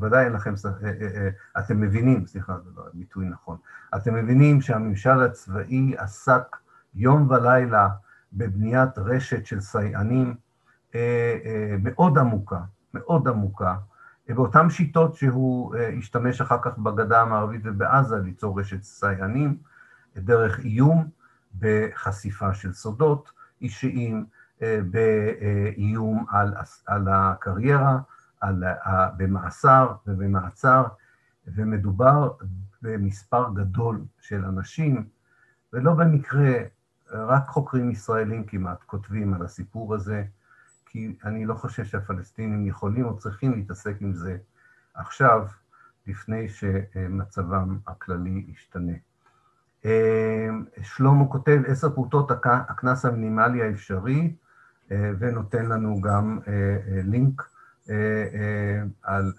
ודאי 0.00 0.24
אין 0.24 0.32
לכם 0.32 0.56
ספק, 0.56 0.84
אה, 0.84 0.88
אה, 1.00 1.08
אה, 1.14 1.28
אתם 1.58 1.80
מבינים, 1.80 2.26
סליחה, 2.26 2.56
זה 2.64 2.70
לא 2.76 2.82
ביטוי 2.94 3.26
נכון, 3.26 3.56
אתם 3.96 4.14
מבינים 4.14 4.60
שהממשל 4.60 5.22
הצבאי 5.22 5.94
עסק 5.98 6.56
יום 6.94 7.30
ולילה 7.30 7.88
בבניית 8.32 8.98
רשת 8.98 9.46
של 9.46 9.60
סייענים 9.60 10.34
מאוד 11.82 12.18
עמוקה, 12.18 12.60
מאוד 12.94 13.28
עמוקה, 13.28 13.76
באותן 14.28 14.70
שיטות 14.70 15.14
שהוא 15.14 15.76
השתמש 15.98 16.40
אחר 16.40 16.58
כך 16.62 16.78
בגדה 16.78 17.22
המערבית 17.22 17.60
ובעזה 17.64 18.16
ליצור 18.16 18.60
רשת 18.60 18.82
סייענים, 18.82 19.56
דרך 20.16 20.58
איום 20.58 21.08
בחשיפה 21.58 22.54
של 22.54 22.72
סודות 22.72 23.30
אישיים, 23.60 24.26
באיום 24.60 26.26
על, 26.30 26.54
על 26.86 27.08
הקריירה, 27.10 27.98
על, 28.40 28.64
במאסר 29.16 29.92
ובמעצר, 30.06 30.84
ומדובר 31.46 32.30
במספר 32.82 33.44
גדול 33.54 34.04
של 34.20 34.44
אנשים, 34.44 35.08
ולא 35.72 35.92
במקרה, 35.92 36.52
רק 37.12 37.48
חוקרים 37.48 37.90
ישראלים 37.90 38.44
כמעט 38.44 38.84
כותבים 38.86 39.34
על 39.34 39.42
הסיפור 39.42 39.94
הזה, 39.94 40.24
כי 40.88 41.16
אני 41.24 41.44
לא 41.44 41.54
חושב 41.54 41.84
שהפלסטינים 41.84 42.66
יכולים 42.66 43.04
או 43.04 43.18
צריכים 43.18 43.52
להתעסק 43.52 43.94
עם 44.00 44.12
זה 44.12 44.36
עכשיו, 44.94 45.46
לפני 46.06 46.48
שמצבם 46.48 47.78
הכללי 47.86 48.44
ישתנה. 48.48 48.92
שלמה 50.82 51.26
כותב, 51.28 51.60
עשר 51.66 51.90
פרוטות 51.90 52.30
הקנס 52.44 53.04
המינימלי 53.04 53.62
האפשרי, 53.62 54.34
אה, 54.92 55.12
ונותן 55.18 55.66
לנו 55.66 56.00
גם 56.00 56.38
אה, 56.48 56.52
אה, 56.52 57.00
לינק 57.04 57.50
על, 59.02 59.32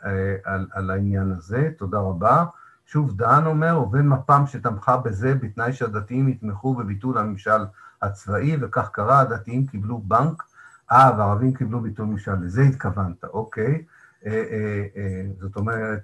על, 0.44 0.68
על 0.72 0.90
העניין 0.90 1.32
הזה. 1.32 1.70
תודה 1.78 2.00
רבה. 2.00 2.46
שוב, 2.86 3.18
דן 3.18 3.46
אומר, 3.46 3.82
ובין 3.82 4.08
מפ"ם 4.08 4.44
שתמכה 4.48 4.98
בזה 4.98 5.36
בתנאי 5.36 5.74
שהדתיים 5.74 6.30
יתמכו 6.30 6.76
בביטול 6.76 7.18
הממשל 7.18 7.66
הצבאי, 8.02 8.58
וכך 8.62 8.90
קרה, 8.90 9.20
הדתיים 9.20 9.66
קיבלו 9.66 9.98
בנק, 9.98 10.44
אה, 10.92 11.12
והערבים 11.18 11.54
קיבלו 11.54 11.82
ביטול 11.82 12.06
ממשל, 12.06 12.36
לזה 12.42 12.62
התכוונת, 12.62 13.24
אוקיי. 13.24 13.86
זאת 15.40 15.56
אומרת, 15.56 16.04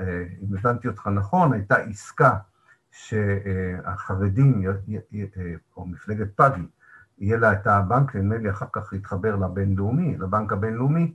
אם 0.00 0.56
הבנתי 0.58 0.88
אותך 0.88 1.06
נכון, 1.06 1.52
הייתה 1.52 1.76
עסקה 1.76 2.36
שהחרדים, 2.90 4.62
או 5.76 5.86
מפלגת 5.86 6.36
פאגי, 6.36 6.66
יהיה 7.18 7.36
לה 7.36 7.52
את 7.52 7.66
הבנק, 7.66 8.16
נדמה 8.16 8.38
לי 8.38 8.50
אחר 8.50 8.66
כך 8.72 8.92
יתחבר 8.92 9.36
לבינלאומי, 9.36 10.16
לבנק 10.16 10.52
הבינלאומי, 10.52 11.14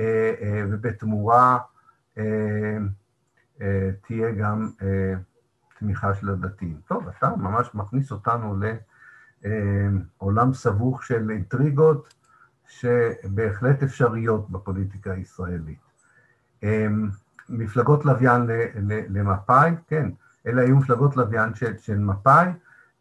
אה, 0.00 0.34
אה, 0.40 0.64
ובתמורה 0.70 1.58
אה, 2.18 2.78
תהיה 4.06 4.32
גם 4.32 4.70
תמיכה 5.78 6.14
של 6.14 6.30
הדתיים. 6.30 6.80
טוב, 6.88 7.08
אתה 7.08 7.36
ממש 7.36 7.74
מכניס 7.74 8.12
אותנו 8.12 8.60
לעולם 9.42 10.54
סבוך 10.54 11.04
של 11.04 11.30
אינטריגות 11.30 12.14
שבהחלט 12.68 13.82
אפשריות 13.82 14.50
בפוליטיקה 14.50 15.12
הישראלית. 15.12 15.78
מפלגות 17.48 18.04
לוויין 18.04 18.46
למפא"י, 19.08 19.70
כן, 19.86 20.08
אלה 20.46 20.62
היו 20.62 20.76
מפלגות 20.76 21.16
לוויין 21.16 21.54
של, 21.54 21.76
של 21.78 21.98
מפא"י, 21.98 22.48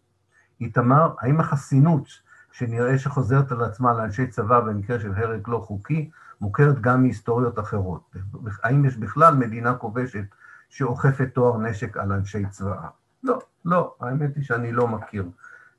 איתמר, 0.60 1.14
האם 1.20 1.40
החסינות 1.40 2.08
שנראה 2.52 2.98
שחוזרת 2.98 3.52
על 3.52 3.64
עצמה 3.64 3.92
לאנשי 3.92 4.26
צבא 4.26 4.60
במקרה 4.60 5.00
של 5.00 5.14
הרג 5.14 5.48
לא 5.48 5.58
חוקי, 5.58 6.10
מוכרת 6.40 6.80
גם 6.80 7.02
מהיסטוריות 7.02 7.58
אחרות? 7.58 8.14
האם 8.62 8.84
יש 8.84 8.96
בכלל 8.96 9.34
מדינה 9.34 9.74
כובשת 9.74 10.24
שאוכפת 10.68 11.28
תואר 11.34 11.58
נשק 11.58 11.96
על 11.96 12.12
אנשי 12.12 12.46
צבאה? 12.46 12.88
לא, 13.22 13.38
לא, 13.64 13.94
האמת 14.00 14.36
היא 14.36 14.44
שאני 14.44 14.72
לא 14.72 14.88
מכיר 14.88 15.24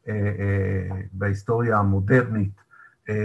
אה, 0.08 0.14
אה, 0.14 1.02
בהיסטוריה 1.12 1.78
המודרנית 1.78 2.62
אה, 3.10 3.16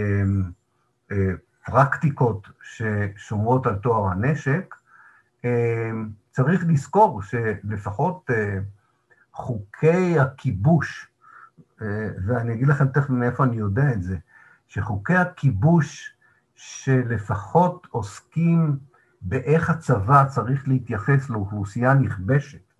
אה, 1.11 1.31
פרקטיקות 1.65 2.47
ששומרות 2.61 3.67
על 3.67 3.75
תואר 3.75 4.07
הנשק, 4.07 4.75
צריך 6.35 6.65
לזכור 6.67 7.21
שלפחות 7.21 8.29
אה, 8.29 8.59
חוקי 9.33 10.19
הכיבוש, 10.19 11.07
אה, 11.81 12.09
ואני 12.25 12.53
אגיד 12.53 12.67
לכם 12.67 12.87
תכף 12.87 13.09
מאיפה 13.09 13.43
אני 13.43 13.55
יודע 13.55 13.91
את 13.91 14.03
זה, 14.03 14.17
שחוקי 14.67 15.13
הכיבוש 15.13 16.15
שלפחות 16.55 17.87
עוסקים 17.91 18.77
באיך 19.21 19.69
הצבא 19.69 20.25
צריך 20.27 20.67
להתייחס 20.67 21.29
לאוכלוסייה 21.29 21.93
נכבשת, 21.93 22.73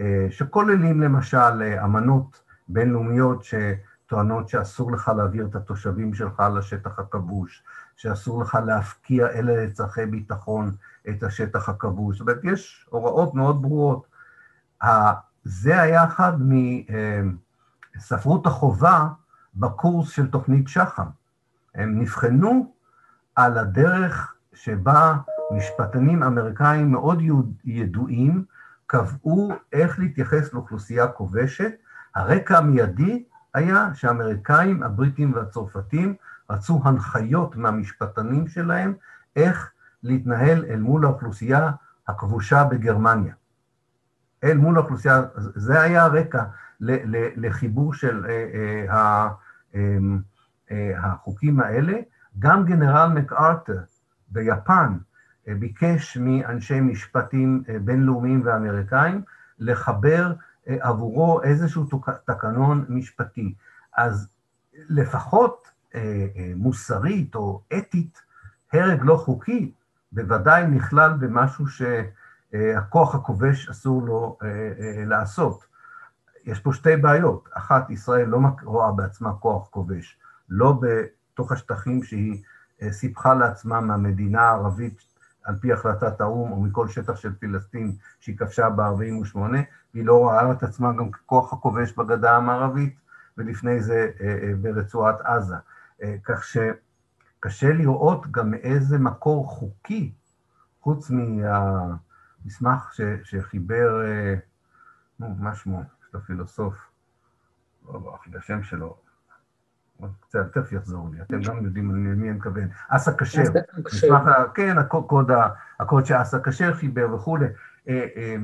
אה, 0.00 0.26
שכוללים 0.30 1.00
למשל 1.00 1.62
אמנות 1.84 2.42
בינלאומיות 2.68 3.44
שטוענות 3.44 4.48
שאסור 4.48 4.92
לך 4.92 5.12
להעביר 5.16 5.46
את 5.46 5.54
התושבים 5.54 6.14
שלך 6.14 6.42
לשטח 6.56 6.98
הכבוש, 6.98 7.64
שאסור 7.96 8.42
לך 8.42 8.58
להפקיע 8.66 9.26
אלה 9.26 9.64
לצרכי 9.64 10.06
ביטחון 10.06 10.76
את 11.08 11.22
השטח 11.22 11.68
הכבוש. 11.68 12.18
זאת 12.18 12.20
אומרת, 12.20 12.44
יש 12.44 12.86
הוראות 12.90 13.34
מאוד 13.34 13.62
ברורות. 13.62 14.06
זה 15.44 15.80
היה 15.82 16.04
אחד 16.04 16.32
מספרות 17.96 18.46
החובה 18.46 19.08
בקורס 19.54 20.10
של 20.10 20.30
תוכנית 20.30 20.68
שח"ם. 20.68 21.06
הם 21.74 22.00
נבחנו 22.00 22.72
על 23.36 23.58
הדרך 23.58 24.34
שבה 24.54 25.16
משפטנים 25.50 26.22
אמריקאים 26.22 26.92
מאוד 26.92 27.22
ידועים 27.64 28.44
קבעו 28.86 29.52
איך 29.72 29.98
להתייחס 29.98 30.52
לאוכלוסייה 30.52 31.08
כובשת. 31.08 31.72
הרקע 32.14 32.58
המיידי 32.58 33.24
היה 33.54 33.88
שהאמריקאים, 33.94 34.82
הבריטים 34.82 35.32
והצרפתים 35.34 36.14
רצו 36.50 36.80
הנחיות 36.84 37.56
מהמשפטנים 37.56 38.48
שלהם 38.48 38.94
איך 39.36 39.72
להתנהל 40.02 40.64
אל 40.64 40.80
מול 40.80 41.04
האוכלוסייה 41.04 41.70
הכבושה 42.08 42.64
בגרמניה. 42.64 43.34
אל 44.44 44.56
מול 44.56 44.76
האוכלוסייה, 44.76 45.22
זה 45.36 45.80
היה 45.80 46.04
הרקע 46.04 46.44
לחיבור 47.36 47.94
של 47.94 48.26
אה, 48.28 48.84
אה, 48.88 49.28
אמ, 49.74 50.20
אה, 50.70 50.92
החוקים 50.98 51.60
האלה. 51.60 51.92
גם 52.38 52.64
גנרל 52.64 53.12
מקארתר 53.14 53.80
ביפן 54.28 54.98
ביקש 55.46 56.16
מאנשי 56.16 56.80
משפטים 56.80 57.62
בינלאומיים 57.84 58.42
ואמריקאים 58.44 59.22
לחבר 59.58 60.32
עבורו 60.66 61.42
איזשהו 61.42 61.88
תקנון 62.24 62.84
משפטי. 62.88 63.54
אז 63.96 64.28
לפחות 64.74 65.70
מוסרית 66.56 67.34
או 67.34 67.62
אתית, 67.78 68.22
הרג 68.72 69.00
לא 69.02 69.16
חוקי 69.16 69.72
בוודאי 70.12 70.66
נכלל 70.66 71.12
במשהו 71.12 71.64
שהכוח 71.66 73.14
הכובש 73.14 73.68
אסור 73.68 74.02
לו 74.02 74.38
אה, 74.42 74.48
אה, 74.48 75.04
לעשות. 75.04 75.64
יש 76.44 76.60
פה 76.60 76.72
שתי 76.72 76.96
בעיות. 76.96 77.48
אחת, 77.52 77.90
ישראל 77.90 78.28
לא 78.28 78.40
רואה 78.62 78.92
בעצמה 78.92 79.32
כוח 79.32 79.68
כובש, 79.68 80.18
לא 80.48 80.80
בתוך 80.80 81.52
השטחים 81.52 82.02
שהיא 82.02 82.42
אה, 82.82 82.92
סיפחה 82.92 83.34
לעצמה 83.34 83.80
מהמדינה 83.80 84.42
הערבית 84.42 85.00
על 85.44 85.56
פי 85.60 85.72
החלטת 85.72 86.20
האו"ם, 86.20 86.52
או 86.52 86.60
מכל 86.60 86.88
שטח 86.88 87.16
של 87.16 87.32
פלסטין 87.34 87.96
שהיא 88.20 88.38
כבשה 88.38 88.70
ב-48', 88.70 89.38
והיא 89.94 90.06
לא 90.06 90.18
רואה 90.18 90.52
את 90.52 90.62
עצמה 90.62 90.92
גם 90.92 91.10
ככוח 91.10 91.52
הכובש 91.52 91.92
בגדה 91.92 92.36
המערבית, 92.36 92.96
ולפני 93.38 93.82
זה 93.82 94.10
ברצועת 94.60 95.20
עזה. 95.20 95.56
כך 96.24 96.44
ש... 96.44 96.56
קשה 97.40 97.72
לראות 97.72 98.30
גם 98.30 98.50
מאיזה 98.50 98.98
מקור 98.98 99.48
חוקי, 99.50 100.12
חוץ 100.80 101.10
מהמסמך 101.10 102.92
ש, 102.92 103.00
שחיבר, 103.24 104.04
אה, 104.04 104.34
נו, 105.20 105.34
מה 105.38 105.54
שמו? 105.54 105.80
יש 105.80 106.14
לו 106.14 106.20
פילוסוף, 106.20 106.90
לא 107.88 107.98
ברח 107.98 108.26
לי 108.26 108.38
השם 108.38 108.62
שלו, 108.62 108.96
קצת, 110.20 110.52
תכף 110.52 110.72
יחזור 110.72 111.08
לי, 111.12 111.22
אתם 111.22 111.42
גם 111.42 111.64
יודעים 111.64 111.90
למי 111.90 112.10
אני 112.10 112.30
מתכוון, 112.30 112.68
אסא 112.88 113.12
כשר, 113.18 113.42
כן, 114.54 114.78
הקוד, 114.78 115.30
הקוד 115.80 116.06
שאסא 116.06 116.38
כשר 116.44 116.74
חיבר 116.74 117.14
וכולי. 117.14 117.46
אה, 117.88 118.06
אה, 118.16 118.36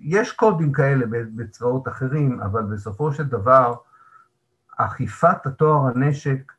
יש 0.00 0.32
קודים 0.32 0.72
כאלה 0.72 1.06
בצבאות 1.36 1.88
אחרים, 1.88 2.40
אבל 2.40 2.62
בסופו 2.62 3.12
של 3.12 3.24
דבר, 3.24 3.74
אכיפת 4.76 5.46
התואר 5.46 5.88
הנשק 5.88 6.52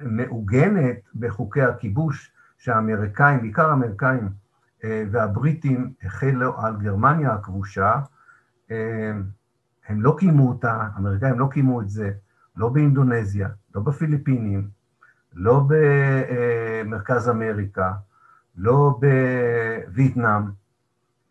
מעוגנת 0.00 0.96
בחוקי 1.14 1.62
הכיבוש 1.62 2.32
שהאמריקאים, 2.58 3.40
בעיקר 3.40 3.70
האמריקאים 3.70 4.28
אה, 4.84 5.04
והבריטים, 5.10 5.92
החלו 6.02 6.60
על 6.60 6.76
גרמניה 6.76 7.32
הכבושה. 7.32 8.00
אה, 8.70 9.12
הם 9.88 10.02
לא 10.02 10.16
קיימו 10.18 10.48
אותה, 10.48 10.88
האמריקאים 10.94 11.38
לא 11.38 11.48
קיימו 11.50 11.80
את 11.80 11.88
זה, 11.88 12.12
לא 12.56 12.68
באינדונזיה, 12.68 13.48
לא 13.74 13.80
בפיליפינים, 13.80 14.68
לא 15.34 15.66
במרכז 15.68 17.28
אמריקה, 17.28 17.92
לא 18.56 19.00
בווייטנאם. 19.00 20.42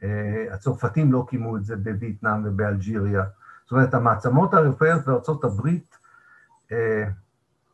אה, 0.03 0.45
הצרפתים 0.51 1.11
לא 1.11 1.25
קיימו 1.29 1.57
את 1.57 1.65
זה 1.65 1.75
בווייטנאם 1.75 2.41
ובאלג'יריה. 2.45 3.23
זאת 3.63 3.71
אומרת, 3.71 3.93
המעצמות 3.93 4.53
האירופאיות 4.53 5.07
וארצות 5.07 5.43
הברית, 5.43 5.97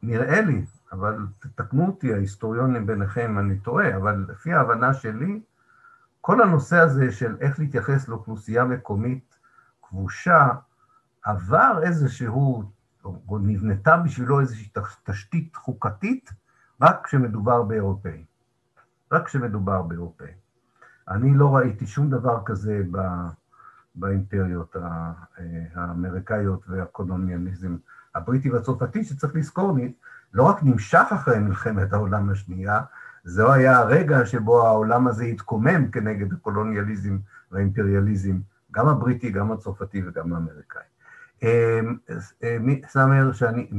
נראה 0.03 0.41
לי, 0.41 0.65
אבל 0.91 1.17
תתקנו 1.39 1.87
אותי 1.87 2.13
ההיסטוריונים 2.13 2.85
ביניכם 2.85 3.39
אני 3.39 3.59
טועה, 3.59 3.97
אבל 3.97 4.25
לפי 4.29 4.53
ההבנה 4.53 4.93
שלי, 4.93 5.41
כל 6.21 6.41
הנושא 6.41 6.77
הזה 6.77 7.11
של 7.11 7.37
איך 7.39 7.59
להתייחס 7.59 8.07
לאוכלוסייה 8.07 8.65
מקומית 8.65 9.37
כבושה, 9.81 10.47
עבר 11.23 11.79
איזשהו, 11.83 12.63
או 13.03 13.39
נבנתה 13.39 13.97
בשבילו 13.97 14.39
איזושהי 14.39 14.69
תשתית 15.03 15.55
חוקתית, 15.55 16.29
רק 16.81 17.05
כשמדובר 17.05 17.63
באירופאים. 17.63 18.23
רק 19.11 19.25
כשמדובר 19.25 19.81
באירופאים. 19.81 20.33
אני 21.07 21.33
לא 21.33 21.55
ראיתי 21.55 21.87
שום 21.87 22.09
דבר 22.09 22.41
כזה 22.45 22.81
ב, 22.91 22.99
באימפריות 23.95 24.75
האמריקאיות 25.75 26.69
והקולוניאליזם 26.69 27.77
הבריטי 28.15 28.49
והצרפתי, 28.49 29.03
שצריך 29.03 29.35
לזכור, 29.35 29.77
לא 30.33 30.43
רק 30.43 30.63
נמשך 30.63 31.05
אחרי 31.13 31.39
מלחמת 31.39 31.93
העולם 31.93 32.29
השנייה, 32.29 32.81
זהו 33.23 33.51
היה 33.51 33.77
הרגע 33.77 34.25
שבו 34.25 34.67
העולם 34.67 35.07
הזה 35.07 35.23
התקומם 35.23 35.91
כנגד 35.91 36.33
הקולוניאליזם 36.33 37.17
והאימפריאליזם, 37.51 38.39
גם 38.71 38.87
הבריטי, 38.87 39.31
גם 39.31 39.51
הצרפתי 39.51 40.01
וגם 40.07 40.33
האמריקאי. 40.33 40.81
אמ, 41.43 41.97
אמ, 42.43 42.75
סאמר, 42.87 43.31
שאני 43.31 43.69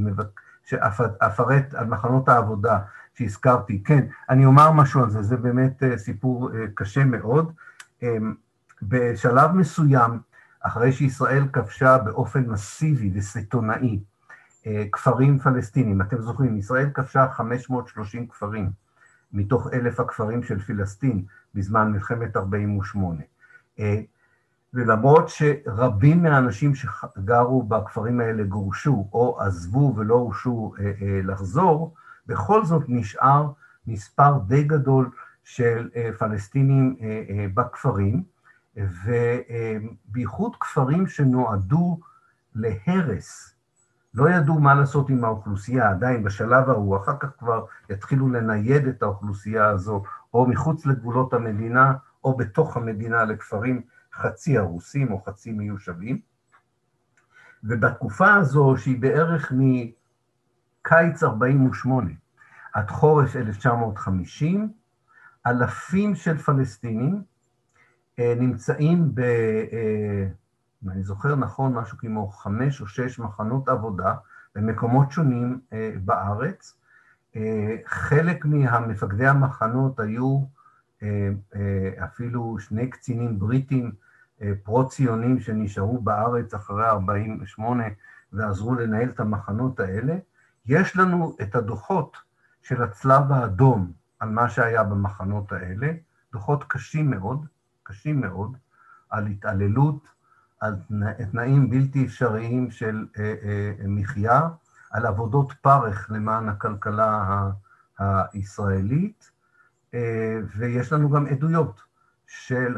שאפרט 0.63 1.73
על 1.73 1.87
מחנות 1.87 2.29
העבודה 2.29 2.79
שהזכרתי, 3.13 3.83
כן, 3.83 4.05
אני 4.29 4.45
אומר 4.45 4.71
משהו 4.71 5.03
על 5.03 5.09
זה, 5.09 5.21
זה 5.21 5.37
באמת 5.37 5.83
אה, 5.83 5.97
סיפור 5.97 6.51
אה, 6.55 6.65
קשה 6.75 7.03
מאוד. 7.03 7.51
אמ, 8.03 8.33
בשלב 8.81 9.51
מסוים, 9.51 10.19
אחרי 10.61 10.91
שישראל 10.91 11.43
כבשה 11.53 11.97
באופן 11.97 12.45
מסיבי 12.45 13.11
וסיטונאי 13.15 13.99
כפרים 14.91 15.39
פלסטינים. 15.39 16.01
אתם 16.01 16.21
זוכרים, 16.21 16.57
ישראל 16.57 16.89
כבשה 16.93 17.27
530 17.31 18.27
כפרים 18.27 18.69
מתוך 19.33 19.67
אלף 19.73 19.99
הכפרים 19.99 20.43
של 20.43 20.59
פלסטין 20.59 21.25
בזמן 21.55 21.91
מלחמת 21.91 22.37
48'. 22.37 23.23
ולמרות 24.73 25.29
שרבים 25.29 26.23
מהאנשים 26.23 26.75
שגרו 26.75 27.63
בכפרים 27.63 28.19
האלה 28.19 28.43
גורשו 28.43 29.09
או 29.13 29.41
עזבו 29.41 29.93
ולא 29.97 30.15
הורשו 30.15 30.73
לחזור, 31.23 31.93
בכל 32.27 32.65
זאת 32.65 32.83
נשאר 32.87 33.51
מספר 33.87 34.37
די 34.47 34.63
גדול 34.63 35.09
של 35.43 35.89
פלסטינים 36.17 36.95
בכפרים, 37.53 38.23
ובייחוד 38.77 40.55
כפרים 40.59 41.07
שנועדו 41.07 41.99
להרס. 42.55 43.55
לא 44.13 44.29
ידעו 44.29 44.59
מה 44.59 44.75
לעשות 44.75 45.09
עם 45.09 45.23
האוכלוסייה 45.23 45.89
עדיין 45.89 46.23
בשלב 46.23 46.69
ההוא, 46.69 46.97
אחר 46.97 47.17
כך 47.19 47.29
כבר 47.39 47.65
יתחילו 47.89 48.29
לנייד 48.29 48.87
את 48.87 49.03
האוכלוסייה 49.03 49.67
הזו, 49.67 50.03
או 50.33 50.47
מחוץ 50.47 50.85
לגבולות 50.85 51.33
המדינה, 51.33 51.93
או 52.23 52.37
בתוך 52.37 52.77
המדינה 52.77 53.25
לכפרים 53.25 53.81
חצי 54.13 54.57
הרוסים 54.57 55.11
או 55.11 55.21
חצי 55.23 55.51
מיושבים. 55.51 56.19
ובתקופה 57.63 58.33
הזו, 58.33 58.77
שהיא 58.77 59.01
בערך 59.01 59.51
מקיץ 59.51 61.23
48' 61.23 62.11
עד 62.73 62.89
חורף 62.89 63.35
1950, 63.35 64.73
אלפים 65.47 66.15
של 66.15 66.37
פלסטינים 66.37 67.23
נמצאים 68.19 69.15
ב... 69.15 69.21
אם 70.83 70.89
אני 70.89 71.03
זוכר 71.03 71.35
נכון, 71.35 71.73
משהו 71.73 71.97
כמו 71.97 72.27
חמש 72.27 72.81
או 72.81 72.87
שש 72.87 73.19
מחנות 73.19 73.69
עבודה 73.69 74.15
במקומות 74.55 75.11
שונים 75.11 75.59
בארץ. 76.05 76.77
חלק 77.85 78.45
מהמפקדי 78.45 79.27
המחנות 79.27 79.99
היו 79.99 80.41
אפילו 82.03 82.59
שני 82.59 82.89
קצינים 82.89 83.39
בריטים 83.39 83.91
פרו-ציונים 84.63 85.39
שנשארו 85.39 86.01
בארץ 86.01 86.53
אחרי 86.53 86.89
48' 86.89 87.83
ועזרו 88.33 88.75
לנהל 88.75 89.09
את 89.09 89.19
המחנות 89.19 89.79
האלה. 89.79 90.15
יש 90.65 90.97
לנו 90.97 91.35
את 91.41 91.55
הדוחות 91.55 92.17
של 92.61 92.83
הצלב 92.83 93.31
האדום 93.31 93.91
על 94.19 94.29
מה 94.29 94.49
שהיה 94.49 94.83
במחנות 94.83 95.51
האלה, 95.51 95.91
דוחות 96.33 96.63
קשים 96.63 97.11
מאוד, 97.11 97.45
קשים 97.83 98.21
מאוד, 98.21 98.57
על 99.09 99.27
התעללות, 99.27 100.07
על 100.61 100.75
תנאים 101.31 101.69
בלתי 101.69 102.05
אפשריים 102.05 102.71
של 102.71 103.05
מחיה, 103.87 104.41
על 104.91 105.05
עבודות 105.05 105.53
פרך 105.61 106.11
למען 106.11 106.49
הכלכלה 106.49 107.49
הישראלית, 107.99 109.31
ויש 110.57 110.93
לנו 110.93 111.09
גם 111.09 111.27
עדויות 111.27 111.81
של 112.27 112.77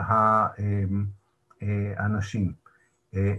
האנשים. 1.61 2.53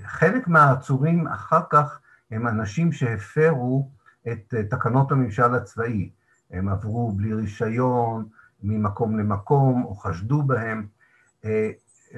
חלק 0.02 0.48
מהעצורים 0.48 1.26
אחר 1.26 1.60
כך 1.70 2.00
הם 2.30 2.48
אנשים 2.48 2.92
שהפרו 2.92 3.90
את 4.32 4.54
תקנות 4.70 5.12
הממשל 5.12 5.54
הצבאי. 5.54 6.10
הם 6.50 6.68
עברו 6.68 7.12
בלי 7.12 7.34
רישיון, 7.34 8.28
ממקום 8.62 9.18
למקום, 9.18 9.84
או 9.84 9.94
חשדו 9.94 10.42
בהם. 10.42 10.86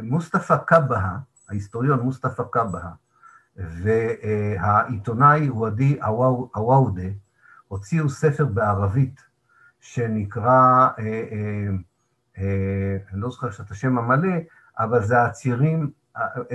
מוסטפא 0.03 0.57
קבהה, 0.57 1.19
ההיסטוריון 1.49 2.01
מוסטפא 2.01 2.43
קבהה, 2.51 2.91
והעיתונאי 3.57 5.51
וואדי 5.51 5.99
עוואודה 6.55 7.09
הוציאו 7.69 8.09
ספר 8.09 8.47
בערבית 8.47 9.21
שנקרא, 9.81 10.89
אני 12.39 12.43
לא 13.13 13.31
זוכר 13.31 13.49
את 13.65 13.71
השם 13.71 13.99
המלא, 13.99 14.37
אבל 14.79 15.03
זה 15.03 15.19
האצירים, 15.19 15.91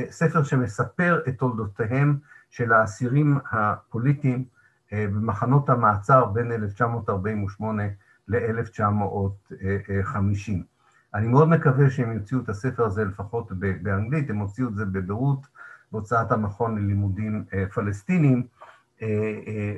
ספר 0.10 0.44
שמספר 0.44 1.22
את 1.28 1.38
תולדותיהם 1.38 2.18
של 2.50 2.74
האסירים 2.74 3.40
הפוליטיים 3.52 4.46
במחנות 4.92 5.70
המעצר 5.70 6.26
בין 6.26 6.52
1948 6.52 7.84
ל-1950. 8.28 10.71
אני 11.14 11.28
מאוד 11.28 11.50
מקווה 11.50 11.90
שהם 11.90 12.12
יוציאו 12.14 12.40
את 12.40 12.50
הספר 12.50 12.86
הזה 12.86 13.06
לפחות 13.06 13.52
באנגלית, 13.82 14.30
הם 14.30 14.38
הוציאו 14.38 14.68
את 14.68 14.76
זה 14.76 14.86
בביירות, 14.86 15.48
בהוצאת 15.92 16.32
המכון 16.32 16.78
ללימודים 16.78 17.46
פלסטינים, 17.74 18.48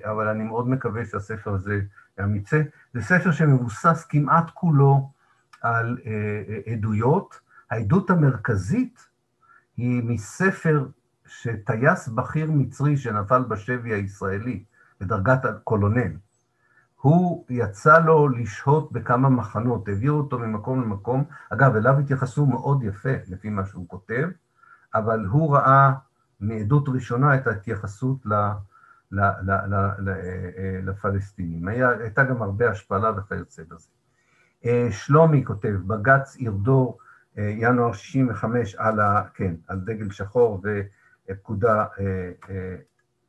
אבל 0.03 0.27
אני 0.27 0.43
מאוד 0.43 0.69
מקווה 0.69 1.05
שהספר 1.05 1.53
הזה 1.53 1.81
יצא. 2.35 2.61
זה 2.93 3.01
ספר 3.01 3.31
שמבוסס 3.31 4.05
כמעט 4.09 4.49
כולו 4.53 5.11
על 5.61 5.97
עדויות. 6.71 7.39
העדות 7.71 8.09
המרכזית 8.09 9.07
היא 9.77 10.03
מספר 10.03 10.87
שטייס 11.25 12.07
בכיר 12.07 12.51
מצרי 12.51 12.97
שנפל 12.97 13.41
בשבי 13.43 13.93
הישראלי, 13.93 14.63
בדרגת 15.01 15.45
הקולונל, 15.45 16.11
הוא 17.03 17.45
יצא 17.49 17.99
לו 17.99 18.29
לשהות 18.29 18.91
בכמה 18.91 19.29
מחנות, 19.29 19.87
העבירו 19.87 20.17
אותו 20.17 20.39
ממקום 20.39 20.81
למקום. 20.81 21.23
אגב, 21.49 21.75
אליו 21.75 21.99
התייחסו 21.99 22.45
מאוד 22.45 22.83
יפה, 22.83 23.09
לפי 23.27 23.49
מה 23.49 23.65
שהוא 23.65 23.87
כותב, 23.87 24.27
אבל 24.95 25.25
הוא 25.25 25.55
ראה 25.55 25.93
מעדות 26.39 26.89
ראשונה 26.89 27.35
את 27.35 27.47
ההתייחסות 27.47 28.25
ל, 28.25 28.33
ל, 29.11 29.21
ל, 29.21 29.51
ל, 29.51 29.75
ל, 29.99 30.09
לפלסטינים. 30.83 31.67
היה, 31.67 31.89
הייתה 31.89 32.23
גם 32.23 32.41
הרבה 32.41 32.69
השפלה 32.69 33.11
וכיוצא 33.17 33.63
בזה. 33.67 33.89
שלומי 34.91 35.45
כותב, 35.45 35.75
בג"ץ 35.87 36.35
ירדור, 36.39 36.97
ינואר 37.37 37.93
65 37.93 38.75
על, 38.75 38.99
ה, 38.99 39.23
כן, 39.33 39.55
על 39.67 39.79
דגל 39.79 40.11
שחור 40.11 40.61
ופקודה 41.29 41.85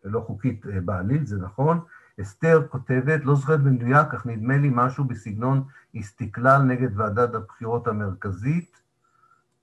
לא 0.05 0.21
חוקית 0.21 0.67
בעליל, 0.85 1.27
זה 1.27 1.37
נכון. 1.41 1.81
אסתר 2.21 2.63
כותבת, 2.71 3.25
לא 3.25 3.35
זוכרת 3.35 3.61
במדויק, 3.61 4.15
אך 4.15 4.27
נדמה 4.27 4.57
לי 4.57 4.71
משהו 4.73 5.05
בסגנון 5.05 5.65
הסתכלל 5.95 6.63
נגד 6.63 7.01
ועדת 7.01 7.35
הבחירות 7.35 7.89
המרכזית. 7.89 8.81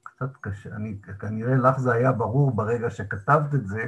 קצת 0.04 0.30
קשה, 0.42 0.70
אני, 0.76 0.96
כנראה 1.20 1.56
לך 1.56 1.80
זה 1.80 1.92
היה 1.92 2.12
ברור 2.12 2.52
ברגע 2.52 2.90
שכתבת 2.90 3.56
את 3.56 3.68
זה, 3.68 3.84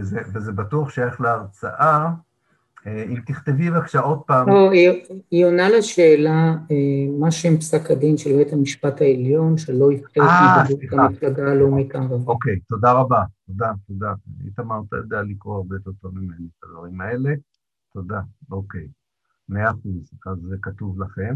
זה 0.00 0.20
וזה 0.34 0.52
בטוח 0.52 0.90
שייך 0.90 1.20
להרצאה. 1.20 2.10
אם 2.86 3.20
תכתבי 3.26 3.70
בבקשה 3.70 4.00
עוד 4.00 4.22
פעם. 4.26 4.48
לא, 4.48 4.70
היא 5.30 5.46
עונה 5.46 5.68
לשאלה, 5.68 6.56
מה 7.18 7.30
שם 7.30 7.56
פסק 7.56 7.90
הדין 7.90 8.16
של 8.16 8.30
בית 8.36 8.52
המשפט 8.52 9.00
העליון, 9.00 9.58
שלא 9.58 9.92
יבחר 9.92 10.20
את 10.86 10.92
המפלגה 10.92 11.50
הלאומית 11.50 11.94
הערבית. 11.94 12.28
אוקיי, 12.28 12.58
תודה 12.68 12.92
רבה, 12.92 13.22
תודה, 13.46 13.72
תודה. 13.88 14.12
איתמר, 14.44 14.80
אתה 14.88 14.96
יודע 14.96 15.22
לקרוא 15.22 15.56
הרבה 15.56 15.76
יותר 15.76 15.90
טוב 16.02 16.18
ממני 16.18 16.46
את 16.58 16.64
הדברים 16.64 17.00
האלה. 17.00 17.30
תודה, 17.94 18.20
אוקיי. 18.50 18.88
מאה 19.48 19.70
אחוז, 19.70 20.10
אז 20.26 20.38
זה 20.38 20.56
כתוב 20.62 21.02
לכם. 21.02 21.34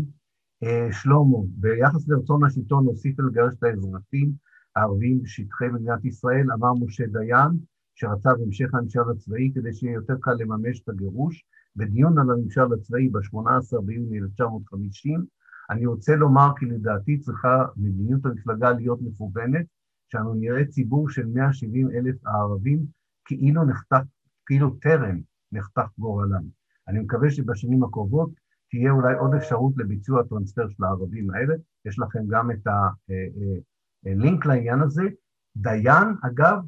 שלמה, 0.93 1.39
ביחס 1.49 2.09
לרצון 2.09 2.45
השלטון 2.45 2.85
להוסיף 2.85 3.19
ולגרש 3.19 3.55
את 3.59 3.63
האזרחים 3.63 4.33
הערבים 4.77 5.23
בשטחי 5.23 5.69
מדינת 5.69 6.05
ישראל, 6.05 6.53
אמר 6.53 6.73
משה 6.85 7.07
דיין, 7.07 7.51
שרצה 7.95 8.35
בהמשך 8.39 8.75
הממשל 8.75 9.11
הצבאי 9.11 9.53
כדי 9.55 9.75
שיהיה 9.75 9.93
יותר 9.93 10.15
קל 10.21 10.35
לממש 10.39 10.81
את 10.81 10.89
הגירוש. 10.89 11.45
בדיון 11.77 12.19
על 12.19 12.31
הממשל 12.31 12.73
הצבאי 12.75 13.09
ב-18 13.09 13.81
ביוני 13.85 14.19
1950, 14.19 15.25
אני 15.71 15.87
רוצה 15.87 16.17
לומר 16.17 16.49
כי 16.59 16.67
לדעתי 16.67 17.19
צריכה 17.19 17.65
מדיניות 17.77 18.27
המפלגה 18.27 18.71
להיות 18.71 18.99
מכוונת, 19.03 19.67
שאנו 20.13 20.35
נראה 20.35 20.65
ציבור 20.65 21.11
של 21.11 21.27
170 21.27 21.91
אלף 21.91 22.27
הערבים 22.27 22.87
כאילו 23.25 23.65
נחתך, 23.65 23.97
כאילו 24.47 24.71
טרם 24.71 25.21
נחתך 25.53 25.89
גורלם. 25.99 26.43
אני 26.89 27.01
מקווה 27.01 27.31
שבשנים 27.31 27.85
הקרובות 27.85 28.31
תהיה 28.71 28.91
אולי 28.91 29.15
עוד 29.15 29.35
אפשרות 29.35 29.73
לביצוע 29.77 30.21
הטרנספר 30.21 30.69
של 30.69 30.85
הערבים 30.85 31.31
האלה. 31.31 31.55
יש 31.85 31.99
לכם 31.99 32.21
גם 32.29 32.51
את 32.51 32.67
הלינק 34.07 34.47
לעניין 34.47 34.81
הזה. 34.81 35.03
דיין, 35.57 36.09
אגב, 36.23 36.59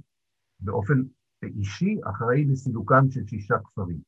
באופן 0.61 1.03
אישי, 1.43 2.01
אחראי 2.05 2.45
לסילוקם 2.45 3.11
של 3.11 3.27
שישה 3.27 3.59
כפרים. 3.65 3.99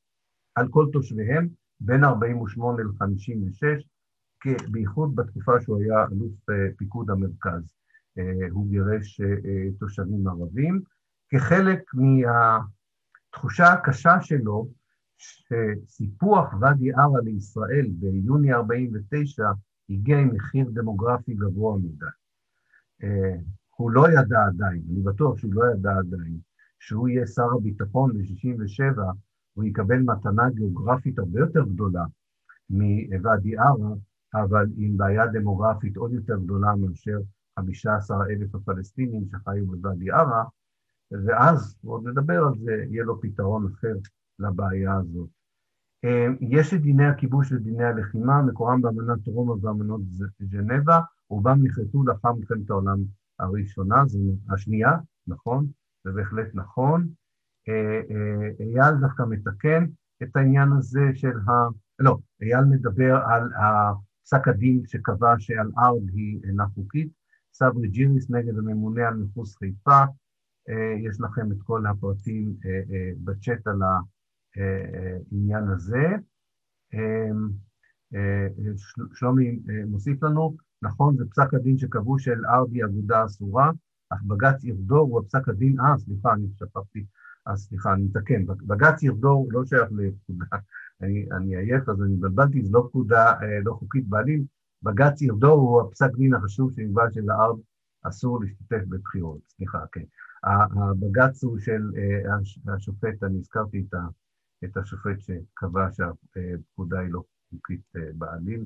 על 0.55 0.69
כל 0.69 0.87
תושביהם, 0.93 1.49
בין 1.81 2.05
48 2.05 2.83
ל-56, 2.83 3.85
בייחוד 4.71 5.15
בתקופה 5.17 5.61
שהוא 5.61 5.81
היה 5.81 6.05
אלוף 6.13 6.33
פיקוד 6.77 7.11
המרכז. 7.11 7.75
הוא 8.51 8.69
גירש 8.69 9.21
תושבים 9.79 10.29
ערבים. 10.29 10.81
כחלק 11.29 11.83
מהתחושה 13.31 13.73
הקשה 13.73 14.21
שלו, 14.21 14.69
שסיפוח 15.19 16.55
ואדי 16.61 16.93
ערה 16.93 17.21
לישראל 17.25 17.87
ביוני 17.91 18.53
49' 18.53 19.51
הגיע 19.91 20.19
עם 20.19 20.31
מחיר 20.35 20.71
דמוגרפי 20.73 21.35
גבוה 21.35 21.79
מדי. 21.79 22.07
הוא 23.77 23.91
לא 23.91 24.07
ידע 24.09 24.45
עדיין, 24.47 24.83
אני 24.91 25.03
בטוח 25.03 25.39
שהוא 25.39 25.55
לא 25.55 25.63
ידע 25.75 25.91
עדיין, 25.99 26.39
שהוא 26.79 27.09
יהיה 27.09 27.27
שר 27.27 27.49
הביטחון 27.57 28.13
ב-67', 28.13 29.01
הוא 29.55 29.65
יקבל 29.65 29.99
מתנה 29.99 30.51
גיאוגרפית 30.51 31.19
הרבה 31.19 31.41
יותר 31.41 31.65
גדולה 31.65 32.05
מוואדי 32.71 33.59
ערה, 33.59 33.95
אבל 34.35 34.67
עם 34.77 34.97
בעיה 34.97 35.27
דמוגרפית 35.27 35.97
עוד 35.97 36.13
יותר 36.13 36.37
גדולה 36.37 36.77
מאשר 36.77 37.19
15 37.59 38.27
אלף 38.31 38.55
הפלסטינים 38.55 39.25
שחיו 39.31 39.67
בוואדי 39.67 40.11
ערה, 40.11 40.45
ואז, 41.13 41.77
ועוד 41.85 42.09
נדבר 42.09 42.39
על 42.47 42.55
זה, 42.59 42.85
יהיה 42.91 43.05
לו 43.05 43.21
פתרון 43.21 43.73
אחר 43.73 43.95
לבעיה 44.39 44.95
הזאת. 44.95 45.29
אה, 46.05 46.27
יש 46.41 46.75
את 46.75 46.81
דיני 46.81 47.07
הכיבוש 47.07 47.53
ודיני 47.53 47.85
הלחימה, 47.85 48.43
מקורם 48.43 48.83
באמנת 48.83 49.27
רומא 49.27 49.67
ואמנות 49.67 50.01
ז'נבה, 50.41 51.01
רובם 51.29 51.59
נחרטו 51.63 52.05
לאחר 52.05 52.33
מלחמת 52.33 52.71
העולם 52.71 52.99
הראשונה, 53.39 54.07
זו 54.07 54.19
השנייה, 54.51 54.93
נכון, 55.27 55.67
זה 56.05 56.11
בהחלט 56.13 56.51
נכון. 56.55 57.09
אה, 57.69 58.01
אה, 58.11 58.51
אייל 58.61 58.95
דווקא 59.01 59.23
מתקן 59.29 59.87
את 60.23 60.37
העניין 60.37 60.73
הזה 60.73 61.01
של 61.15 61.39
ה... 61.49 61.51
לא, 61.99 62.19
אייל 62.43 62.65
מדבר 62.65 63.17
על 63.27 63.49
פסק 64.25 64.49
הדין 64.49 64.83
שקבע 64.87 65.35
שעל 65.39 65.71
ארד 65.79 66.09
היא 66.13 66.41
אינה 66.45 66.67
חוקית, 66.75 67.09
סברי 67.53 67.89
ג'יריס 67.89 68.31
נגד 68.31 68.59
הממונה 68.59 69.09
על 69.09 69.15
מחוץ 69.15 69.57
חיפה, 69.57 70.05
יש 71.09 71.21
לכם 71.21 71.53
את 71.53 71.57
כל 71.65 71.87
הפרטים 71.87 72.55
בצ'אט 73.25 73.67
על 73.67 73.81
העניין 73.83 75.69
הזה. 75.69 76.07
שלומי 79.15 79.61
מוסיף 79.87 80.23
לנו, 80.23 80.57
נכון, 80.83 81.17
זה 81.17 81.25
פסק 81.31 81.55
הדין 81.55 81.79
שקבעו 81.79 82.19
של 82.19 82.47
ארדי 82.47 82.85
אגודה 82.85 83.25
אסורה, 83.25 83.71
אך 84.11 84.23
בג"ץ 84.23 84.65
ירדור 84.65 85.01
הוא 85.01 85.21
הפסק 85.21 85.49
הדין, 85.49 85.81
אה, 85.81 85.99
סליחה, 85.99 86.33
אני 86.33 86.47
שכחתי, 86.59 87.05
אז 87.47 87.61
סליחה, 87.61 87.93
אני 87.93 88.03
מתקן, 88.03 88.47
בג"ץ 88.47 89.03
ירדור 89.03 89.49
לא 89.51 89.65
שייך 89.65 89.89
לפקודה, 89.93 90.57
אני, 91.03 91.27
אני 91.33 91.57
עייף, 91.57 91.89
אז 91.89 92.03
אני 92.03 92.15
התבלבלתי, 92.15 92.63
זו 92.63 92.79
לא 92.79 92.87
פקודה 92.89 93.33
אה, 93.33 93.61
לא 93.65 93.73
חוקית 93.73 94.09
בעליל, 94.09 94.45
בג"ץ 94.83 95.23
ירדור 95.23 95.61
הוא 95.61 95.81
הפסק 95.81 96.11
דין 96.17 96.35
החשוב 96.35 96.73
שנקבע 96.73 97.11
שלארד 97.11 97.59
אסור 98.03 98.41
להשתתף 98.41 98.85
בבחירות, 98.89 99.41
סליחה, 99.49 99.79
כן. 99.93 100.05
הבג"ץ 100.45 101.45
הוא 101.45 101.59
של 101.59 101.91
אה, 101.97 102.75
השופט, 102.75 103.23
אני 103.23 103.39
הזכרתי 103.39 103.85
את, 104.65 104.77
השופט 104.77 105.21
שקבע 105.21 105.89
שהפקודה 105.93 107.01
היא 107.01 107.11
לא 107.11 107.23
חוקית 107.51 107.81
אה, 107.97 108.03
בעליל, 108.15 108.65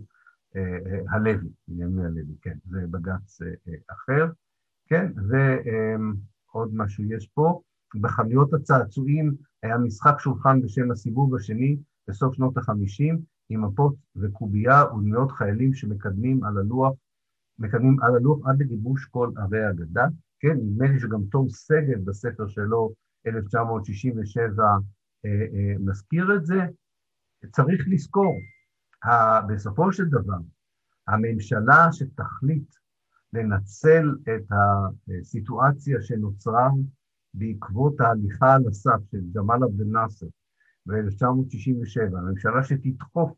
אה, 0.57 0.79
הלוי, 1.11 1.49
בנימין 1.69 2.07
הלוי, 2.07 2.37
כן, 2.43 2.59
זה 2.65 2.87
בג"ץ 2.91 3.39
אחר, 3.89 4.27
כן, 4.87 5.13
ועוד 5.17 6.71
משהו 6.75 7.05
יש 7.05 7.29
פה, 7.35 7.61
בחנויות 8.01 8.55
הצעצועים 8.55 9.35
היה 9.63 9.79
משחק 9.79 10.15
שולחן 10.19 10.63
בשם 10.63 10.91
הסיבוב 10.91 11.35
השני 11.35 11.77
בסוף 12.09 12.35
שנות 12.35 12.57
החמישים, 12.57 13.21
עם 13.49 13.65
מפות 13.65 13.95
וקובייה 14.17 14.85
ודמיות 14.85 15.33
חיילים 15.33 15.75
שמקדמים 15.75 16.45
על 16.45 16.59
הלוח, 16.59 16.95
מקדמים 17.59 18.03
על 18.03 18.17
הלוח 18.17 18.39
עד 18.47 18.61
לגיבוש 18.61 19.05
כל 19.05 19.31
ערי 19.37 19.65
הגדה, 19.65 20.07
כן, 20.45 20.57
נדמה 20.57 20.87
לי 20.87 21.01
שגם 21.01 21.25
תום 21.31 21.49
שגב 21.49 22.05
בספר 22.05 22.49
שלו, 22.49 22.93
1967, 23.27 24.63
אה, 25.25 25.31
אה, 25.31 25.75
מזכיר 25.81 26.35
את 26.37 26.47
זה. 26.47 26.61
צריך 27.51 27.85
לזכור, 27.89 28.41
בסופו 29.49 29.93
של 29.93 30.05
דבר, 30.05 30.39
הממשלה 31.09 31.89
שתחליט 31.93 32.75
לנצל 33.33 34.15
את 34.23 34.47
הסיטואציה 35.21 36.03
שנוצרה 36.03 36.69
בעקבות 37.35 38.01
ההליכה 38.01 38.55
על 38.55 38.63
הסף 38.69 39.01
של 39.11 39.21
ג'מאל 39.37 39.63
עבד 39.63 39.81
אל-נאצר 39.81 40.27
ב-1967, 40.87 42.19
הממשלה 42.19 42.65
שתדחוף 42.65 43.33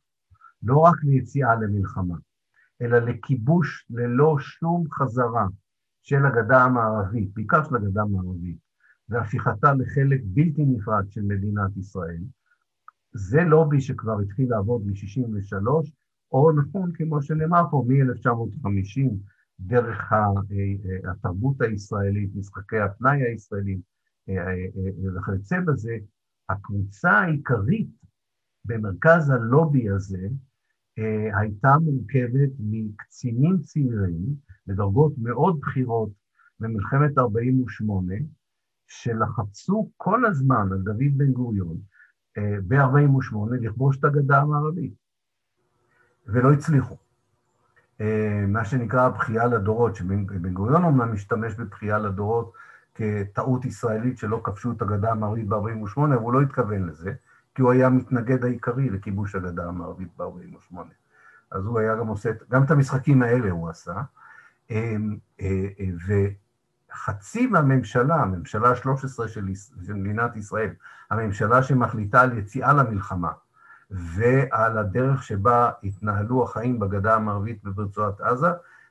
לא 0.62 0.78
רק 0.78 1.04
ליציאה 1.04 1.54
למלחמה, 1.54 2.16
אלא 2.82 2.98
לכיבוש 2.98 3.86
ללא 3.90 4.36
שום 4.38 4.84
חזרה 4.92 5.46
של 6.06 6.26
הגדה 6.26 6.64
המערבית, 6.64 7.34
בעיקר 7.34 7.64
של 7.64 7.76
הגדה 7.76 8.02
המערבית, 8.02 8.58
והפיכתה 9.08 9.74
לחלק 9.74 10.20
בלתי 10.24 10.64
נפרד 10.64 11.10
של 11.10 11.22
מדינת 11.22 11.76
ישראל, 11.76 12.22
זה 13.12 13.40
לובי 13.40 13.80
שכבר 13.80 14.20
התחיל 14.20 14.50
לעבוד 14.50 14.86
מ-63, 14.86 15.90
או 16.32 16.52
נכון, 16.52 16.92
כמו 16.94 17.22
שנאמר 17.22 17.62
פה, 17.70 17.84
מ-1950, 17.88 19.00
דרך 19.60 20.12
אה, 20.12 21.10
התרבות 21.10 21.60
הישראלית, 21.60 22.30
משחקי 22.34 22.78
הפנאי 22.78 23.22
הישראלים 23.22 23.80
אה, 24.28 24.34
אה, 24.34 25.18
וכיוצא 25.18 25.60
בזה, 25.66 25.96
הקבוצה 26.48 27.10
העיקרית 27.10 27.88
במרכז 28.64 29.30
הלובי 29.30 29.90
הזה 29.90 30.28
הייתה 31.40 31.68
מורכבת 31.78 32.50
מקצינים 32.58 33.58
צעירים 33.60 34.45
בדרגות 34.66 35.12
מאוד 35.18 35.60
בכירות 35.60 36.10
במלחמת 36.60 37.18
48', 37.18 38.14
שלחצו 38.86 39.90
כל 39.96 40.26
הזמן 40.26 40.68
על 40.72 40.78
דוד 40.78 41.12
בן 41.16 41.32
גוריון 41.32 41.76
ב-48' 42.38 43.36
לכבוש 43.60 43.98
את 43.98 44.04
הגדה 44.04 44.38
המערבית, 44.38 44.94
ולא 46.26 46.52
הצליחו. 46.52 46.96
אה, 48.00 48.44
מה 48.48 48.64
שנקרא 48.64 49.08
בכייה 49.08 49.46
לדורות, 49.46 49.96
שבן 49.96 50.52
גוריון 50.52 50.84
אומנם 50.84 51.12
משתמש 51.12 51.54
בכייה 51.54 51.98
לדורות 51.98 52.52
כטעות 52.94 53.64
ישראלית 53.64 54.18
שלא 54.18 54.40
כבשו 54.44 54.72
את 54.72 54.82
הגדה 54.82 55.10
המערבית 55.10 55.48
ב-48', 55.48 55.96
אבל 55.96 56.14
הוא 56.14 56.32
לא 56.32 56.40
התכוון 56.40 56.88
לזה, 56.88 57.12
כי 57.54 57.62
הוא 57.62 57.72
היה 57.72 57.86
המתנגד 57.86 58.44
העיקרי 58.44 58.90
לכיבוש 58.90 59.34
הגדה 59.34 59.66
המערבית 59.66 60.08
ב-48'. 60.16 60.76
אז 61.50 61.64
הוא 61.64 61.78
היה 61.78 61.96
גם 61.96 62.06
עושה, 62.06 62.30
גם 62.50 62.64
את 62.64 62.70
המשחקים 62.70 63.22
האלה 63.22 63.50
הוא 63.50 63.70
עשה. 63.70 64.02
אה, 64.70 64.96
אה, 65.40 65.68
וחצי 66.92 67.46
מהממשלה, 67.46 68.14
הממשלה 68.14 68.68
ה-13 68.68 69.28
של 69.28 69.94
מדינת 69.94 70.36
ישראל, 70.36 70.70
הממשלה 71.10 71.62
שמחליטה 71.62 72.20
על 72.20 72.38
יציאה 72.38 72.72
למלחמה, 72.72 73.32
ועל 73.90 74.78
הדרך 74.78 75.22
שבה 75.22 75.70
התנהלו 75.82 76.44
החיים 76.44 76.78
בגדה 76.78 77.14
המערבית 77.14 77.60
וברצועת 77.64 78.20
עזה, 78.20 78.48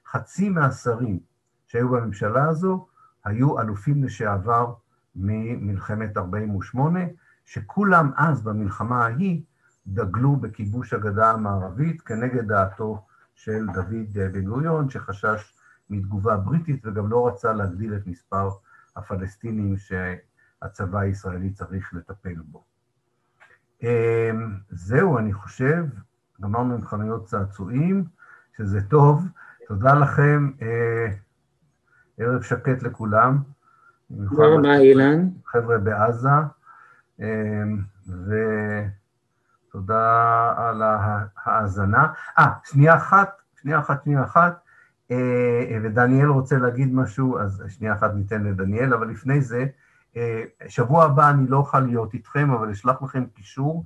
חצי 0.07 0.49
מהשרים 0.49 1.19
שהיו 1.67 1.89
בממשלה 1.89 2.49
הזו 2.49 2.87
היו 3.25 3.61
אלופים 3.61 4.03
לשעבר 4.03 4.73
ממלחמת 5.15 6.17
48', 6.17 6.99
שכולם 7.45 8.11
אז 8.17 8.41
במלחמה 8.41 9.05
ההיא 9.05 9.41
דגלו 9.87 10.35
בכיבוש 10.35 10.93
הגדה 10.93 11.31
המערבית 11.31 12.01
כנגד 12.01 12.47
דעתו 12.47 13.05
של 13.35 13.65
דוד 13.73 14.13
בן 14.31 14.45
גוריון, 14.45 14.89
שחשש 14.89 15.54
מתגובה 15.89 16.37
בריטית 16.37 16.85
וגם 16.85 17.09
לא 17.09 17.27
רצה 17.27 17.53
להגדיל 17.53 17.95
את 17.95 18.07
מספר 18.07 18.49
הפלסטינים 18.95 19.75
שהצבא 19.77 20.99
הישראלי 20.99 21.49
צריך 21.53 21.93
לטפל 21.93 22.35
בו. 22.45 22.63
אמ, 23.83 24.57
זהו, 24.69 25.17
אני 25.17 25.33
חושב, 25.33 25.85
גמרנו 26.41 26.73
עם 26.73 26.85
חנויות 26.85 27.25
צעצועים, 27.25 28.05
שזה 28.57 28.81
טוב. 28.81 29.27
תודה 29.67 29.93
לכם, 29.93 30.51
אה, 30.61 31.07
ערב 32.17 32.41
שקט 32.41 32.83
לכולם. 32.83 33.37
תודה 34.29 34.43
רבה, 34.47 34.77
אילן. 34.77 35.29
חבר'ה 35.45 35.77
בעזה, 35.77 36.29
אמ, 37.19 37.81
ותודה 39.69 40.53
על 40.57 40.81
ההאזנה. 40.81 42.13
אה, 42.39 42.51
שנייה 42.63 42.95
אחת, 42.95 43.41
שנייה 43.61 43.79
אחת, 43.79 44.03
שנייה 44.03 44.23
אחת, 44.23 44.64
ודניאל 45.83 46.27
רוצה 46.27 46.57
להגיד 46.57 46.93
משהו, 46.93 47.39
אז 47.39 47.63
שנייה 47.67 47.93
אחת 47.93 48.13
ניתן 48.13 48.43
לדניאל, 48.43 48.93
אבל 48.93 49.07
לפני 49.07 49.41
זה, 49.41 49.65
אה, 50.17 50.43
שבוע 50.67 51.05
הבא 51.05 51.29
אני 51.29 51.47
לא 51.47 51.57
אוכל 51.57 51.79
להיות 51.79 52.13
איתכם, 52.13 52.51
אבל 52.51 52.69
אשלח 52.69 53.01
לכם 53.01 53.25
קישור. 53.25 53.85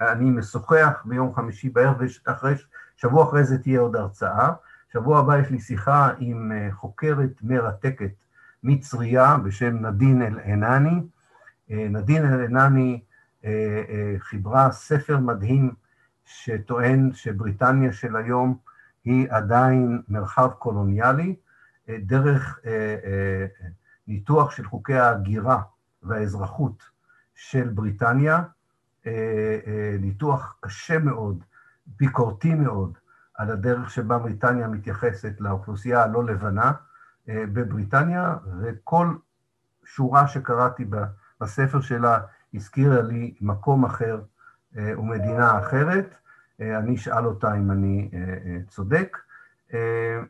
אני 0.00 0.30
משוחח 0.30 1.02
ביום 1.04 1.34
חמישי 1.34 1.68
בערב, 1.68 1.96
ושבוע 2.00 3.24
אחרי 3.24 3.44
זה 3.44 3.58
תהיה 3.58 3.80
עוד 3.80 3.96
הרצאה. 3.96 4.52
שבוע 4.92 5.18
הבא 5.18 5.38
יש 5.38 5.50
לי 5.50 5.60
שיחה 5.60 6.10
עם 6.18 6.52
אה, 6.52 6.68
חוקרת 6.72 7.42
מרתקת 7.42 8.12
מצריה 8.62 9.36
בשם 9.36 9.86
נדין 9.86 10.22
אל-ענני. 10.22 11.00
אה, 11.70 11.86
נדין 11.90 12.24
אל-ענני 12.24 13.00
חיברה 14.18 14.72
ספר 14.72 15.18
מדהים 15.18 15.74
שטוען 16.24 17.10
שבריטניה 17.12 17.92
של 17.92 18.16
היום 18.16 18.56
היא 19.04 19.26
עדיין 19.30 20.02
מרחב 20.08 20.50
קולוניאלי, 20.58 21.36
דרך 21.88 22.60
ניתוח 24.06 24.50
של 24.50 24.64
חוקי 24.64 24.94
ההגירה 24.94 25.62
והאזרחות 26.02 26.82
של 27.34 27.68
בריטניה, 27.68 28.42
אה, 29.06 29.58
אה, 29.66 29.96
ניתוח 30.00 30.56
קשה 30.60 30.98
מאוד, 30.98 31.44
ביקורתי 31.86 32.54
מאוד, 32.54 32.98
על 33.34 33.50
הדרך 33.50 33.90
שבה 33.90 34.18
בריטניה 34.18 34.68
מתייחסת 34.68 35.40
לאוכלוסייה 35.40 36.02
הלא 36.02 36.24
לבנה 36.24 36.72
אה, 37.28 37.44
בבריטניה, 37.52 38.36
וכל 38.62 39.14
שורה 39.84 40.28
שקראתי 40.28 40.84
בספר 41.40 41.80
שלה 41.80 42.20
הזכירה 42.54 43.02
לי 43.02 43.34
מקום 43.40 43.84
אחר 43.84 44.20
ומדינה 44.74 45.58
אחרת, 45.58 46.14
אני 46.60 46.94
אשאל 46.94 47.26
אותה 47.26 47.54
אם 47.54 47.70
אני 47.70 48.10
צודק, 48.68 49.18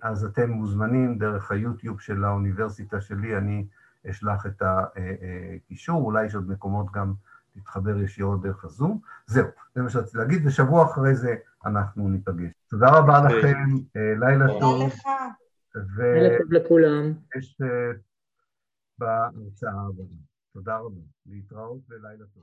אז 0.03 0.25
אתם 0.25 0.51
מוזמנים 0.51 1.19
דרך 1.19 1.53
היוטיוב 1.53 2.01
של 2.01 2.25
האוניברסיטה 2.25 3.01
שלי, 3.01 3.37
אני 3.37 3.67
אשלח 4.11 4.47
את 4.47 4.63
הקישור, 4.63 6.05
אולי 6.05 6.27
יש 6.27 6.35
עוד 6.35 6.51
מקומות 6.51 6.87
גם 6.93 7.13
להתחבר 7.57 8.01
ישירות 8.01 8.43
דרך 8.43 8.65
הזום. 8.65 9.01
זהו, 9.27 9.47
זה 9.75 9.83
מה 9.83 9.91
שרציתי 9.91 10.19
להגיד, 10.19 10.47
ושבוע 10.47 10.85
אחרי 10.85 11.15
זה 11.15 11.37
אנחנו 11.67 12.09
ניפגש. 12.09 12.53
תודה 12.69 12.87
רבה 12.91 13.21
לכם, 13.29 13.59
לילה 13.95 14.47
טוב. 14.61 14.91
תודה 14.91 14.95
לך. 14.95 15.05
לילה 15.99 16.39
טוב 16.39 16.53
לכולם. 16.53 17.13
יש 17.37 17.59
בהרצאה 18.99 19.73
הבאה. 19.73 20.07
תודה 20.53 20.77
רבה. 20.77 21.01
להתראות 21.27 21.81
ולילה 21.89 22.25
טוב. 22.35 22.43